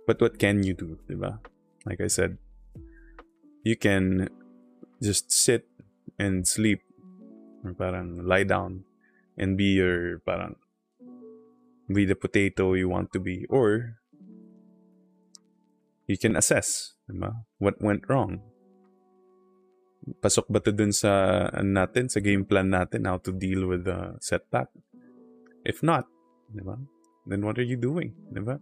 But 0.06 0.22
what 0.22 0.38
can 0.38 0.62
you 0.62 0.74
do, 0.78 1.02
di 1.10 1.18
ba? 1.18 1.42
Like 1.86 2.02
I 2.02 2.08
said, 2.08 2.38
you 3.66 3.76
can 3.76 4.30
just 5.02 5.34
sit 5.34 5.66
and 6.22 6.48
sleep 6.48 6.86
or 7.66 7.74
parang 7.74 8.24
lie 8.24 8.46
down 8.46 8.86
and 9.38 9.58
be 9.58 9.76
your 9.76 10.22
parang 10.22 10.56
be 11.90 12.06
the 12.06 12.16
potato 12.16 12.74
you 12.74 12.88
want 12.90 13.12
to 13.12 13.20
be 13.20 13.46
or 13.50 14.00
you 16.08 16.18
can 16.18 16.38
assess 16.38 16.94
diba? 17.10 17.46
what 17.58 17.82
went 17.82 18.06
wrong 18.08 18.42
pasok 20.22 20.46
ba 20.54 20.62
to 20.62 20.70
dun 20.70 20.94
sa 20.94 21.50
natin 21.66 22.06
sa 22.06 22.22
game 22.22 22.46
plan 22.46 22.70
natin 22.70 23.10
how 23.10 23.18
to 23.18 23.34
deal 23.34 23.66
with 23.66 23.86
the 23.90 24.14
setback 24.22 24.70
if 25.66 25.82
not 25.82 26.06
diba? 26.54 26.78
then 27.26 27.42
what 27.42 27.58
are 27.58 27.66
you 27.66 27.78
doing 27.78 28.14
diba? 28.30 28.62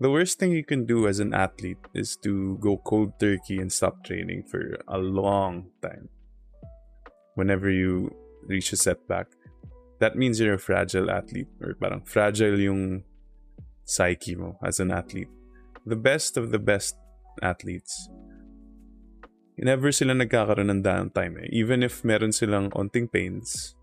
The 0.00 0.10
worst 0.10 0.38
thing 0.38 0.52
you 0.52 0.64
can 0.64 0.86
do 0.86 1.06
as 1.06 1.20
an 1.20 1.34
athlete 1.34 1.78
is 1.94 2.16
to 2.22 2.58
go 2.58 2.76
cold 2.78 3.18
turkey 3.18 3.58
and 3.58 3.72
stop 3.72 4.04
training 4.04 4.42
for 4.44 4.76
a 4.88 4.98
long 4.98 5.70
time 5.82 6.08
whenever 7.34 7.70
you 7.70 8.14
reach 8.46 8.72
a 8.72 8.76
setback, 8.76 9.26
that 10.00 10.16
means 10.16 10.40
you're 10.40 10.54
a 10.54 10.58
fragile 10.58 11.10
athlete 11.10 11.48
or 11.60 11.74
parang 11.74 12.02
fragile 12.02 12.58
yung 12.58 13.04
psyche 13.84 14.34
mo 14.34 14.58
as 14.62 14.80
an 14.80 14.90
athlete. 14.90 15.30
The 15.86 15.96
best 15.96 16.36
of 16.36 16.50
the 16.50 16.58
best 16.58 16.96
athletes, 17.42 18.08
never 19.58 19.92
sila 19.92 20.14
nagkakaroon 20.14 20.70
ng 20.70 20.82
downtime 20.82 21.44
eh. 21.44 21.48
Even 21.52 21.82
if 21.82 22.02
meron 22.02 22.32
silang 22.32 22.70
onting 22.72 23.10
pains, 23.10 23.76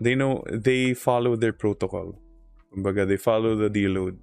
they 0.00 0.14
know 0.14 0.42
they 0.50 0.94
follow 0.94 1.36
their 1.36 1.52
protocol. 1.52 2.18
Kumbaga, 2.74 3.06
they 3.06 3.16
follow 3.16 3.56
the 3.56 3.70
deload. 3.70 4.18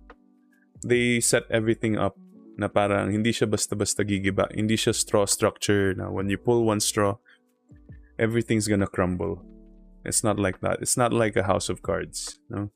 They 0.85 1.19
set 1.19 1.49
everything 1.49 1.97
up 1.97 2.17
na 2.57 2.67
parang 2.67 3.13
hindi 3.13 3.29
siya 3.29 3.45
basta-basta 3.49 4.01
gigiba. 4.01 4.49
Hindi 4.49 4.75
siya 4.77 4.93
straw 4.93 5.25
structure 5.29 5.93
na 5.93 6.09
when 6.09 6.29
you 6.29 6.37
pull 6.37 6.65
one 6.65 6.81
straw, 6.81 7.21
everything's 8.17 8.67
gonna 8.67 8.89
crumble. 8.89 9.45
It's 10.05 10.23
not 10.23 10.39
like 10.39 10.61
that. 10.61 10.81
It's 10.81 10.97
not 10.97 11.13
like 11.13 11.35
a 11.35 11.45
house 11.45 11.69
of 11.69 11.85
cards. 11.85 12.39
No? 12.49 12.73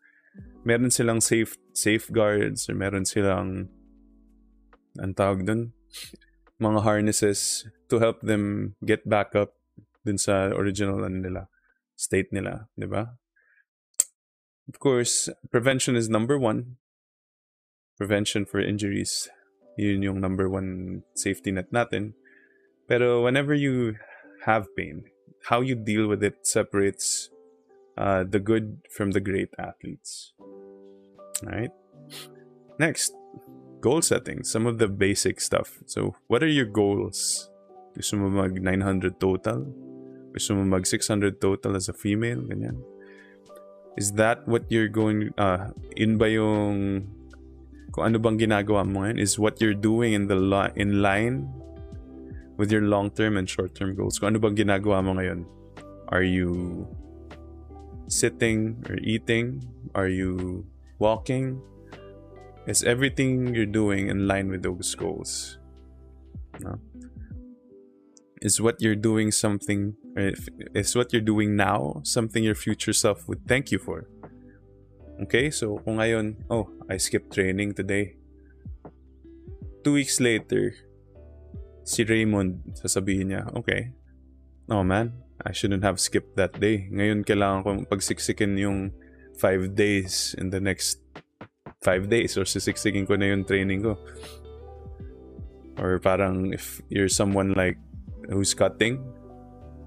Meron 0.64 0.94
silang 0.94 1.22
safe 1.22 1.58
safeguards 1.74 2.70
or 2.70 2.76
meron 2.78 3.06
silang 3.06 3.70
ang 5.00 5.14
tawag 5.16 5.48
dun, 5.48 5.74
mga 6.60 6.84
harnesses 6.84 7.66
to 7.90 7.98
help 7.98 8.22
them 8.22 8.76
get 8.86 9.08
back 9.08 9.34
up 9.34 9.56
dun 10.06 10.20
sa 10.20 10.52
original 10.54 11.02
ano 11.02 11.18
nila, 11.18 11.42
state 11.96 12.30
nila, 12.30 12.68
di 12.76 12.86
ba? 12.86 13.18
Of 14.68 14.78
course, 14.80 15.30
prevention 15.50 15.96
is 15.96 16.12
number 16.12 16.38
one. 16.38 16.78
Prevention 18.02 18.50
for 18.50 18.58
injuries. 18.58 19.30
Yun 19.78 20.02
yung 20.02 20.18
number 20.18 20.50
one 20.50 21.06
safety 21.14 21.54
net 21.54 21.70
natin. 21.70 22.18
Pero 22.90 23.22
whenever 23.22 23.54
you 23.54 23.94
have 24.50 24.66
pain, 24.74 25.06
how 25.54 25.62
you 25.62 25.78
deal 25.78 26.10
with 26.10 26.26
it 26.26 26.42
separates 26.42 27.30
uh, 28.02 28.26
the 28.26 28.42
good 28.42 28.82
from 28.90 29.14
the 29.14 29.22
great 29.22 29.54
athletes. 29.62 30.34
Alright? 31.46 31.70
Next, 32.82 33.14
goal 33.86 34.02
setting. 34.02 34.42
Some 34.42 34.66
of 34.66 34.82
the 34.82 34.90
basic 34.90 35.38
stuff. 35.38 35.78
So, 35.86 36.18
what 36.26 36.42
are 36.42 36.50
your 36.50 36.66
goals? 36.66 37.54
Gusto 37.94 38.18
mo 38.18 38.34
mag 38.34 38.58
900 38.58 39.22
total? 39.22 39.70
Gusto 40.34 40.58
mo 40.58 40.66
mag 40.66 40.90
600 40.90 41.38
total 41.38 41.78
as 41.78 41.86
a 41.86 41.94
female? 41.94 42.42
Ganyan. 42.50 42.82
Is 43.94 44.18
that 44.18 44.42
what 44.50 44.66
you're 44.74 44.90
going, 44.90 45.38
uh, 45.38 45.70
in 45.94 46.18
ba 46.18 46.34
yung, 46.34 47.06
kung 47.92 48.08
ano 48.08 48.18
bang 48.20 48.40
ginagawa 48.40 48.88
mo 48.88 49.04
ngayon? 49.04 49.20
Is 49.20 49.36
what 49.38 49.60
you're 49.60 49.78
doing 49.78 50.16
in 50.16 50.28
the 50.32 50.40
li- 50.40 50.74
in 50.80 51.04
line 51.04 51.52
with 52.56 52.72
your 52.72 52.84
long-term 52.88 53.36
and 53.36 53.48
short-term 53.48 53.96
goals? 53.96 54.20
Kung 54.20 54.36
ano 54.36 54.40
bang 54.40 54.56
ginagawa 54.56 55.04
mo 55.04 55.20
ngayon? 55.20 55.44
Are 56.12 56.24
you 56.24 56.88
sitting 58.08 58.80
or 58.88 58.96
eating? 59.00 59.64
Are 59.96 60.08
you 60.08 60.64
walking? 61.00 61.60
Is 62.68 62.84
everything 62.84 63.56
you're 63.56 63.70
doing 63.70 64.08
in 64.08 64.28
line 64.28 64.52
with 64.52 64.64
those 64.64 64.94
goals? 64.96 65.58
No? 66.60 66.78
Is 68.42 68.60
what 68.60 68.82
you're 68.82 69.00
doing 69.00 69.32
something, 69.32 69.96
if- 70.18 70.50
is 70.76 70.96
what 70.96 71.14
you're 71.14 71.24
doing 71.24 71.56
now 71.56 72.02
something 72.04 72.44
your 72.44 72.58
future 72.58 72.94
self 72.94 73.28
would 73.28 73.48
thank 73.48 73.72
you 73.72 73.80
for? 73.80 74.11
Okay, 75.20 75.52
so 75.52 75.82
kung 75.84 76.00
ngayon, 76.00 76.40
oh, 76.48 76.72
I 76.88 76.96
skipped 76.96 77.36
training 77.36 77.76
today. 77.76 78.16
Two 79.84 80.00
weeks 80.00 80.22
later, 80.24 80.72
si 81.84 82.06
Raymond, 82.06 82.78
sasabihin 82.78 83.34
niya, 83.34 83.50
okay, 83.58 83.92
oh 84.72 84.86
man, 84.86 85.12
I 85.42 85.52
shouldn't 85.52 85.84
have 85.84 86.00
skipped 86.00 86.38
that 86.38 86.56
day. 86.62 86.88
Ngayon 86.94 87.26
kailangan 87.26 87.66
kong 87.66 87.80
pagsiksikin 87.90 88.56
yung 88.62 88.94
five 89.36 89.74
days 89.74 90.38
in 90.38 90.54
the 90.54 90.62
next 90.62 91.02
five 91.82 92.10
days 92.10 92.38
or 92.38 92.46
sisiksikin 92.46 93.10
ko 93.10 93.18
na 93.18 93.34
yung 93.34 93.44
training 93.44 93.82
ko. 93.82 93.98
Or 95.82 95.98
parang 95.98 96.54
if 96.54 96.78
you're 96.94 97.10
someone 97.10 97.58
like 97.58 97.78
who's 98.30 98.54
cutting, 98.54 99.02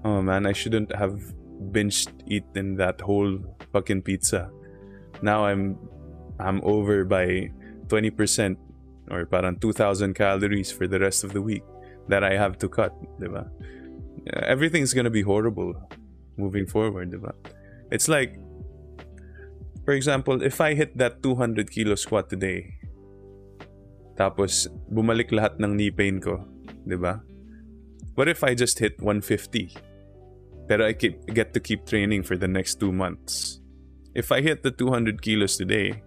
oh 0.03 0.19
man, 0.19 0.45
I 0.45 0.51
shouldn't 0.51 0.91
have 0.91 1.23
binged 1.71 2.11
eaten 2.27 2.75
that 2.75 2.99
whole 2.99 3.39
fucking 3.71 4.03
pizza. 4.03 4.51
Now 5.21 5.45
I'm 5.45 5.77
I'm 6.39 6.59
over 6.63 7.05
by 7.05 7.51
20% 7.87 8.57
or 9.11 9.25
parang 9.25 9.57
2,000 9.59 10.13
calories 10.13 10.71
for 10.71 10.87
the 10.87 10.99
rest 10.99 11.23
of 11.23 11.33
the 11.33 11.41
week 11.41 11.63
that 12.07 12.23
I 12.23 12.35
have 12.35 12.57
to 12.59 12.69
cut, 12.69 12.91
diba? 13.19 13.47
Everything's 14.33 14.93
gonna 14.93 15.13
be 15.13 15.21
horrible 15.21 15.73
moving 16.37 16.65
forward, 16.65 17.11
diba? 17.11 17.31
It's 17.91 18.09
like, 18.09 18.35
for 19.85 19.93
example, 19.93 20.41
if 20.41 20.59
I 20.59 20.73
hit 20.73 20.97
that 20.97 21.21
200 21.21 21.69
kilo 21.69 21.95
squat 21.95 22.29
today, 22.29 22.73
tapos 24.17 24.67
bumalik 24.89 25.29
lahat 25.31 25.61
ng 25.61 25.77
knee 25.77 25.91
pain 25.91 26.19
ko, 26.19 26.43
diba? 26.87 27.21
What 28.15 28.27
if 28.27 28.43
I 28.43 28.55
just 28.55 28.79
hit 28.79 28.97
150? 28.99 29.75
Pero 30.65 30.87
I 30.87 30.93
keep, 30.93 31.21
get 31.29 31.53
to 31.53 31.59
keep 31.59 31.85
training 31.85 32.23
for 32.23 32.37
the 32.37 32.47
next 32.47 32.79
two 32.79 32.91
months. 32.91 33.61
If 34.15 34.31
I 34.31 34.41
hit 34.41 34.63
the 34.63 34.71
200 34.71 35.21
kilos 35.21 35.57
today, 35.57 36.01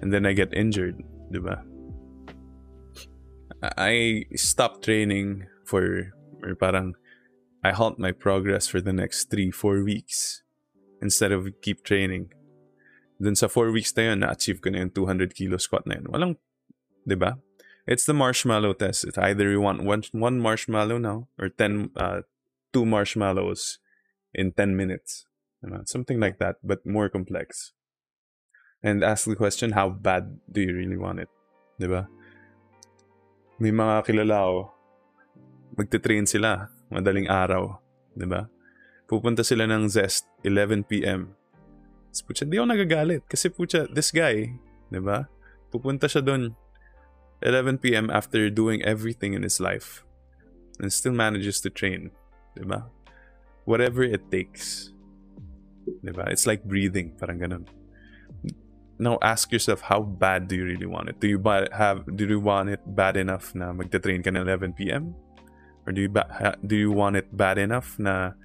and 0.00 0.12
then 0.12 0.26
I 0.26 0.32
get 0.32 0.52
injured, 0.52 1.02
diba? 1.30 1.62
I 3.62 4.24
stop 4.34 4.82
training 4.82 5.46
for, 5.64 6.12
or 6.42 6.54
parang, 6.54 6.94
I 7.62 7.72
halt 7.72 7.98
my 7.98 8.12
progress 8.12 8.66
for 8.66 8.80
the 8.80 8.92
next 8.92 9.30
3, 9.30 9.50
4 9.50 9.84
weeks 9.84 10.42
instead 11.00 11.32
of 11.32 11.48
keep 11.62 11.84
training. 11.84 12.32
Then 13.20 13.36
sa 13.36 13.48
4 13.48 13.72
weeks 13.72 13.96
na 13.96 14.14
na-achieve 14.14 14.60
ko 14.60 14.70
na 14.70 14.84
yung 14.84 14.90
200 14.90 15.36
kilo 15.36 15.56
squat 15.56 15.86
na 15.86 15.96
yun. 15.96 16.08
Walang, 16.08 16.36
di 17.08 17.14
ba? 17.16 17.40
It's 17.86 18.04
the 18.04 18.16
marshmallow 18.16 18.72
test. 18.72 19.04
It's 19.04 19.20
either 19.20 19.48
you 19.48 19.60
want 19.60 19.84
one, 19.84 20.02
one 20.12 20.40
marshmallow 20.40 20.96
now 20.96 21.28
or 21.38 21.48
10, 21.48 21.92
uh, 21.96 22.24
two 22.72 22.84
marshmallows 22.84 23.78
in 24.32 24.52
10 24.52 24.76
minutes. 24.76 25.24
Diba? 25.64 25.88
Something 25.88 26.20
like 26.20 26.36
that, 26.38 26.60
but 26.60 26.84
more 26.84 27.08
complex. 27.08 27.72
And 28.84 29.00
ask 29.00 29.24
the 29.24 29.32
question, 29.32 29.72
how 29.72 29.88
bad 29.88 30.36
do 30.52 30.60
you 30.60 30.76
really 30.76 31.00
want 31.00 31.24
it? 31.24 31.32
Di 31.80 31.88
ba? 31.88 32.04
May 33.56 33.72
mga 33.72 34.04
kilala 34.04 34.44
ko, 34.44 34.74
magte-train 35.74 36.28
sila 36.28 36.70
madaling 36.92 37.26
araw, 37.26 37.82
'di 38.14 38.26
ba? 38.30 38.46
Pupunta 39.10 39.42
sila 39.42 39.66
ng 39.66 39.90
Zest 39.90 40.24
11 40.46 40.86
PM. 40.86 41.34
Tapos 42.14 42.22
putya, 42.22 42.46
di 42.46 42.56
ako 42.56 42.66
nagagalit 42.70 43.22
kasi 43.26 43.50
putya, 43.50 43.90
this 43.90 44.14
guy, 44.14 44.54
'di 44.88 45.00
ba? 45.02 45.26
Pupunta 45.74 46.06
siya 46.06 46.22
doon 46.22 46.54
11 47.42 47.82
PM 47.82 48.06
after 48.08 48.46
doing 48.48 48.80
everything 48.86 49.34
in 49.34 49.42
his 49.42 49.58
life 49.58 50.06
and 50.78 50.94
still 50.94 51.14
manages 51.14 51.58
to 51.58 51.68
train, 51.68 52.14
'di 52.54 52.64
ba? 52.70 52.86
Whatever 53.66 54.06
it 54.06 54.30
takes. 54.30 54.93
'Di 55.84 56.12
ba? 56.12 56.28
It's 56.28 56.48
like 56.48 56.64
breathing, 56.64 57.16
parang 57.16 57.40
ganun. 57.40 57.64
Now 58.98 59.18
ask 59.20 59.50
yourself 59.50 59.90
how 59.90 60.06
bad 60.06 60.46
do 60.46 60.54
you 60.54 60.64
really 60.64 60.86
want 60.86 61.10
it? 61.10 61.18
Do 61.18 61.26
you 61.26 61.40
have 61.74 62.06
do 62.06 62.24
you 62.24 62.38
want 62.38 62.70
it 62.70 62.80
bad 62.86 63.18
enough 63.18 63.50
na 63.52 63.74
magte-train 63.74 64.22
ka 64.22 64.30
ng 64.30 64.46
11 64.46 64.72
PM? 64.78 65.18
Or 65.84 65.92
do 65.92 66.00
you 66.00 66.10
do 66.64 66.76
you 66.76 66.94
want 66.94 67.18
it 67.18 67.28
bad 67.34 67.58
enough 67.58 67.98
na 67.98 68.38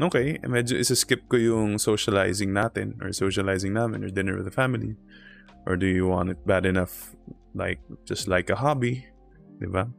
okay, 0.00 0.38
medyo 0.46 0.78
isa-skip 0.78 1.28
ko 1.28 1.36
yung 1.36 1.76
socializing 1.76 2.54
natin 2.54 2.96
or 3.02 3.12
socializing 3.12 3.74
namin 3.74 4.06
or 4.06 4.10
dinner 4.10 4.38
with 4.38 4.46
the 4.46 4.54
family? 4.54 4.96
Or 5.66 5.76
do 5.76 5.86
you 5.86 6.08
want 6.08 6.30
it 6.30 6.40
bad 6.46 6.64
enough 6.64 7.14
like 7.54 7.82
just 8.06 8.30
like 8.30 8.48
a 8.48 8.56
hobby, 8.56 9.04
'di 9.58 9.68
ba? 9.68 9.90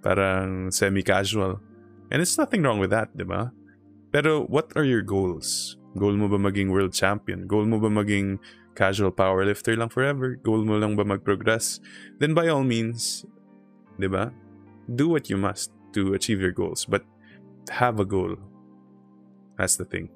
Parang 0.00 0.70
semi-casual. 0.70 1.60
And 2.08 2.22
it's 2.22 2.38
nothing 2.38 2.62
wrong 2.62 2.78
with 2.78 2.94
that, 2.94 3.12
'di 3.18 3.26
ba? 3.26 3.50
Pero 4.14 4.46
what 4.46 4.70
are 4.78 4.86
your 4.86 5.02
goals? 5.02 5.74
Goal 5.94 6.18
mo 6.18 6.26
ba 6.26 6.38
maging 6.38 6.74
world 6.74 6.92
champion? 6.92 7.46
Goal 7.46 7.70
mo 7.70 7.78
ba 7.78 7.86
maging 7.86 8.42
casual 8.74 9.14
powerlifter 9.14 9.78
lang 9.78 9.88
forever? 9.88 10.34
Goal 10.34 10.66
mo 10.66 10.74
lang 10.74 10.98
ba 10.98 11.06
mag-progress? 11.06 11.78
Then 12.18 12.34
by 12.34 12.50
all 12.50 12.66
means, 12.66 13.22
'di 13.98 14.10
ba? 14.10 14.34
Do 14.90 15.08
what 15.14 15.30
you 15.30 15.38
must 15.38 15.70
to 15.94 16.12
achieve 16.12 16.42
your 16.42 16.50
goals, 16.50 16.84
but 16.84 17.06
have 17.70 18.02
a 18.02 18.04
goal. 18.04 18.34
That's 19.56 19.78
the 19.78 19.86
thing. 19.86 20.10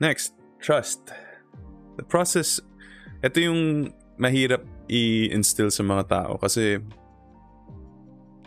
Next, 0.00 0.32
trust. 0.58 1.12
The 2.00 2.02
process, 2.08 2.56
ito 3.20 3.36
yung 3.36 3.92
mahirap 4.16 4.64
i-instill 4.88 5.68
sa 5.68 5.84
mga 5.84 6.08
tao 6.08 6.40
kasi 6.40 6.80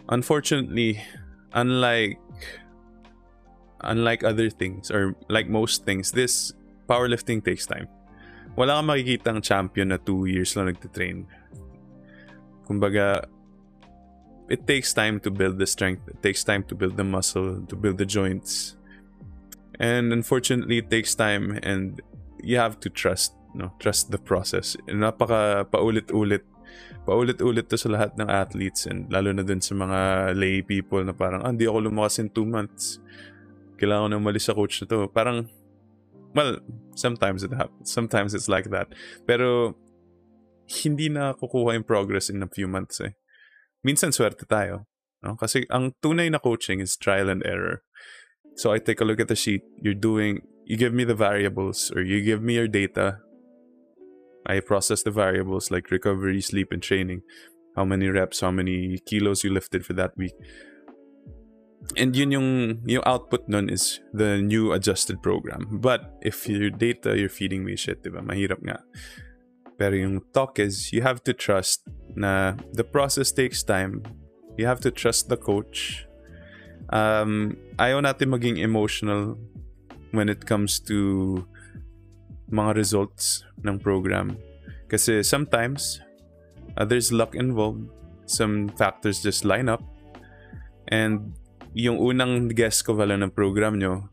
unfortunately, 0.10 0.98
unlike 1.54 2.18
unlike 3.84 4.24
other 4.24 4.50
things 4.50 4.92
or 4.92 5.16
like 5.30 5.48
most 5.48 5.86
things, 5.86 6.12
this 6.12 6.54
powerlifting 6.88 7.44
takes 7.44 7.66
time. 7.66 7.88
Wala 8.56 8.80
kang 8.80 8.88
makikitang 8.90 9.42
champion 9.42 9.90
na 9.90 9.98
2 9.98 10.30
years 10.30 10.54
lang 10.54 10.70
nagtitrain. 10.70 11.26
Kumbaga, 12.70 13.26
it 14.50 14.68
takes 14.68 14.94
time 14.94 15.20
to 15.20 15.32
build 15.32 15.58
the 15.58 15.66
strength. 15.66 16.08
It 16.08 16.22
takes 16.22 16.44
time 16.44 16.64
to 16.70 16.76
build 16.76 16.98
the 16.98 17.04
muscle, 17.04 17.66
to 17.66 17.76
build 17.76 17.98
the 17.98 18.06
joints. 18.06 18.78
And 19.80 20.14
unfortunately, 20.14 20.78
it 20.80 20.90
takes 20.94 21.16
time 21.16 21.60
and 21.64 22.02
you 22.44 22.62
have 22.62 22.80
to 22.86 22.90
trust, 22.90 23.34
no? 23.56 23.74
Trust 23.80 24.12
the 24.12 24.22
process. 24.22 24.78
Napaka 24.86 25.66
paulit-ulit. 25.66 26.46
Paulit-ulit 27.10 27.68
to 27.68 27.78
sa 27.78 27.90
lahat 27.90 28.14
ng 28.22 28.30
athletes 28.30 28.86
and 28.86 29.10
lalo 29.10 29.34
na 29.34 29.42
dun 29.42 29.60
sa 29.60 29.74
mga 29.74 30.00
lay 30.38 30.62
people 30.62 31.02
na 31.02 31.12
parang, 31.12 31.42
ah, 31.42 31.50
hindi 31.50 31.66
ako 31.66 31.90
lumakas 31.90 32.22
in 32.22 32.30
two 32.30 32.46
months. 32.46 33.02
Kailangan 33.84 34.08
ko 34.08 34.10
na 34.16 34.22
umalis 34.24 34.48
sa 34.48 34.56
coach 34.56 34.80
na 34.80 34.88
to. 34.88 35.12
Parang, 35.12 35.52
Well, 36.36 36.60
sometimes 36.96 37.44
it 37.44 37.54
happens. 37.54 37.94
Sometimes 37.94 38.34
it's 38.34 38.50
like 38.50 38.70
that. 38.72 38.88
Pero 39.28 39.76
hindi 40.84 41.10
na 41.10 41.34
kukuha 41.34 41.74
yung 41.74 41.84
progress 41.84 42.30
in 42.30 42.42
a 42.42 42.50
few 42.50 42.68
months 42.68 43.00
eh. 43.02 43.14
Minsan 43.86 44.10
swerte 44.10 44.48
tayo. 44.50 44.90
No? 45.22 45.36
Kasi 45.38 45.66
ang 45.70 45.94
tunay 46.02 46.32
na 46.32 46.40
coaching 46.40 46.80
is 46.80 46.98
trial 46.98 47.30
and 47.30 47.46
error. 47.46 47.84
So 48.56 48.74
I 48.74 48.80
take 48.80 49.02
a 49.02 49.06
look 49.06 49.20
at 49.20 49.28
the 49.28 49.36
sheet. 49.38 49.62
You're 49.82 49.98
doing, 49.98 50.42
you 50.66 50.78
give 50.78 50.94
me 50.94 51.04
the 51.04 51.18
variables 51.18 51.92
or 51.94 52.02
you 52.02 52.22
give 52.22 52.42
me 52.42 52.56
your 52.56 52.68
data. 52.68 53.22
I 54.46 54.60
process 54.60 55.04
the 55.04 55.12
variables 55.12 55.72
like 55.72 55.92
recovery, 55.92 56.42
sleep, 56.42 56.72
and 56.72 56.82
training. 56.82 57.22
How 57.76 57.86
many 57.86 58.10
reps, 58.10 58.42
how 58.42 58.52
many 58.52 59.00
kilos 59.06 59.44
you 59.44 59.54
lifted 59.54 59.86
for 59.86 59.94
that 59.94 60.18
week. 60.18 60.36
And 61.98 62.16
yun 62.16 62.32
yung, 62.32 62.50
yung 62.86 63.04
output 63.06 63.48
nun 63.48 63.70
is 63.70 64.00
the 64.14 64.42
new 64.42 64.74
adjusted 64.74 65.22
program. 65.22 65.68
But 65.82 66.18
if 66.22 66.48
your 66.48 66.70
data, 66.70 67.18
you're 67.18 67.30
feeding 67.30 67.64
me 67.64 67.76
shit, 67.76 68.04
diba? 68.04 68.26
Mahirap 68.26 68.62
nga. 68.66 68.82
Pero 69.78 69.94
yung 69.96 70.22
talk 70.34 70.60
is, 70.60 70.94
you 70.94 71.02
have 71.02 71.24
to 71.26 71.34
trust 71.34 71.86
na 72.16 72.56
the 72.74 72.84
process 72.84 73.32
takes 73.32 73.64
time. 73.64 74.02
You 74.58 74.66
have 74.66 74.80
to 74.82 74.92
trust 74.92 75.30
the 75.30 75.38
coach. 75.38 76.06
Um, 76.94 77.58
ayaw 77.82 78.06
natin 78.06 78.30
maging 78.30 78.62
emotional 78.62 79.38
when 80.14 80.30
it 80.30 80.46
comes 80.46 80.78
to 80.86 81.42
mga 82.54 82.78
results 82.78 83.46
ng 83.66 83.82
program. 83.82 84.38
Kasi 84.90 85.26
sometimes, 85.26 86.02
uh, 86.78 86.86
there's 86.86 87.10
luck 87.10 87.34
involved. 87.34 87.90
Some 88.30 88.70
factors 88.78 89.26
just 89.26 89.44
line 89.44 89.68
up. 89.68 89.82
And 90.88 91.34
yung 91.74 91.98
unang 91.98 92.54
guess 92.54 92.82
ko 92.82 92.94
pala 92.94 93.18
ng 93.18 93.34
program 93.34 93.82
nyo 93.82 94.10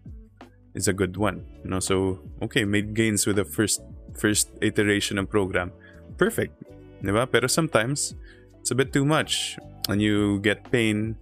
is 0.74 0.88
a 0.88 0.96
good 0.96 1.16
one. 1.16 1.44
No? 1.64 1.80
So, 1.80 2.20
okay, 2.42 2.64
made 2.64 2.94
gains 2.94 3.26
with 3.26 3.36
the 3.36 3.44
first 3.44 3.80
first 4.16 4.50
iteration 4.60 5.18
ng 5.18 5.26
program. 5.26 5.72
Perfect. 6.16 6.56
Diba? 7.00 7.24
Pero 7.30 7.46
sometimes, 7.46 8.14
it's 8.60 8.70
a 8.70 8.76
bit 8.76 8.92
too 8.92 9.04
much. 9.04 9.56
And 9.88 10.02
you 10.02 10.40
get 10.40 10.70
pain, 10.70 11.16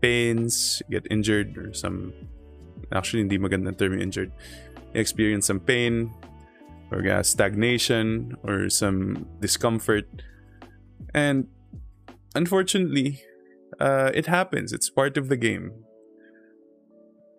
pains, 0.00 0.82
get 0.90 1.06
injured, 1.10 1.58
or 1.58 1.74
some... 1.74 2.12
Actually, 2.94 3.26
hindi 3.26 3.38
magandang 3.38 3.78
term 3.78 3.98
injured. 3.98 4.30
You 4.94 5.00
experience 5.00 5.46
some 5.50 5.58
pain, 5.58 6.14
or 6.92 7.02
yeah, 7.02 7.22
stagnation, 7.22 8.38
or 8.46 8.70
some 8.70 9.26
discomfort. 9.40 10.06
And 11.12 11.50
unfortunately, 12.34 13.26
uh, 13.80 14.10
it 14.14 14.26
happens. 14.26 14.72
It's 14.72 14.90
part 14.90 15.16
of 15.16 15.28
the 15.28 15.36
game. 15.36 15.72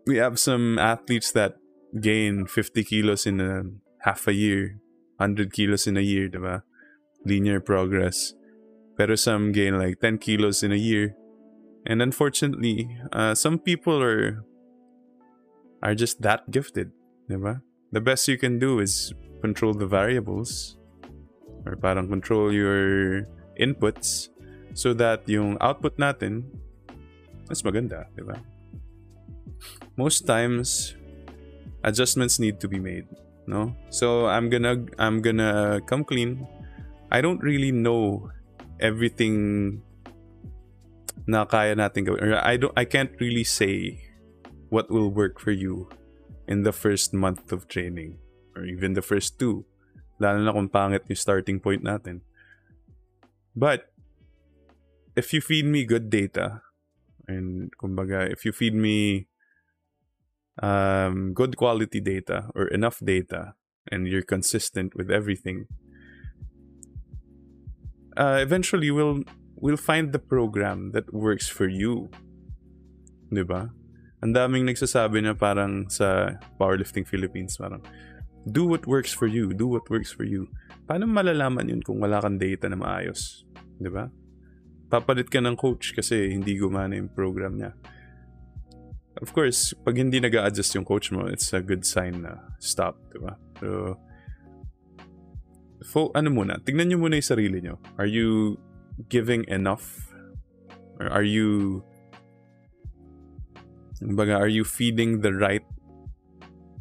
We 0.06 0.18
have 0.18 0.40
some 0.40 0.80
athletes 0.80 1.32
that 1.34 1.58
gain 2.00 2.46
50 2.46 2.84
kilos 2.84 3.26
in 3.26 3.42
a 3.42 3.64
half 4.02 4.28
a 4.28 4.34
year, 4.34 4.80
100 5.18 5.52
kilos 5.52 5.88
in 5.88 5.98
a 5.98 6.02
year, 6.02 6.30
diba? 6.30 6.64
Linear 7.26 7.60
progress. 7.60 8.34
Pero 8.98 9.16
some 9.16 9.52
gain 9.52 9.78
like 9.78 10.00
10 10.00 10.18
kilos 10.20 10.64
in 10.64 10.72
a 10.72 10.76
year. 10.76 11.16
And 11.86 12.02
unfortunately, 12.02 12.98
uh, 13.12 13.36
some 13.36 13.60
people 13.60 14.02
are 14.02 14.44
are 15.84 15.94
just 15.94 16.22
that 16.22 16.50
gifted, 16.50 16.92
diba? 17.30 17.62
The 17.92 18.02
best 18.02 18.28
you 18.28 18.38
can 18.38 18.60
do 18.60 18.80
is 18.80 19.14
control 19.42 19.74
the 19.74 19.86
variables 19.86 20.78
or 21.66 21.76
parang 21.76 22.10
control 22.10 22.52
your 22.52 23.28
inputs 23.60 24.30
so 24.74 24.91
that 24.95 25.24
yung 25.30 25.55
output 25.61 25.95
natin 25.99 26.47
mas 27.47 27.63
maganda, 27.63 28.11
di 28.11 28.24
ba? 28.24 28.36
Most 29.95 30.28
times 30.28 30.93
adjustments 31.82 32.38
need 32.38 32.59
to 32.59 32.68
be 32.68 32.78
made, 32.78 33.07
no? 33.47 33.74
So 33.89 34.28
I'm 34.28 34.51
gonna 34.51 34.84
I'm 34.99 35.24
gonna 35.24 35.82
come 35.88 36.03
clean. 36.03 36.45
I 37.07 37.24
don't 37.24 37.39
really 37.39 37.72
know 37.72 38.30
everything 38.84 39.80
na 41.26 41.47
kaya 41.47 41.74
natin 41.74 42.05
gawin. 42.05 42.20
Or 42.22 42.38
I 42.38 42.59
don't 42.59 42.76
I 42.76 42.84
can't 42.84 43.15
really 43.18 43.47
say 43.47 44.03
what 44.68 44.91
will 44.91 45.09
work 45.09 45.39
for 45.39 45.55
you 45.55 45.88
in 46.45 46.68
the 46.68 46.76
first 46.76 47.15
month 47.15 47.55
of 47.55 47.72
training 47.72 48.20
or 48.55 48.68
even 48.68 48.93
the 48.93 49.03
first 49.03 49.39
two. 49.39 49.63
Lalo 50.20 50.43
na 50.43 50.51
kung 50.51 50.68
pangit 50.68 51.07
yung 51.07 51.18
starting 51.18 51.57
point 51.63 51.82
natin. 51.82 52.22
But 53.55 53.89
if 55.18 55.34
you 55.34 55.41
feed 55.41 55.65
me 55.65 55.82
good 55.84 56.13
data 56.13 56.61
and 57.26 57.74
kumbaga 57.82 58.30
if 58.30 58.45
you 58.45 58.53
feed 58.53 58.78
me 58.78 59.26
um, 60.61 61.34
good 61.34 61.57
quality 61.57 61.99
data 61.99 62.53
or 62.53 62.70
enough 62.70 63.01
data 63.01 63.57
and 63.89 64.07
you're 64.07 64.22
consistent 64.22 64.93
with 64.93 65.09
everything 65.09 65.65
uh, 68.18 68.38
eventually 68.41 68.91
we'll 68.91 69.26
we'll 69.57 69.78
find 69.78 70.13
the 70.13 70.20
program 70.20 70.91
that 70.91 71.09
works 71.13 71.49
for 71.49 71.70
you. 71.70 72.09
'di 73.30 73.43
ba? 73.45 73.74
Ang 74.26 74.34
daming 74.34 74.65
nagsasabi 74.65 75.22
na 75.22 75.38
parang 75.38 75.89
sa 75.89 76.38
powerlifting 76.57 77.05
Philippines 77.05 77.57
parang 77.57 77.82
do 78.47 78.65
what 78.65 78.88
works 78.88 79.11
for 79.11 79.28
you 79.28 79.51
do 79.53 79.68
what 79.70 79.86
works 79.91 80.09
for 80.09 80.24
you. 80.26 80.49
Paano 80.89 81.05
malalaman 81.05 81.70
yun 81.70 81.82
kung 81.84 82.01
wala 82.01 82.24
kang 82.24 82.39
data 82.41 82.65
na 82.70 82.80
maayos? 82.80 83.45
'di 83.78 83.89
ba 83.93 84.09
papalit 84.88 85.28
ka 85.28 85.44
ng 85.44 85.56
coach 85.60 85.92
kasi 85.92 86.32
hindi 86.32 86.56
gumana 86.56 86.96
yung 86.96 87.12
program 87.12 87.60
niya. 87.60 87.76
Of 89.18 89.34
course, 89.34 89.74
pag 89.82 89.98
hindi 89.98 90.22
nag 90.22 90.34
adjust 90.36 90.78
yung 90.78 90.86
coach 90.86 91.10
mo, 91.10 91.26
it's 91.26 91.52
a 91.52 91.62
good 91.62 91.84
sign 91.84 92.22
na 92.22 92.38
stop, 92.62 93.02
di 93.10 93.18
ba? 93.18 93.34
So, 93.58 93.98
fo- 95.82 96.14
ano 96.14 96.30
muna, 96.30 96.62
tignan 96.62 96.88
nyo 96.94 97.02
muna 97.02 97.18
yung 97.18 97.30
sarili 97.30 97.58
nyo. 97.60 97.82
Are 97.98 98.06
you 98.06 98.62
giving 99.10 99.44
enough? 99.50 100.14
Or 101.02 101.10
are 101.10 101.26
you, 101.26 101.82
baga, 104.02 104.38
are 104.38 104.50
you 104.50 104.64
feeding 104.64 105.22
the 105.26 105.34
right 105.34 105.66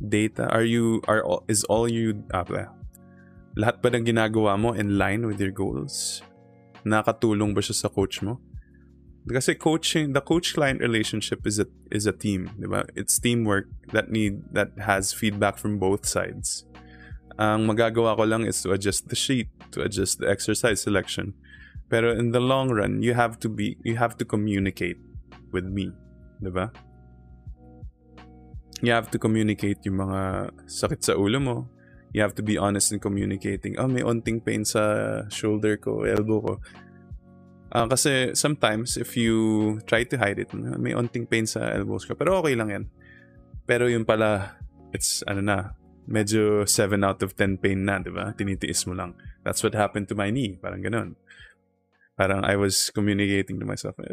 data? 0.05 0.45
Are 0.53 0.65
you, 0.65 1.01
are, 1.09 1.25
is 1.49 1.65
all 1.73 1.89
you, 1.89 2.21
ah, 2.37 2.45
lahat 3.57 3.81
ba 3.81 3.89
ng 3.97 4.05
ginagawa 4.05 4.61
mo 4.61 4.77
in 4.77 5.01
line 5.01 5.25
with 5.25 5.41
your 5.41 5.53
goals? 5.53 6.21
Nakatulong 6.87 7.51
ba 7.51 7.59
siya 7.59 7.75
sa 7.75 7.89
coach 7.91 8.23
mo? 8.23 8.39
Kasi 9.27 9.59
coaching, 9.59 10.15
the 10.15 10.23
coach-client 10.23 10.79
relationship 10.79 11.43
is 11.43 11.59
a 11.59 11.67
is 11.91 12.07
a 12.07 12.15
team, 12.15 12.55
di 12.63 12.71
ba? 12.71 12.87
It's 12.95 13.19
teamwork 13.19 13.67
that 13.91 14.07
need 14.07 14.47
that 14.55 14.71
has 14.79 15.11
feedback 15.11 15.59
from 15.59 15.83
both 15.83 16.07
sides. 16.07 16.63
Ang 17.35 17.67
magagawa 17.67 18.15
ko 18.15 18.23
lang 18.23 18.47
is 18.47 18.63
to 18.63 18.71
adjust 18.71 19.11
the 19.11 19.19
sheet, 19.19 19.51
to 19.75 19.83
adjust 19.83 20.23
the 20.23 20.31
exercise 20.31 20.79
selection. 20.79 21.35
Pero 21.91 22.15
in 22.15 22.31
the 22.31 22.39
long 22.39 22.71
run, 22.71 23.03
you 23.03 23.19
have 23.19 23.43
to 23.43 23.51
be 23.51 23.75
you 23.83 23.99
have 23.99 24.15
to 24.15 24.25
communicate 24.25 25.03
with 25.51 25.67
me, 25.67 25.91
di 26.39 26.55
ba? 26.55 26.71
You 28.79 28.95
have 28.95 29.11
to 29.11 29.19
communicate 29.19 29.83
yung 29.83 30.07
mga 30.07 30.55
sakit 30.71 31.03
sa 31.03 31.19
ulo 31.19 31.43
mo, 31.43 31.57
you 32.13 32.23
have 32.23 32.35
to 32.35 32.43
be 32.43 32.59
honest 32.59 32.93
in 32.93 33.01
communicating. 33.01 33.79
Oh, 33.79 33.89
may 33.89 34.03
onting 34.03 34.45
pain 34.45 34.65
sa 34.65 35.25
shoulder 35.29 35.77
ko, 35.77 36.03
elbow 36.03 36.41
ko. 36.41 36.55
Uh, 37.73 37.87
kasi 37.91 38.33
sometimes, 38.33 38.97
if 38.97 39.17
you 39.19 39.79
try 39.85 40.07
to 40.07 40.17
hide 40.17 40.39
it, 40.39 40.55
may 40.55 40.95
onting 40.95 41.27
pain 41.27 41.45
sa 41.45 41.75
elbows 41.75 42.07
ko. 42.07 42.15
Pero 42.15 42.39
okay 42.41 42.55
lang 42.55 42.71
yan. 42.71 42.85
Pero 43.67 43.91
yung 43.91 44.07
pala, 44.07 44.57
it's, 44.95 45.27
ano 45.27 45.43
na, 45.43 45.75
medyo 46.07 46.63
7 46.65 47.03
out 47.03 47.21
of 47.27 47.35
10 47.35 47.59
pain 47.59 47.83
na, 47.83 47.99
di 47.99 48.15
ba? 48.15 48.31
Tinitiis 48.33 48.87
mo 48.87 48.95
lang. 48.95 49.19
That's 49.43 49.61
what 49.67 49.75
happened 49.75 50.07
to 50.09 50.17
my 50.17 50.31
knee. 50.31 50.55
Parang 50.57 50.81
ganun. 50.81 51.19
Parang 52.17 52.47
I 52.47 52.57
was 52.57 52.89
communicating 52.95 53.61
to 53.61 53.67
myself, 53.69 53.99
eh, 54.01 54.09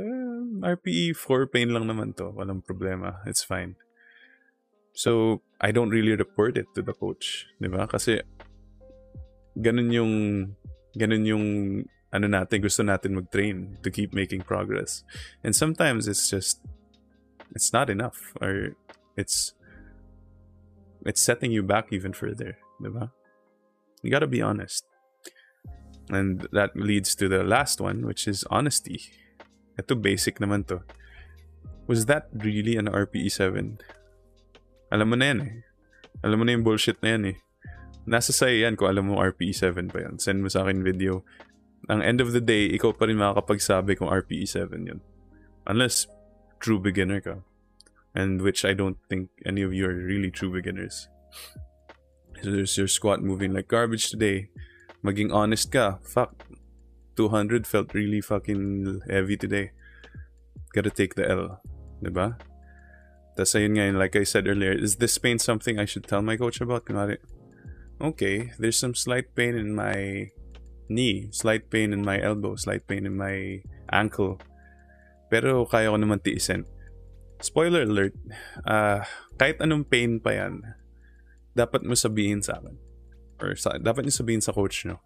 RPE 0.60 1.16
4 1.16 1.48
pain 1.48 1.72
lang 1.72 1.88
naman 1.88 2.18
to. 2.20 2.34
Walang 2.36 2.66
problema. 2.66 3.24
It's 3.30 3.46
fine. 3.46 3.80
So, 4.94 5.42
I 5.60 5.72
don't 5.72 5.90
really 5.90 6.16
report 6.16 6.58
it 6.58 6.70
to 6.76 6.82
the 6.82 6.94
coach, 6.94 7.50
'di 7.58 7.70
ba? 7.70 7.90
Kasi 7.90 8.22
ganun 9.58 9.90
yung 9.90 10.14
ganun 10.94 11.26
yung 11.26 11.46
ano 12.14 12.30
natin 12.30 12.62
gusto 12.62 12.86
natin 12.86 13.18
mag-train 13.18 13.82
to 13.82 13.90
keep 13.90 14.14
making 14.14 14.46
progress. 14.46 15.02
And 15.42 15.58
sometimes 15.58 16.06
it's 16.06 16.30
just 16.30 16.62
it's 17.58 17.74
not 17.74 17.90
enough 17.90 18.38
or 18.38 18.78
it's 19.18 19.58
it's 21.06 21.22
setting 21.22 21.50
you 21.50 21.66
back 21.66 21.90
even 21.90 22.14
further, 22.14 22.62
'di 22.78 22.94
ba? 22.94 23.10
You 24.06 24.12
got 24.12 24.22
to 24.22 24.30
be 24.30 24.44
honest. 24.44 24.86
And 26.12 26.46
that 26.52 26.76
leads 26.76 27.16
to 27.16 27.32
the 27.32 27.42
last 27.42 27.80
one, 27.80 28.06
which 28.06 28.28
is 28.28 28.44
honesty. 28.52 29.00
Ito 29.80 29.96
basic 29.96 30.44
naman 30.44 30.68
to. 30.68 30.84
Was 31.88 32.06
that 32.12 32.28
really 32.36 32.76
an 32.76 32.92
RPE 32.92 33.32
7? 33.32 33.80
Alam 34.94 35.10
mo 35.10 35.16
na 35.18 35.34
yan 35.34 35.40
eh. 35.42 35.54
Alam 36.22 36.38
mo 36.38 36.44
na 36.46 36.54
yung 36.54 36.62
bullshit 36.62 37.02
na 37.02 37.18
yan 37.18 37.34
eh. 37.34 37.38
Nasa 38.06 38.30
sa'yo 38.30 38.70
yan 38.70 38.78
kung 38.78 38.94
alam 38.94 39.10
mo 39.10 39.18
RPE7 39.18 39.90
pa 39.90 40.06
yan. 40.06 40.22
Send 40.22 40.46
mo 40.46 40.54
sa 40.54 40.62
akin 40.62 40.86
video. 40.86 41.26
Ang 41.90 42.06
end 42.06 42.22
of 42.22 42.30
the 42.30 42.40
day, 42.40 42.70
ikaw 42.70 42.94
pa 42.94 43.10
rin 43.10 43.18
makakapagsabi 43.18 43.98
kung 43.98 44.14
RPE7 44.14 44.70
yun. 44.86 45.02
Unless 45.66 46.06
true 46.62 46.78
beginner 46.78 47.26
ka. 47.26 47.42
And 48.14 48.46
which 48.46 48.62
I 48.62 48.78
don't 48.78 49.02
think 49.10 49.34
any 49.42 49.66
of 49.66 49.74
you 49.74 49.90
are 49.90 49.98
really 49.98 50.30
true 50.30 50.54
beginners. 50.54 51.10
There's 52.46 52.78
your 52.78 52.92
squat 52.92 53.26
moving 53.26 53.58
like 53.58 53.66
garbage 53.66 54.14
today. 54.14 54.54
Maging 55.02 55.34
honest 55.34 55.74
ka. 55.74 55.98
Fuck. 56.06 56.46
200 57.18 57.66
felt 57.66 57.98
really 57.98 58.22
fucking 58.22 59.02
heavy 59.10 59.38
today. 59.42 59.74
Gotta 60.78 60.94
take 60.94 61.18
the 61.18 61.26
L. 61.26 61.58
Diba? 62.04 62.38
Tapos 63.34 63.58
ayun 63.58 63.78
nga, 63.78 63.90
like 63.98 64.14
I 64.16 64.24
said 64.24 64.46
earlier, 64.46 64.74
is 64.74 65.02
this 65.02 65.18
pain 65.18 65.42
something 65.42 65.82
I 65.82 65.90
should 65.90 66.06
tell 66.06 66.22
my 66.22 66.38
coach 66.38 66.62
about? 66.62 66.86
Kunwari, 66.86 67.18
okay, 67.98 68.54
there's 68.62 68.78
some 68.78 68.94
slight 68.94 69.34
pain 69.34 69.58
in 69.58 69.74
my 69.74 70.30
knee, 70.90 71.34
slight 71.34 71.74
pain 71.74 71.94
in 71.94 72.06
my 72.06 72.22
elbow, 72.22 72.54
slight 72.54 72.86
pain 72.86 73.10
in 73.10 73.18
my 73.18 73.66
ankle. 73.90 74.38
Pero 75.34 75.66
kaya 75.66 75.90
ko 75.90 75.98
naman 75.98 76.22
tiisin. 76.22 76.70
Spoiler 77.42 77.90
alert, 77.90 78.14
ah 78.70 79.02
kahit 79.36 79.58
anong 79.60 79.90
pain 79.90 80.22
pa 80.22 80.38
yan, 80.38 80.62
dapat 81.58 81.82
mo 81.82 81.98
sabihin 81.98 82.46
sa 82.46 82.62
akin. 82.62 82.78
Or 83.42 83.58
sa, 83.58 83.82
dapat 83.82 84.06
niyo 84.06 84.14
sabihin 84.14 84.46
sa 84.46 84.54
coach 84.54 84.86
nyo. 84.86 85.02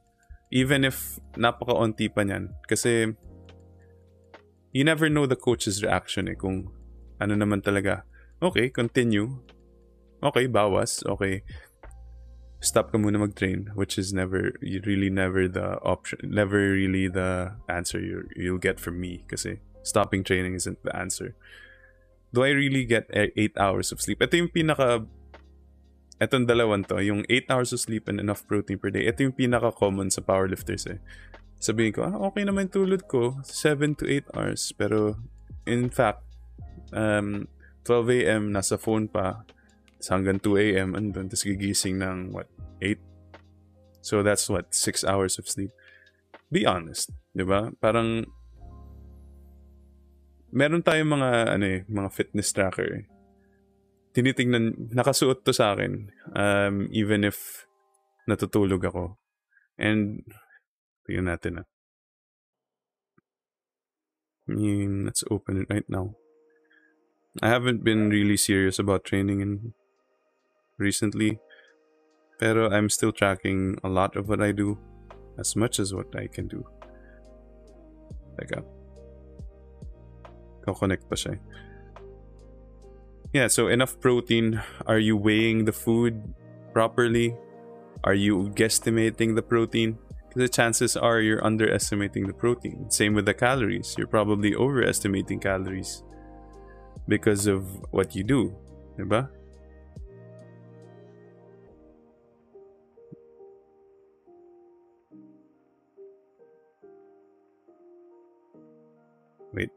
Even 0.51 0.83
if 0.87 1.19
napaka-onti 1.35 2.07
pa 2.11 2.23
niyan. 2.23 2.55
Kasi, 2.67 3.11
you 4.71 4.83
never 4.83 5.11
know 5.11 5.27
the 5.27 5.39
coach's 5.39 5.83
reaction 5.83 6.31
eh. 6.31 6.37
Kung 6.39 6.71
ano 7.19 7.33
naman 7.35 7.59
talaga. 7.63 8.07
Okay, 8.41 8.69
continue. 8.69 9.41
Okay, 10.21 10.45
bawas. 10.45 11.01
Okay, 11.05 11.41
stop 12.61 12.91
ka 12.93 12.97
muna 12.97 13.17
mag-train. 13.17 13.73
Which 13.73 13.97
is 13.97 14.13
never, 14.13 14.53
really 14.61 15.09
never 15.09 15.47
the 15.47 15.81
option. 15.81 16.19
Never 16.23 16.77
really 16.77 17.07
the 17.07 17.57
answer 17.69 17.97
you, 17.99 18.29
you'll 18.35 18.61
get 18.61 18.79
from 18.79 19.01
me. 19.01 19.25
Kasi 19.25 19.61
stopping 19.81 20.23
training 20.23 20.53
isn't 20.53 20.83
the 20.83 20.93
answer. 20.93 21.33
Do 22.33 22.43
I 22.43 22.51
really 22.53 22.85
get 22.85 23.09
8 23.09 23.57
hours 23.57 23.89
of 23.95 24.03
sleep? 24.03 24.21
Ito 24.21 24.35
yung 24.35 24.51
pinaka 24.51 25.07
Etong 26.17 26.49
dalawan 26.49 26.81
to, 26.89 26.97
yung 26.97 27.21
8 27.29 27.45
hours 27.53 27.69
of 27.77 27.79
sleep 27.81 28.09
and 28.09 28.17
enough 28.17 28.41
protein 28.49 28.81
per 28.81 28.89
day, 28.89 29.05
ito 29.05 29.21
yung 29.21 29.37
pinaka-common 29.37 30.09
sa 30.09 30.25
powerlifters 30.25 30.89
eh. 30.89 30.97
Sabihin 31.61 31.93
ko, 31.93 32.09
ah, 32.09 32.17
okay 32.25 32.41
naman 32.41 32.73
tulad 32.73 33.05
ko, 33.05 33.37
7 33.45 33.93
to 33.93 34.09
8 34.09 34.33
hours. 34.33 34.73
Pero, 34.73 35.21
in 35.69 35.93
fact, 35.93 36.25
um, 36.89 37.45
12 37.87 38.27
a.m. 38.27 38.51
nasa 38.51 38.75
phone 38.75 39.07
pa, 39.07 39.47
tas 39.95 40.11
hanggang 40.11 40.43
2 40.43 40.75
a.m. 40.75 40.99
andun, 40.99 41.31
tapos 41.31 41.47
gigising 41.47 42.03
ng, 42.03 42.35
what, 42.35 42.51
8? 42.83 42.99
So, 44.03 44.19
that's 44.19 44.51
what, 44.51 44.75
6 44.75 45.07
hours 45.07 45.39
of 45.39 45.47
sleep. 45.47 45.71
Be 46.51 46.67
honest, 46.67 47.15
di 47.31 47.47
ba? 47.47 47.71
Parang, 47.79 48.27
meron 50.51 50.83
tayong 50.83 51.15
mga, 51.15 51.29
ano 51.55 51.65
eh, 51.65 51.81
mga 51.87 52.09
fitness 52.11 52.51
tracker 52.51 52.87
eh 52.91 53.07
tinitingnan, 54.17 54.89
nakasuot 54.97 55.45
to 55.45 55.53
sa 55.53 55.77
akin, 55.77 56.09
um, 56.33 56.89
even 56.89 57.21
if 57.21 57.69
natutulog 58.25 58.81
ako. 58.81 59.21
And, 59.77 60.25
tingnan 61.05 61.37
natin 61.37 61.61
ah. 61.61 61.67
I 64.49 64.57
mean, 64.57 65.05
let's 65.05 65.21
open 65.29 65.61
it 65.61 65.69
right 65.69 65.85
now. 65.85 66.17
I 67.41 67.49
haven't 67.49 67.83
been 67.83 68.09
really 68.09 68.37
serious 68.37 68.79
about 68.79 69.03
training 69.03 69.41
in 69.41 69.73
recently, 70.79 71.39
pero 72.39 72.69
I'm 72.71 72.89
still 72.89 73.11
tracking 73.11 73.77
a 73.83 73.89
lot 73.89 74.15
of 74.15 74.27
what 74.27 74.41
I 74.41 74.51
do, 74.51 74.77
as 75.37 75.55
much 75.55 75.79
as 75.79 75.93
what 75.93 76.15
I 76.15 76.25
can 76.25 76.47
do. 76.47 76.65
Teka. 78.41 78.57
Uh, 78.57 78.65
Ko-connect 80.65 81.05
pa 81.09 81.15
siya. 81.15 81.37
Yeah, 83.33 83.47
so 83.47 83.67
enough 83.67 83.99
protein. 84.01 84.63
Are 84.87 84.99
you 84.99 85.15
weighing 85.15 85.65
the 85.65 85.73
food 85.73 86.33
properly? 86.73 87.37
Are 88.03 88.17
you 88.17 88.49
guesstimating 88.57 89.35
the 89.35 89.45
protein? 89.45 89.97
The 90.33 90.49
chances 90.49 90.97
are 90.97 91.21
you're 91.21 91.45
underestimating 91.45 92.25
the 92.25 92.33
protein. 92.33 92.89
Same 92.89 93.13
with 93.13 93.25
the 93.25 93.33
calories. 93.33 93.93
You're 93.97 94.09
probably 94.09 94.55
overestimating 94.55 95.39
calories 95.39 96.03
because 97.07 97.47
of 97.47 97.63
what 97.91 98.15
you 98.15 98.23
do. 98.23 98.53
Diba? 98.99 99.29
Wait. 109.53 109.69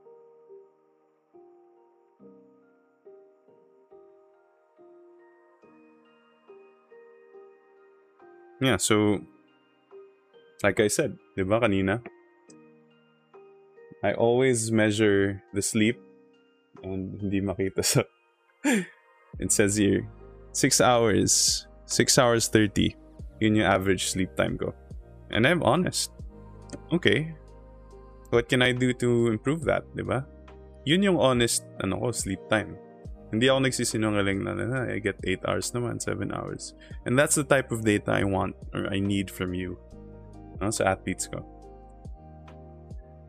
Yeah, 8.61 8.76
so 8.76 9.22
like 10.62 10.81
I 10.81 10.89
said, 10.89 11.16
ba 11.37 11.61
kanina? 11.61 12.03
I 14.03 14.12
always 14.14 14.72
measure 14.72 15.43
the 15.53 15.61
sleep 15.61 16.01
and 16.83 17.21
hindi 17.21 17.41
makita 17.41 17.85
sa 17.85 18.03
It 19.43 19.53
says 19.53 19.77
here 19.77 20.05
6 20.53 20.81
hours, 20.81 21.66
6 21.87 22.18
hours 22.18 22.49
30. 22.49 22.97
Yun 23.41 23.62
yung 23.62 23.68
average 23.68 24.11
sleep 24.11 24.35
time 24.37 24.59
ko. 24.59 24.75
And 25.31 25.47
I'm 25.47 25.62
honest. 25.62 26.11
Okay. 26.93 27.33
What 28.31 28.51
can 28.51 28.62
I 28.62 28.73
do 28.73 28.93
to 29.03 29.31
improve 29.31 29.66
that, 29.66 29.87
'di 29.95 30.07
ba? 30.07 30.27
Yun 30.87 31.07
yung 31.07 31.18
honest 31.18 31.66
ano 31.83 31.99
ko, 31.99 32.14
sleep 32.14 32.43
time. 32.51 32.79
Hindi 33.31 33.47
ako 33.47 33.62
nagsisinungaling 33.62 34.43
na, 34.43 34.59
na 34.59 34.91
I 34.91 34.99
get 34.99 35.14
8 35.23 35.47
hours 35.47 35.71
naman, 35.71 36.03
7 36.03 36.35
hours. 36.35 36.75
And 37.07 37.14
that's 37.14 37.39
the 37.39 37.47
type 37.47 37.71
of 37.71 37.87
data 37.87 38.11
I 38.11 38.27
want 38.27 38.59
or 38.75 38.91
I 38.91 38.99
need 38.99 39.31
from 39.31 39.55
you 39.55 39.79
no, 40.59 40.75
sa 40.75 40.93
athletes 40.95 41.31
ko. 41.31 41.47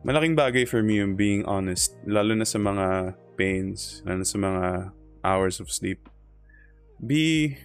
Malaking 0.02 0.34
bagay 0.34 0.66
for 0.66 0.82
me 0.82 0.98
yung 0.98 1.14
being 1.14 1.46
honest, 1.46 1.94
lalo 2.02 2.34
na 2.34 2.42
sa 2.42 2.58
mga 2.58 3.14
pains, 3.36 4.02
na 4.04 4.22
sa 4.22 4.38
mga 4.38 4.92
hours 5.24 5.60
of 5.60 5.70
sleep. 5.70 6.08
Be, 7.02 7.58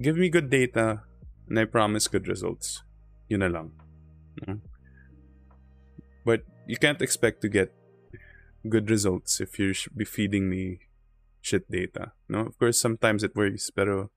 give 0.00 0.16
me 0.16 0.28
good 0.28 0.50
data 0.50 1.02
and 1.48 1.58
I 1.58 1.64
promise 1.64 2.06
good 2.06 2.28
results. 2.28 2.82
Yun 3.28 3.40
na 3.40 3.50
lang. 3.50 3.72
But 6.24 6.44
you 6.66 6.76
can't 6.76 7.02
expect 7.02 7.42
to 7.42 7.48
get 7.48 7.74
good 8.68 8.90
results 8.90 9.40
if 9.40 9.58
you're 9.58 9.74
be 9.96 10.04
feeding 10.04 10.48
me 10.48 10.78
shit 11.40 11.68
data. 11.70 12.12
No, 12.28 12.40
of 12.46 12.58
course 12.58 12.78
sometimes 12.78 13.24
it 13.24 13.34
works, 13.34 13.70
pero 13.70 14.10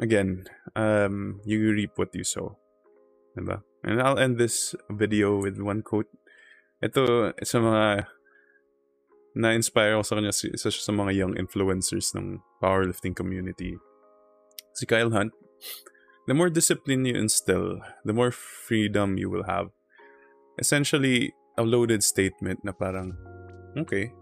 again, 0.00 0.48
um, 0.74 1.40
you 1.44 1.70
reap 1.70 1.92
what 1.96 2.14
you 2.14 2.24
sow. 2.24 2.56
Diba? 3.36 3.62
And 3.84 4.02
I'll 4.02 4.18
end 4.18 4.38
this 4.38 4.74
video 4.90 5.36
with 5.38 5.60
one 5.60 5.82
quote. 5.82 6.08
Ito 6.80 7.36
sa 7.44 7.58
mga 7.60 8.08
na-inspire 9.36 9.94
ako 9.94 10.02
sa 10.02 10.16
kanya 10.18 10.32
isa 10.34 10.70
sa 10.72 10.92
mga 10.96 11.12
young 11.14 11.34
influencers 11.36 12.10
ng 12.16 12.40
powerlifting 12.58 13.14
community. 13.14 13.78
Si 14.74 14.88
Kyle 14.88 15.12
Hunt. 15.12 15.32
The 16.26 16.34
more 16.34 16.50
discipline 16.50 17.04
you 17.04 17.16
instill, 17.16 17.80
the 18.04 18.12
more 18.12 18.30
freedom 18.30 19.18
you 19.18 19.28
will 19.28 19.44
have. 19.44 19.70
Essentially, 20.58 21.34
a 21.58 21.62
loaded 21.62 22.04
statement 22.04 22.62
na 22.62 22.72
parang, 22.72 23.16
okay, 23.76 24.12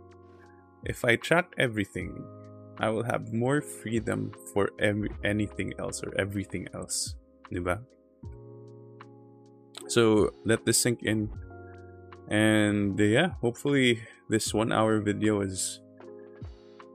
if 0.85 1.05
I 1.05 1.17
track 1.17 1.53
everything, 1.59 2.25
I 2.79 2.91
will 2.91 3.05
have 3.05 3.35
more 3.35 3.61
freedom 3.61 4.33
for 4.55 4.71
every, 4.79 5.11
anything 5.25 5.75
else 5.79 6.03
or 6.03 6.15
everything 6.17 6.67
else. 6.73 7.15
Diba? 7.53 7.83
So 9.89 10.31
let 10.45 10.65
this 10.65 10.81
sink 10.81 11.03
in. 11.03 11.29
And 12.29 12.99
yeah, 13.01 13.35
hopefully 13.41 14.05
this 14.29 14.53
one 14.53 14.73
hour 14.73 15.01
video 15.01 15.41
has 15.41 15.81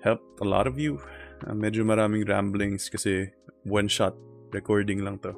helped 0.04 0.40
a 0.42 0.48
lot 0.48 0.68
of 0.68 0.78
you. 0.78 1.02
Uh, 1.46 1.54
medyo 1.54 1.84
maraming 1.84 2.28
ramblings 2.30 2.90
kasi 2.90 3.34
one 3.64 3.88
shot 3.88 4.14
recording 4.54 5.04
lang 5.04 5.20
to. 5.26 5.34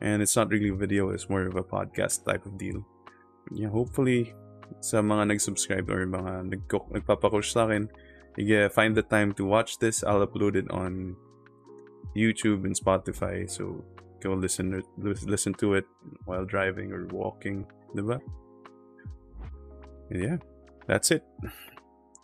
And 0.00 0.22
it's 0.22 0.34
not 0.34 0.48
really 0.48 0.72
a 0.72 0.74
video, 0.74 1.10
it's 1.10 1.28
more 1.28 1.44
of 1.44 1.56
a 1.56 1.62
podcast 1.62 2.24
type 2.24 2.46
of 2.46 2.56
deal. 2.56 2.80
yeah, 3.50 3.68
hopefully 3.68 4.32
sa 4.80 5.02
mga 5.02 5.34
nag-subscribe 5.34 5.90
or 5.90 6.06
mga 6.06 6.54
nag 6.54 6.62
nagpapakush 6.68 7.50
sa 7.50 7.66
akin, 7.66 7.90
yeah, 8.38 8.70
find 8.70 8.94
the 8.94 9.02
time 9.02 9.34
to 9.34 9.44
watch 9.44 9.78
this. 9.82 10.06
I'll 10.06 10.22
upload 10.22 10.54
it 10.54 10.70
on 10.70 11.16
YouTube 12.14 12.62
and 12.62 12.74
Spotify. 12.78 13.50
So 13.50 13.82
go 14.22 14.34
listen 14.38 14.82
listen 15.02 15.54
to 15.58 15.74
it 15.74 15.86
while 16.24 16.46
driving 16.46 16.94
or 16.94 17.10
walking, 17.10 17.66
diba? 17.96 18.22
Yeah, 20.10 20.36
that's 20.86 21.10
it. 21.10 21.24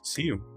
See 0.02 0.22
you. 0.22 0.55